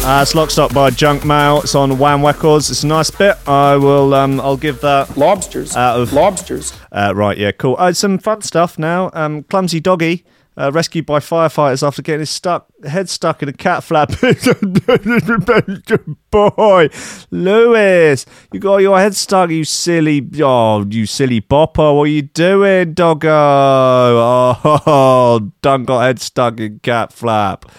Uh, 0.05 0.21
it's 0.21 0.31
Lockstock 0.33 0.73
by 0.73 0.89
Junk 0.91 1.25
Mail. 1.25 1.59
It's 1.59 1.75
on 1.75 1.99
Wham 1.99 2.25
Records. 2.25 2.71
It's 2.71 2.83
a 2.83 2.87
nice 2.87 3.11
bit. 3.11 3.35
I 3.45 3.75
will. 3.75 4.13
Um, 4.13 4.39
I'll 4.39 4.55
give 4.55 4.79
that. 4.79 5.17
Lobsters. 5.17 5.75
Out 5.75 5.99
of- 5.99 6.13
Lobsters. 6.13 6.71
Uh, 6.89 7.11
right, 7.13 7.37
yeah, 7.37 7.51
cool. 7.51 7.75
Uh, 7.77 7.91
some 7.91 8.17
fun 8.17 8.41
stuff 8.43 8.79
now. 8.79 9.11
Um, 9.13 9.43
Clumsy 9.43 9.81
Doggy 9.81 10.23
uh, 10.59 10.69
rescued 10.73 11.05
by 11.05 11.19
firefighters 11.19 11.87
after 11.87 12.01
getting 12.01 12.19
his 12.19 12.29
stuck 12.29 12.67
head 12.83 13.09
stuck 13.09 13.41
in 13.41 13.47
a 13.47 13.53
cat 13.53 13.81
flap. 13.81 14.11
Boy, 16.31 16.89
Lewis, 17.31 18.25
you 18.51 18.59
got 18.59 18.77
your 18.77 18.99
head 18.99 19.15
stuck. 19.15 19.49
You 19.49 19.63
silly, 19.63 20.27
oh, 20.41 20.85
you 20.85 21.05
silly 21.05 21.39
bopper. 21.39 21.95
What 21.95 22.03
are 22.03 22.07
you 22.07 22.23
doing, 22.23 22.93
doggo? 22.93 23.29
Oh, 23.31 25.51
done 25.61 25.85
got 25.85 26.01
head 26.01 26.19
stuck 26.19 26.59
in 26.59 26.79
cat 26.79 27.13
flap. 27.13 27.65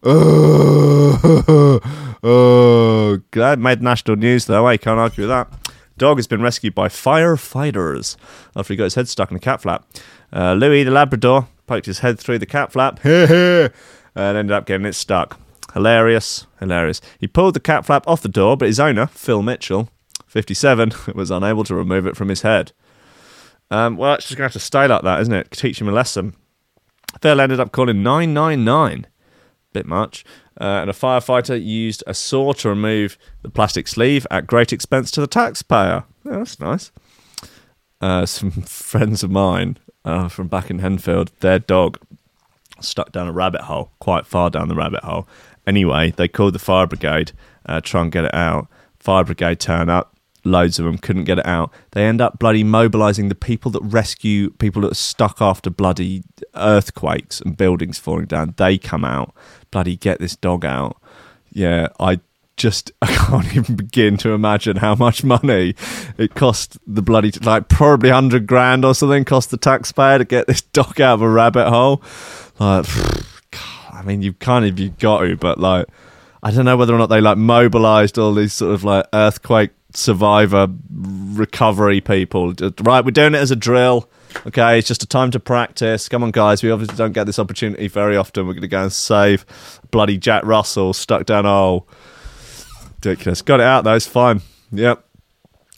Oh, 0.00 1.80
oh, 2.22 3.18
that 3.32 3.58
made 3.58 3.82
national 3.82 4.16
news 4.16 4.46
though. 4.46 4.66
I 4.66 4.76
can't 4.76 4.98
argue 4.98 5.26
with 5.26 5.30
that. 5.30 5.48
Dog 5.96 6.18
has 6.18 6.28
been 6.28 6.40
rescued 6.40 6.74
by 6.74 6.86
firefighters 6.88 8.16
after 8.54 8.74
he 8.74 8.76
got 8.76 8.84
his 8.84 8.94
head 8.94 9.08
stuck 9.08 9.32
in 9.32 9.36
a 9.36 9.40
cat 9.40 9.60
flap. 9.60 9.84
Uh, 10.32 10.54
Louis 10.54 10.84
the 10.84 10.92
Labrador 10.92 11.48
poked 11.68 11.86
his 11.86 12.00
head 12.00 12.18
through 12.18 12.38
the 12.38 12.46
cat 12.46 12.72
flap 12.72 12.98
and 13.04 13.72
ended 14.16 14.50
up 14.50 14.66
getting 14.66 14.86
it 14.86 14.94
stuck. 14.94 15.38
Hilarious, 15.74 16.46
hilarious. 16.58 17.00
He 17.18 17.28
pulled 17.28 17.54
the 17.54 17.60
cat 17.60 17.86
flap 17.86 18.08
off 18.08 18.22
the 18.22 18.28
door, 18.28 18.56
but 18.56 18.66
his 18.66 18.80
owner, 18.80 19.06
Phil 19.06 19.42
Mitchell, 19.42 19.88
57, 20.26 20.92
was 21.14 21.30
unable 21.30 21.64
to 21.64 21.74
remove 21.74 22.06
it 22.06 22.16
from 22.16 22.28
his 22.28 22.42
head. 22.42 22.72
Um, 23.70 23.96
well, 23.96 24.14
it's 24.14 24.24
just 24.24 24.36
going 24.36 24.48
to 24.48 24.52
have 24.54 24.60
to 24.60 24.66
stay 24.66 24.88
like 24.88 25.02
that, 25.02 25.20
isn't 25.20 25.34
it? 25.34 25.50
Teach 25.50 25.80
him 25.80 25.88
a 25.88 25.92
lesson. 25.92 26.34
Phil 27.20 27.40
ended 27.40 27.60
up 27.60 27.70
calling 27.70 28.02
999 28.02 29.06
bit 29.72 29.86
much. 29.86 30.24
Uh, 30.60 30.82
and 30.82 30.90
a 30.90 30.92
firefighter 30.92 31.62
used 31.62 32.02
a 32.06 32.14
saw 32.14 32.52
to 32.52 32.68
remove 32.68 33.16
the 33.42 33.48
plastic 33.50 33.86
sleeve 33.86 34.26
at 34.30 34.46
great 34.46 34.72
expense 34.72 35.10
to 35.12 35.20
the 35.20 35.26
taxpayer. 35.26 36.04
Yeah, 36.24 36.38
that's 36.38 36.58
nice. 36.58 36.90
Uh, 38.00 38.26
some 38.26 38.50
friends 38.62 39.22
of 39.22 39.30
mine 39.30 39.78
uh, 40.04 40.28
from 40.28 40.48
back 40.48 40.70
in 40.70 40.80
Henfield, 40.80 41.30
their 41.40 41.58
dog 41.58 41.98
stuck 42.80 43.12
down 43.12 43.28
a 43.28 43.32
rabbit 43.32 43.62
hole, 43.62 43.90
quite 43.98 44.26
far 44.26 44.50
down 44.50 44.68
the 44.68 44.74
rabbit 44.74 45.02
hole. 45.04 45.28
Anyway, 45.66 46.12
they 46.16 46.28
called 46.28 46.54
the 46.54 46.58
fire 46.58 46.86
brigade, 46.86 47.32
uh, 47.66 47.80
try 47.80 48.02
and 48.02 48.12
get 48.12 48.24
it 48.24 48.34
out. 48.34 48.68
Fire 48.98 49.24
brigade 49.24 49.60
turn 49.60 49.88
up, 49.88 50.16
loads 50.44 50.78
of 50.78 50.84
them 50.84 50.98
couldn't 50.98 51.24
get 51.24 51.38
it 51.38 51.46
out. 51.46 51.72
They 51.92 52.04
end 52.04 52.20
up 52.20 52.38
bloody 52.38 52.64
mobilising 52.64 53.28
the 53.28 53.34
people 53.34 53.70
that 53.72 53.82
rescue 53.82 54.50
people 54.50 54.82
that 54.82 54.92
are 54.92 54.94
stuck 54.94 55.40
after 55.40 55.70
bloody 55.70 56.24
earthquakes 56.54 57.40
and 57.40 57.56
buildings 57.56 57.98
falling 57.98 58.26
down. 58.26 58.54
They 58.56 58.78
come 58.78 59.04
out, 59.04 59.34
bloody 59.70 59.96
get 59.96 60.18
this 60.18 60.36
dog 60.36 60.64
out. 60.64 60.96
Yeah, 61.52 61.88
I 62.00 62.20
just 62.58 62.92
I 63.02 63.06
can't 63.06 63.56
even 63.56 63.76
begin 63.76 64.16
to 64.18 64.30
imagine 64.30 64.76
how 64.76 64.94
much 64.94 65.24
money 65.24 65.74
it 66.18 66.34
cost 66.34 66.76
the 66.86 67.00
bloody 67.00 67.30
like 67.42 67.68
probably 67.68 68.10
hundred 68.10 68.46
grand 68.46 68.84
or 68.84 68.94
something 68.94 69.24
cost 69.24 69.50
the 69.50 69.56
taxpayer 69.56 70.18
to 70.18 70.24
get 70.24 70.46
this 70.46 70.60
dog 70.72 71.00
out 71.00 71.14
of 71.14 71.22
a 71.22 71.28
rabbit 71.28 71.70
hole. 71.70 72.02
Like, 72.58 72.86
I 73.92 74.02
mean, 74.04 74.20
you 74.20 74.34
kind 74.34 74.66
of 74.66 74.78
you 74.78 74.90
got 74.90 75.20
to, 75.20 75.36
but 75.36 75.58
like, 75.58 75.86
I 76.42 76.50
don't 76.50 76.66
know 76.66 76.76
whether 76.76 76.94
or 76.94 76.98
not 76.98 77.06
they 77.06 77.20
like 77.20 77.38
mobilized 77.38 78.18
all 78.18 78.34
these 78.34 78.52
sort 78.52 78.74
of 78.74 78.84
like 78.84 79.06
earthquake 79.12 79.70
survivor 79.94 80.68
recovery 80.90 82.00
people. 82.00 82.54
Right, 82.80 83.04
we're 83.04 83.10
doing 83.10 83.34
it 83.34 83.38
as 83.38 83.50
a 83.50 83.56
drill. 83.56 84.08
Okay, 84.46 84.78
it's 84.78 84.86
just 84.86 85.02
a 85.02 85.06
time 85.06 85.30
to 85.30 85.40
practice. 85.40 86.08
Come 86.08 86.22
on, 86.22 86.30
guys. 86.30 86.62
We 86.62 86.70
obviously 86.70 86.96
don't 86.96 87.12
get 87.12 87.24
this 87.24 87.38
opportunity 87.38 87.88
very 87.88 88.16
often. 88.16 88.46
We're 88.46 88.52
going 88.52 88.62
to 88.62 88.68
go 88.68 88.82
and 88.82 88.92
save 88.92 89.46
bloody 89.90 90.18
Jack 90.18 90.44
Russell 90.44 90.92
stuck 90.92 91.24
down 91.24 91.44
hole. 91.44 91.88
Ridiculous. 93.02 93.42
Got 93.42 93.60
it 93.60 93.66
out 93.66 93.84
though. 93.84 93.94
It's 93.94 94.06
fine. 94.06 94.42
Yep. 94.72 95.04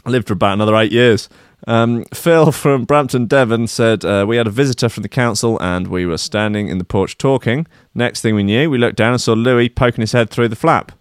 Lived 0.07 0.27
for 0.27 0.33
about 0.33 0.55
another 0.55 0.77
eight 0.77 0.93
years. 0.93 1.29
Um, 1.67 2.07
Phil 2.15 2.53
from 2.53 2.85
Braunton, 2.85 3.27
Devon 3.27 3.67
said, 3.67 4.05
uh, 4.05 4.25
We 4.27 4.37
had 4.37 4.47
a 4.47 4.51
visitor 4.51 4.89
from 4.89 5.03
the 5.03 5.09
council 5.11 5.61
and 5.61 5.89
we 5.89 6.07
were 6.07 6.17
standing 6.17 6.69
in 6.69 6.79
the 6.79 6.85
porch 6.85 7.19
talking. 7.19 7.67
Next 7.95 8.23
thing 8.23 8.35
we 8.35 8.43
knew, 8.43 8.71
we 8.71 8.79
looked 8.79 8.97
down 8.97 9.13
and 9.13 9.21
saw 9.21 9.35
Louis 9.35 9.69
poking 9.69 10.01
his 10.01 10.13
head 10.13 10.31
through 10.31 10.49
the 10.49 10.57
flap. 10.57 10.93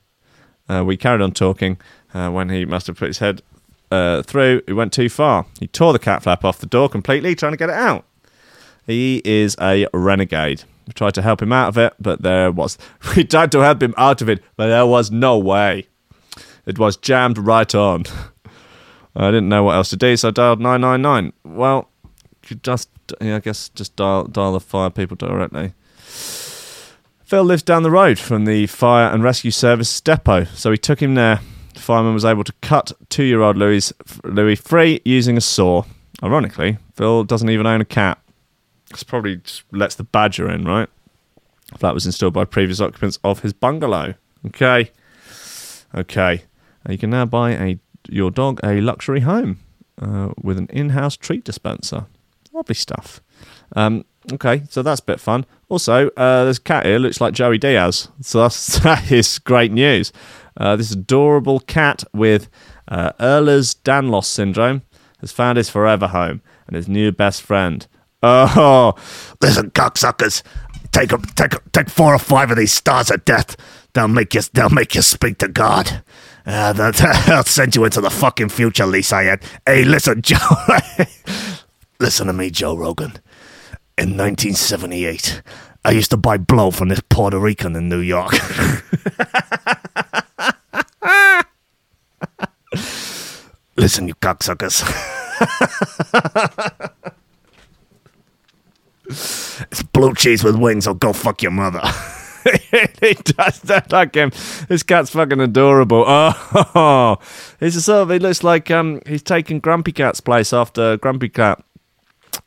Uh, 0.67 0.83
we 0.85 0.97
carried 0.97 1.21
on 1.21 1.31
talking. 1.31 1.77
Uh, 2.13 2.29
when 2.29 2.49
he 2.49 2.65
must 2.65 2.87
have 2.87 2.97
put 2.97 3.07
his 3.07 3.19
head 3.19 3.41
uh, 3.91 4.21
through, 4.23 4.61
he 4.67 4.73
went 4.73 4.91
too 4.91 5.09
far. 5.09 5.45
He 5.59 5.67
tore 5.67 5.93
the 5.93 5.99
cat 5.99 6.23
flap 6.23 6.43
off 6.43 6.59
the 6.59 6.65
door 6.65 6.89
completely, 6.89 7.35
trying 7.35 7.53
to 7.53 7.57
get 7.57 7.69
it 7.69 7.75
out. 7.75 8.05
He 8.85 9.21
is 9.23 9.55
a 9.61 9.87
renegade. 9.93 10.63
We 10.87 10.93
tried 10.93 11.13
to 11.13 11.21
help 11.21 11.41
him 11.41 11.53
out 11.53 11.69
of 11.69 11.77
it, 11.77 11.93
but 11.99 12.23
there 12.23 12.51
was. 12.51 12.77
We 13.15 13.23
tried 13.23 13.51
to 13.53 13.59
help 13.59 13.81
him 13.81 13.93
out 13.97 14.21
of 14.21 14.29
it, 14.29 14.43
but 14.57 14.67
there 14.67 14.85
was 14.85 15.11
no 15.11 15.37
way. 15.37 15.87
It 16.69 16.77
was 16.77 16.97
jammed 16.97 17.39
right 17.39 17.73
on. 17.73 18.03
I 19.15 19.31
didn't 19.31 19.49
know 19.49 19.63
what 19.63 19.73
else 19.73 19.89
to 19.89 19.97
do, 19.97 20.15
so 20.15 20.27
I 20.27 20.31
dialed 20.31 20.59
999. 20.59 21.33
Well, 21.43 21.89
you 22.47 22.57
just, 22.57 22.89
yeah, 23.19 23.37
I 23.37 23.39
guess 23.39 23.69
just 23.69 23.95
dial, 23.95 24.25
dial 24.25 24.53
the 24.53 24.59
fire 24.59 24.91
people 24.91 25.17
directly. 25.17 25.73
Phil 27.23 27.43
lives 27.43 27.63
down 27.63 27.81
the 27.81 27.89
road 27.89 28.19
from 28.19 28.45
the 28.45 28.67
fire 28.67 29.11
and 29.11 29.23
rescue 29.23 29.49
service 29.49 29.99
depot, 29.99 30.43
so 30.43 30.69
he 30.69 30.77
took 30.77 31.01
him 31.01 31.15
there. 31.15 31.39
The 31.73 31.79
fireman 31.79 32.13
was 32.13 32.23
able 32.23 32.43
to 32.43 32.53
cut 32.61 32.91
two-year-old 33.09 33.57
Louis 33.57 33.91
Louis 34.23 34.55
free 34.55 35.01
using 35.03 35.37
a 35.37 35.41
saw. 35.41 35.85
Ironically, 36.21 36.77
Phil 36.93 37.23
doesn't 37.23 37.49
even 37.49 37.65
own 37.65 37.81
a 37.81 37.85
cat. 37.85 38.19
This 38.91 39.01
probably 39.01 39.37
just 39.37 39.63
lets 39.71 39.95
the 39.95 40.03
badger 40.03 40.47
in, 40.47 40.65
right? 40.65 40.89
Flat 41.79 41.95
was 41.95 42.05
installed 42.05 42.35
by 42.35 42.45
previous 42.45 42.79
occupants 42.79 43.17
of 43.23 43.39
his 43.39 43.53
bungalow. 43.53 44.13
Okay, 44.45 44.91
okay. 45.95 46.43
Uh, 46.87 46.91
you 46.93 46.97
can 46.97 47.09
now 47.09 47.25
buy 47.25 47.51
a 47.51 47.79
your 48.07 48.31
dog 48.31 48.59
a 48.63 48.79
luxury 48.81 49.19
home 49.21 49.59
uh, 50.01 50.29
with 50.41 50.57
an 50.57 50.67
in-house 50.71 51.17
treat 51.17 51.43
dispenser. 51.43 52.05
Lovely 52.53 52.75
stuff. 52.75 53.21
Um, 53.75 54.05
okay, 54.33 54.63
so 54.69 54.81
that's 54.81 55.01
a 55.01 55.03
bit 55.03 55.19
fun. 55.19 55.45
Also, 55.67 56.07
uh, 56.17 56.51
a 56.55 56.59
cat 56.61 56.85
here. 56.85 56.97
Looks 56.97 57.21
like 57.21 57.33
Joey 57.33 57.57
Diaz. 57.57 58.07
So 58.21 58.41
that's, 58.41 58.79
that 58.83 59.11
is 59.11 59.37
great 59.39 59.71
news. 59.71 60.11
Uh, 60.57 60.75
this 60.75 60.91
adorable 60.91 61.59
cat 61.59 62.03
with 62.13 62.49
uh, 62.87 63.11
Ehlers-Danlos 63.19 64.25
syndrome 64.25 64.81
has 65.19 65.31
found 65.31 65.57
his 65.57 65.69
forever 65.69 66.07
home 66.07 66.41
and 66.67 66.75
his 66.75 66.87
new 66.87 67.11
best 67.11 67.41
friend. 67.41 67.85
Oh, 68.23 68.95
Listen, 69.41 69.71
cocksuckers, 69.71 70.41
take 70.91 71.13
'em- 71.13 71.21
take 71.35 71.53
'em- 71.53 71.61
take 71.71 71.89
four 71.89 72.13
or 72.15 72.19
five 72.19 72.49
of 72.51 72.57
these 72.57 72.73
stars 72.73 73.11
of 73.11 73.23
death. 73.25 73.55
They'll 73.93 74.07
make 74.07 74.33
you 74.33 74.41
they'll 74.53 74.69
make 74.69 74.95
you 74.95 75.01
speak 75.01 75.37
to 75.39 75.47
God. 75.47 76.03
Uh, 76.49 76.73
they'll 76.73 77.43
send 77.43 77.75
you 77.75 77.85
into 77.85 78.01
the 78.01 78.09
fucking 78.09 78.49
future, 78.49 78.87
Lisa. 78.87 79.09
Syed. 79.09 79.43
Hey, 79.67 79.83
listen, 79.83 80.19
Joe. 80.23 80.35
listen 81.99 82.25
to 82.25 82.33
me, 82.33 82.49
Joe 82.49 82.75
Rogan. 82.75 83.19
In 83.99 84.17
1978, 84.17 85.43
I 85.85 85.91
used 85.91 86.09
to 86.09 86.17
buy 86.17 86.37
blow 86.37 86.71
from 86.71 86.89
this 86.89 87.01
Puerto 87.07 87.37
Rican 87.37 87.75
in 87.75 87.87
New 87.87 87.99
York. 87.99 88.31
listen, 93.77 94.07
you 94.07 94.15
cocksuckers. 94.15 94.83
it's 99.07 99.83
blue 99.83 100.15
cheese 100.15 100.43
with 100.43 100.55
wings, 100.55 100.85
so 100.85 100.95
go 100.95 101.13
fuck 101.13 101.43
your 101.43 101.51
mother. 101.51 101.83
he 103.01 103.13
does 103.13 103.59
that 103.61 103.91
like 103.91 104.15
him. 104.15 104.31
This 104.67 104.83
cat's 104.83 105.11
fucking 105.11 105.39
adorable. 105.39 106.03
Oh, 106.07 107.17
he's 107.59 107.75
a 107.75 107.81
sort 107.81 108.03
of. 108.03 108.09
He 108.09 108.19
looks 108.19 108.43
like 108.43 108.71
um 108.71 109.01
he's 109.05 109.23
taken 109.23 109.59
Grumpy 109.59 109.91
Cat's 109.91 110.21
place 110.21 110.53
after 110.53 110.97
Grumpy 110.97 111.29
Cat 111.29 111.63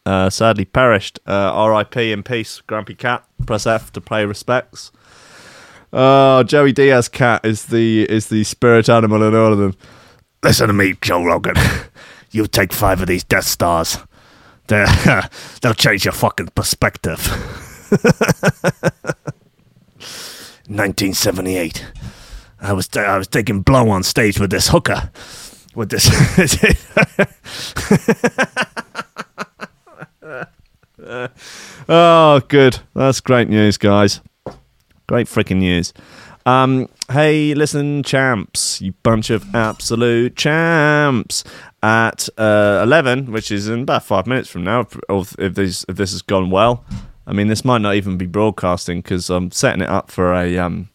uh, 0.04 0.30
sadly 0.30 0.64
perished. 0.64 1.20
Uh, 1.26 1.52
R.I.P. 1.52 2.12
in 2.12 2.22
peace, 2.22 2.60
Grumpy 2.62 2.94
Cat. 2.94 3.24
Press 3.46 3.66
F 3.66 3.92
to 3.92 4.00
pay 4.00 4.24
respects. 4.24 4.92
Oh, 5.92 6.42
Joey 6.42 6.72
Diaz 6.72 7.08
cat 7.08 7.44
is 7.44 7.66
the 7.66 8.08
is 8.10 8.28
the 8.28 8.44
spirit 8.44 8.88
animal 8.88 9.22
in 9.22 9.34
all 9.34 9.52
of 9.52 9.58
them. 9.58 9.74
Listen 10.42 10.68
to 10.68 10.72
me, 10.72 10.94
Joe 11.00 11.24
Rogan. 11.24 11.56
You 12.34 12.46
take 12.46 12.72
five 12.72 13.02
of 13.02 13.08
these 13.08 13.24
Death 13.24 13.44
Stars. 13.44 13.98
They're, 14.68 14.86
they'll 15.60 15.74
change 15.74 16.06
your 16.06 16.12
fucking 16.12 16.48
perspective. 16.54 17.20
1978. 20.68 21.86
I 22.60 22.72
was 22.72 22.88
I 22.96 23.18
was 23.18 23.28
taking 23.28 23.62
blow 23.62 23.90
on 23.90 24.02
stage 24.02 24.38
with 24.38 24.50
this 24.50 24.68
hooker, 24.68 25.10
with 25.74 25.90
this. 25.90 26.08
Oh, 31.88 32.40
good. 32.48 32.78
That's 32.94 33.20
great 33.20 33.48
news, 33.48 33.76
guys. 33.76 34.20
Great 35.08 35.26
freaking 35.26 35.58
news. 35.58 35.92
Um, 36.46 36.88
hey, 37.10 37.54
listen, 37.54 38.02
champs, 38.02 38.80
you 38.80 38.92
bunch 39.02 39.30
of 39.30 39.54
absolute 39.54 40.36
champs. 40.36 41.44
At 41.84 42.28
uh, 42.38 42.80
eleven, 42.84 43.32
which 43.32 43.50
is 43.50 43.68
in 43.68 43.82
about 43.82 44.04
five 44.04 44.28
minutes 44.28 44.48
from 44.48 44.62
now, 44.62 44.86
if 45.10 45.54
this 45.54 45.84
if 45.88 45.96
this 45.96 46.12
has 46.12 46.22
gone 46.22 46.48
well, 46.48 46.84
I 47.26 47.32
mean, 47.32 47.48
this 47.48 47.64
might 47.64 47.80
not 47.80 47.94
even 47.94 48.16
be 48.16 48.26
broadcasting 48.26 49.00
because 49.00 49.30
I'm 49.30 49.50
setting 49.50 49.82
it 49.82 49.88
up 49.88 50.10
for 50.10 50.34
a 50.34 50.58
um, 50.58 50.88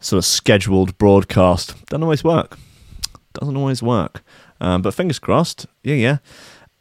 sort 0.00 0.18
of 0.18 0.24
scheduled 0.24 0.96
broadcast. 0.98 1.74
Doesn't 1.86 2.02
always 2.02 2.24
work. 2.24 2.58
Doesn't 3.34 3.56
always 3.56 3.82
work. 3.82 4.22
Um, 4.60 4.82
but 4.82 4.94
fingers 4.94 5.18
crossed. 5.18 5.66
Yeah, 5.82 5.94
yeah. 5.94 6.18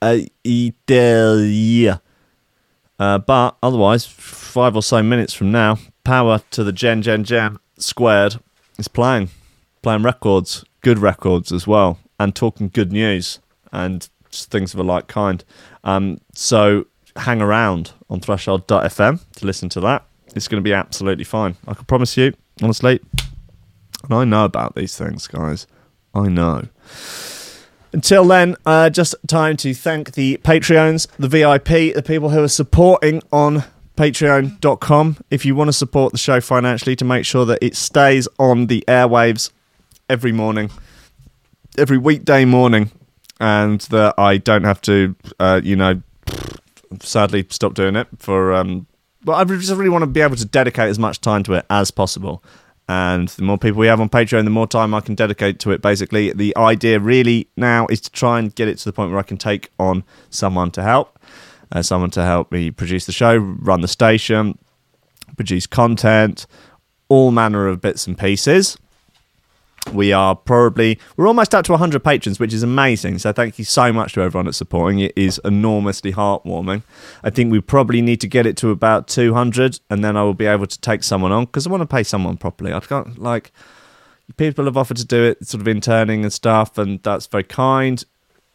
Uh, 0.02 0.20
Italia. 0.44 2.02
Uh, 2.98 3.18
but 3.18 3.56
otherwise, 3.64 4.06
five 4.06 4.76
or 4.76 4.84
so 4.84 5.02
minutes 5.02 5.34
from 5.34 5.52
now, 5.52 5.78
power 6.04 6.42
to 6.52 6.64
the 6.64 6.74
Gen 6.74 7.02
Gen 7.02 7.24
Gen 7.24 7.58
squared 7.78 8.40
is 8.78 8.88
playing, 8.88 9.30
playing 9.82 10.04
records, 10.04 10.66
good 10.82 11.00
records 11.00 11.52
as 11.52 11.66
well, 11.66 12.00
and 12.20 12.36
talking 12.36 12.68
good 12.68 12.92
news 12.92 13.40
and 13.72 14.10
things 14.32 14.74
of 14.74 14.80
a 14.80 14.84
like 14.84 15.08
kind. 15.08 15.46
Um, 15.84 16.20
so 16.34 16.88
hang 17.16 17.42
around 17.42 17.92
on 18.10 18.20
threshold.fm 18.20 19.20
to 19.36 19.46
listen 19.46 19.70
to 19.70 19.80
that. 19.82 20.06
It's 20.36 20.48
going 20.48 20.62
to 20.62 20.68
be 20.68 20.74
absolutely 20.74 21.24
fine. 21.24 21.56
I 21.68 21.74
can 21.74 21.86
promise 21.86 22.16
you, 22.18 22.34
honestly. 22.62 23.00
And 24.04 24.14
I 24.14 24.24
know 24.26 24.46
about 24.46 24.76
these 24.76 24.98
things, 24.98 25.28
guys. 25.28 25.68
I 26.14 26.28
know. 26.28 26.68
Until 27.92 28.26
then, 28.26 28.56
uh, 28.66 28.90
just 28.90 29.16
time 29.28 29.58
to 29.58 29.74
thank 29.74 30.14
the 30.14 30.38
Patreons, 30.44 31.08
the 31.18 31.28
VIP, 31.28 31.96
the 31.96 32.04
people 32.06 32.30
who 32.30 32.44
are 32.44 32.48
supporting 32.48 33.22
on 33.32 33.64
patreon.com. 33.98 35.18
If 35.32 35.44
you 35.46 35.56
want 35.56 35.70
to 35.70 35.74
support 35.74 36.12
the 36.12 36.20
show 36.20 36.40
financially 36.40 36.96
to 36.96 37.06
make 37.06 37.26
sure 37.26 37.46
that 37.46 37.60
it 37.62 37.76
stays 37.76 38.28
on 38.38 38.68
the 38.68 38.84
airwaves 38.88 39.52
every 40.08 40.32
morning, 40.32 40.70
every 41.78 41.98
weekday 41.98 42.46
morning, 42.46 42.92
and 43.40 43.82
that 43.82 44.16
I 44.18 44.38
don't 44.38 44.66
have 44.66 44.82
to, 44.82 45.16
uh, 45.40 45.62
you 45.64 45.76
know, 45.76 46.02
sadly 47.02 47.46
stop 47.50 47.74
doing 47.74 47.96
it 47.96 48.08
for. 48.18 48.54
Um, 48.54 48.88
well, 49.26 49.38
I 49.38 49.44
just 49.44 49.72
really 49.72 49.90
want 49.90 50.04
to 50.04 50.08
be 50.08 50.22
able 50.22 50.38
to 50.38 50.46
dedicate 50.46 50.90
as 50.90 50.98
much 50.98 51.20
time 51.20 51.44
to 51.44 51.54
it 51.54 51.66
as 51.70 51.92
possible. 51.92 52.44
And 52.88 53.28
the 53.28 53.44
more 53.44 53.58
people 53.58 53.80
we 53.80 53.88
have 53.88 54.02
on 54.02 54.10
Patreon, 54.10 54.46
the 54.46 54.50
more 54.50 54.66
time 54.66 54.96
I 54.96 55.02
can 55.02 55.14
dedicate 55.14 55.60
to 55.60 55.72
it. 55.72 55.82
Basically, 55.82 56.34
the 56.34 56.58
idea 56.58 57.00
really 57.00 57.48
now 57.56 57.86
is 57.88 58.02
to 58.02 58.10
try 58.10 58.40
and 58.40 58.54
get 58.56 58.68
it 58.68 58.80
to 58.80 58.86
the 58.86 58.94
point 58.94 59.12
where 59.12 59.20
I 59.20 59.24
can 59.24 59.38
take 59.38 59.70
on 59.78 60.04
someone 60.32 60.72
to 60.72 60.82
help, 60.82 61.20
uh, 61.72 61.84
someone 61.84 62.10
to 62.12 62.24
help 62.24 62.52
me 62.52 62.72
produce 62.72 63.06
the 63.06 63.12
show, 63.12 63.38
run 63.38 63.82
the 63.82 63.88
station, 63.88 64.58
produce 65.36 65.68
content, 65.68 66.48
all 67.10 67.32
manner 67.32 67.68
of 67.68 67.80
bits 67.80 68.08
and 68.08 68.18
pieces. 68.18 68.78
We 69.94 70.14
are 70.14 70.36
probably 70.36 71.00
we're 71.18 71.28
almost 71.28 71.56
up 71.56 71.66
to 71.66 71.72
100 71.72 72.04
patrons, 72.04 72.40
which 72.40 72.54
is 72.54 72.64
amazing. 72.64 73.18
So 73.20 73.32
thank 73.32 73.58
you 73.58 73.66
so 73.66 73.92
much 73.92 74.14
to 74.14 74.22
everyone 74.22 74.46
that's 74.46 74.58
supporting. 74.58 75.00
It 75.00 75.14
is 75.16 75.42
enormously 75.44 76.14
heartwarming. 76.14 76.84
I 77.24 77.30
think 77.30 77.52
we 77.52 77.60
probably 77.60 78.02
need 78.02 78.22
to 78.22 78.28
get 78.28 78.46
it 78.46 78.56
to 78.58 78.70
about 78.70 79.08
200, 79.08 79.80
and 79.90 80.04
then 80.04 80.16
I 80.16 80.24
will 80.24 80.34
be 80.34 80.46
able 80.46 80.68
to 80.68 80.80
take 80.80 81.04
someone 81.04 81.32
on 81.32 81.46
because 81.46 81.66
I 81.66 81.72
want 81.72 81.82
to 81.82 81.88
pay 81.88 82.04
someone 82.04 82.38
properly. 82.38 82.74
I 82.74 82.80
can't 82.80 83.18
like 83.18 83.52
people 84.38 84.66
have 84.66 84.78
offered 84.78 84.98
to 84.98 85.06
do 85.06 85.24
it, 85.24 85.46
sort 85.48 85.62
of 85.62 85.68
interning 85.68 86.24
and 86.24 86.32
stuff, 86.32 86.78
and 86.78 87.02
that's 87.04 87.26
very 87.28 87.44
kind. 87.44 88.04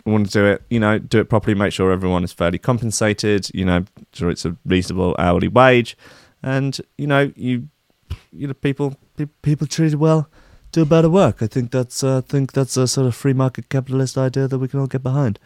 I 0.07 0.11
want 0.11 0.27
to 0.27 0.33
do 0.33 0.45
it, 0.47 0.63
you 0.69 0.79
know, 0.79 0.99
do 0.99 1.19
it 1.19 1.29
properly. 1.31 1.55
Make 1.55 1.73
sure 1.73 1.91
everyone 1.91 2.25
is 2.25 2.33
fairly 2.33 2.59
compensated. 2.59 3.49
You 3.55 3.65
know, 3.65 3.85
sure 4.13 4.31
it's 4.31 4.45
a 4.45 4.57
reasonable 4.65 5.17
hourly 5.19 5.49
wage, 5.49 5.97
and 6.43 6.79
you 6.99 7.07
know, 7.07 7.33
you, 7.35 7.69
you 8.33 8.47
know, 8.47 8.55
people 8.55 8.97
people 9.43 9.67
treated 9.67 9.99
well 9.99 10.29
do 10.75 10.85
better 10.85 11.09
work. 11.09 11.41
I 11.41 11.47
think 11.47 11.71
that's 11.71 12.03
uh, 12.03 12.19
I 12.19 12.21
think 12.21 12.53
that's 12.53 12.77
a 12.77 12.87
sort 12.87 13.07
of 13.07 13.15
free 13.15 13.33
market 13.33 13.69
capitalist 13.69 14.19
idea 14.19 14.49
that 14.49 14.59
we 14.59 14.69
can 14.69 14.81
all 14.81 14.87
get 14.87 15.03
behind. 15.03 15.39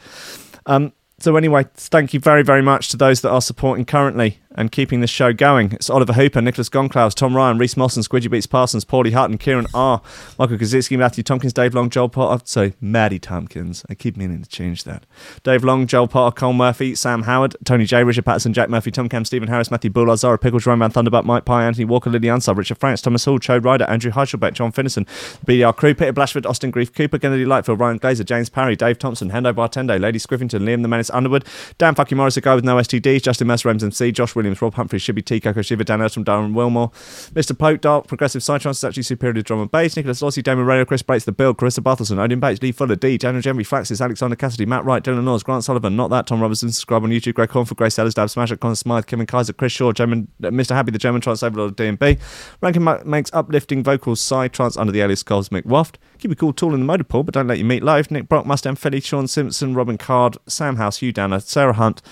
Um, 0.67 0.93
so 1.19 1.37
anyway, 1.37 1.67
thank 1.75 2.15
you 2.15 2.21
very 2.21 2.43
very 2.43 2.63
much 2.63 2.89
to 2.91 2.97
those 2.97 3.21
that 3.21 3.31
are 3.31 3.43
supporting 3.43 3.85
currently 3.85 4.39
and 4.59 4.73
keeping 4.73 5.01
this 5.01 5.09
show 5.09 5.33
going. 5.33 5.73
It's 5.73 5.89
Oliver 5.89 6.15
Hooper, 6.15 6.43
Nicholas 6.43 6.69
Gonklaus, 6.69 7.15
Tom 7.15 7.37
Ryan, 7.37 7.59
Reese 7.59 7.77
Mossen, 7.77 8.03
Squidgy 8.07 8.29
Beats 8.29 8.47
Parsons, 8.47 8.85
Paulie 8.85 9.13
Hutton, 9.13 9.39
Kieran 9.39 9.69
R, 9.73 10.03
Michael 10.37 10.59
Kaczynski, 10.59 10.99
Matthew 10.99 11.23
Tompkins, 11.23 11.53
Dave 11.53 11.75
Long, 11.75 11.89
Joel 11.89 12.09
Potter. 12.09 12.43
Sorry, 12.45 12.75
Maddie 12.81 13.21
Tompkins. 13.21 13.85
I 13.89 13.95
keep 13.95 14.17
meaning 14.17 14.43
to 14.43 14.49
change 14.49 14.83
that. 14.83 15.07
Dave 15.45 15.63
Long, 15.63 15.87
Joel 15.87 16.09
Potter, 16.09 16.35
Cole 16.35 16.53
Murphy, 16.53 16.97
Sam 16.97 17.23
Howard, 17.23 17.55
Tony 17.65 17.85
J, 17.85 18.03
Richard 18.03 18.25
Patterson, 18.25 18.53
Jack 18.53 18.69
Murphy, 18.69 18.91
Tom 18.91 19.09
Cam, 19.09 19.25
Stephen 19.25 19.49
Harris, 19.49 19.71
Matthew 19.71 19.91
Bullard, 19.91 20.19
Zara 20.19 20.39
Pickles, 20.39 20.67
Roman 20.67 20.91
Thunderbutt, 20.91 21.25
Mike 21.25 21.45
Pye, 21.45 21.65
Anthony 21.65 21.85
Walker, 21.85 22.11
Lily 22.11 22.27
Unsub, 22.27 22.57
Richard 22.57 22.79
Franks, 22.79 23.01
Thomas 23.01 23.25
Hall, 23.25 23.39
Chode 23.39 23.65
Ryder, 23.65 23.85
Andrew 23.85 24.11
Heichelbeck, 24.11 24.55
John 24.55 24.73
Finnison, 24.73 25.05
BDR 25.47 25.75
Crew, 25.75 25.95
Peter 25.95 26.13
Blashford, 26.13 26.47
Austin 26.47 26.73
Grief, 26.73 26.93
Cooper, 26.93 27.21
Kennedy 27.21 27.45
Lightfield, 27.45 27.79
Ryan 27.79 28.01
Glazer, 28.01 28.25
James 28.25 28.49
Parry, 28.49 28.75
Dave 28.75 28.99
Thompson, 28.99 29.31
Hendo 29.31 29.53
Bartende, 29.55 30.01
Lady 30.01 30.19
Scriffington, 30.19 30.63
Liam 30.63 30.83
the 30.83 30.89
Menace 30.89 31.11
Underwood, 31.11 31.45
Dan 31.79 31.95
Fucking 31.95 32.19
Morris, 32.19 32.37
a 32.37 32.41
guy 32.41 32.57
with 32.57 32.65
no 32.65 32.75
STDs, 32.75 33.23
Justin 33.23 33.47
Mercer, 33.47 33.69
MC, 33.69 34.11
Josh 34.11 34.35
Williams, 34.35 34.48
Rob 34.61 34.75
Humphrey, 34.75 34.99
Shibby 34.99 35.23
Coco 35.41 35.63
Shiva, 35.63 35.85
Dan 35.85 36.09
from 36.09 36.25
Darren 36.25 36.55
Wilmore, 36.55 36.91
Mr. 37.35 37.57
Poke, 37.57 37.81
Dark, 37.81 38.07
Progressive 38.07 38.43
Psytrance 38.43 38.71
is 38.73 38.85
actually 38.85 39.03
superior 39.03 39.35
to 39.35 39.43
drum 39.43 39.61
and 39.61 39.71
bass, 39.71 39.97
Nicholas 39.97 40.23
Lossie, 40.23 40.43
Damon 40.43 40.65
Radio, 40.65 40.85
Chris 40.85 41.03
Bates, 41.03 41.25
The 41.25 41.33
Bill, 41.33 41.55
Carissa 41.55 41.81
Barthelson, 41.81 42.19
Odin 42.19 42.41
Bates, 42.41 42.63
Lee 42.63 42.73
Fuller, 42.73 42.97
D, 42.97 43.19
Daniel 43.19 43.43
Jemmy, 43.43 43.65
Flaxis, 43.65 44.01
Alexander 44.01 44.37
Cassidy, 44.37 44.67
Matt 44.67 44.85
Wright, 44.85 45.03
Dylan 45.03 45.25
Laws, 45.25 45.43
Grant 45.43 45.65
Sullivan, 45.65 45.97
Not 45.97 46.11
That, 46.11 46.27
Tom 46.27 46.41
Robinson, 46.41 46.71
subscribe 46.71 47.03
on 47.03 47.11
YouTube, 47.11 47.35
Greg 47.35 47.49
Cornford, 47.49 47.77
Grace 47.77 47.99
Ellis, 47.99 48.15
Dab 48.15 48.31
Smash, 48.31 48.53
Connor 48.57 48.75
Smythe, 48.75 49.07
Kevin 49.07 49.27
Kaiser, 49.27 49.53
Chris 49.53 49.73
Shaw, 49.73 49.93
German, 49.93 50.29
uh, 50.43 50.49
Mr. 50.49 50.71
Happy, 50.71 50.91
the 50.91 50.99
German 50.99 51.21
Trance 51.21 51.43
Overlord 51.43 51.71
of 51.71 51.77
DMB, 51.77 52.19
Rankin 52.61 52.83
ma- 52.83 53.01
makes 53.05 53.31
uplifting 53.33 53.83
vocals, 53.83 54.21
Psy 54.21 54.49
Trance 54.49 54.77
under 54.77 54.93
the 54.93 55.01
alias 55.01 55.23
Cosmic 55.23 55.65
Waft, 55.65 55.99
Keep 56.19 56.33
a 56.33 56.35
cool 56.35 56.53
tool 56.53 56.75
in 56.75 56.81
the 56.81 56.87
motor 56.87 57.05
pool, 57.05 57.23
but 57.23 57.35
don't 57.35 57.47
let 57.47 57.59
you 57.59 57.65
meet 57.65 57.83
live. 57.83 58.11
Nick 58.11 58.29
Brock, 58.29 58.45
Mustang, 58.45 58.75
Philly, 58.75 59.01
Sean 59.01 59.29
Simpson, 59.29 59.75
Robin 59.75 59.97
Card, 59.97 60.37
Sam 60.49 60.77
House, 60.77 60.99
Hugh 60.99 61.13
Danner, 61.13 61.39
Sarah 61.39 61.75
Hunt, 61.75 62.03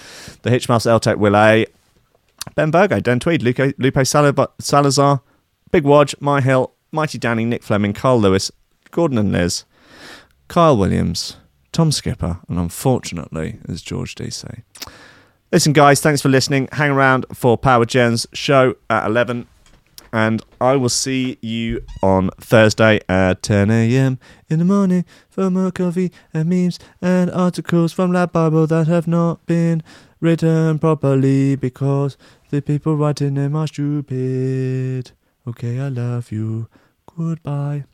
The 0.43 0.51
Hitchmouse, 0.51 0.87
Eltec, 0.87 1.19
Will 1.19 1.37
A, 1.37 1.67
Ben 2.55 2.73
Virgo, 2.73 3.01
Dan 3.01 3.21
Tweed, 3.21 3.43
Lupe, 3.43 3.75
Lupe 3.79 4.07
Salazar, 4.07 5.21
Big 5.71 5.85
Wodge, 5.85 6.15
My 6.21 6.41
Hill, 6.41 6.73
Mighty 6.93 7.19
Danny, 7.19 7.45
Nick 7.45 7.63
Fleming, 7.63 7.93
Carl 7.93 8.21
Lewis, 8.21 8.51
Gordon 8.91 9.19
and 9.19 9.33
Liz, 9.33 9.65
Kyle 10.49 10.77
Williams, 10.77 11.37
Tom 11.73 11.93
Skipper, 11.93 12.39
and 12.49 12.59
unfortunately, 12.59 13.59
as 13.69 13.83
George 13.83 14.15
D 14.15 14.31
say. 14.31 14.63
Listen, 15.53 15.73
guys, 15.73 16.01
thanks 16.01 16.23
for 16.23 16.29
listening. 16.29 16.69
Hang 16.73 16.91
around 16.91 17.27
for 17.33 17.59
Power 17.59 17.85
Gen's 17.85 18.27
show 18.33 18.77
at 18.89 19.07
11, 19.07 19.47
and 20.13 20.43
I 20.61 20.77
will 20.77 20.89
see 20.89 21.39
you 21.43 21.83
on 22.03 22.31
Thursday 22.41 23.01
at 23.09 23.43
10 23.43 23.71
a.m. 23.71 24.19
in 24.49 24.59
the 24.59 24.65
morning 24.65 25.05
for 25.29 25.51
more 25.51 25.71
coffee 25.71 26.11
and 26.33 26.49
memes 26.49 26.79
and 27.03 27.31
articles 27.31 27.93
from 27.93 28.13
lad 28.13 28.33
Bible 28.33 28.67
that 28.69 28.87
have 28.87 29.07
not 29.07 29.45
been 29.47 29.83
written 30.21 30.79
properly 30.79 31.57
because 31.57 32.17
the 32.51 32.63
people 32.63 32.97
writing 32.97 33.35
them 33.35 33.57
are 33.57 33.67
stupid. 33.67 35.13
Okay, 35.47 35.79
I 35.79 35.89
love 35.89 36.33
you. 36.33 36.69
Goodbye. 37.17 37.85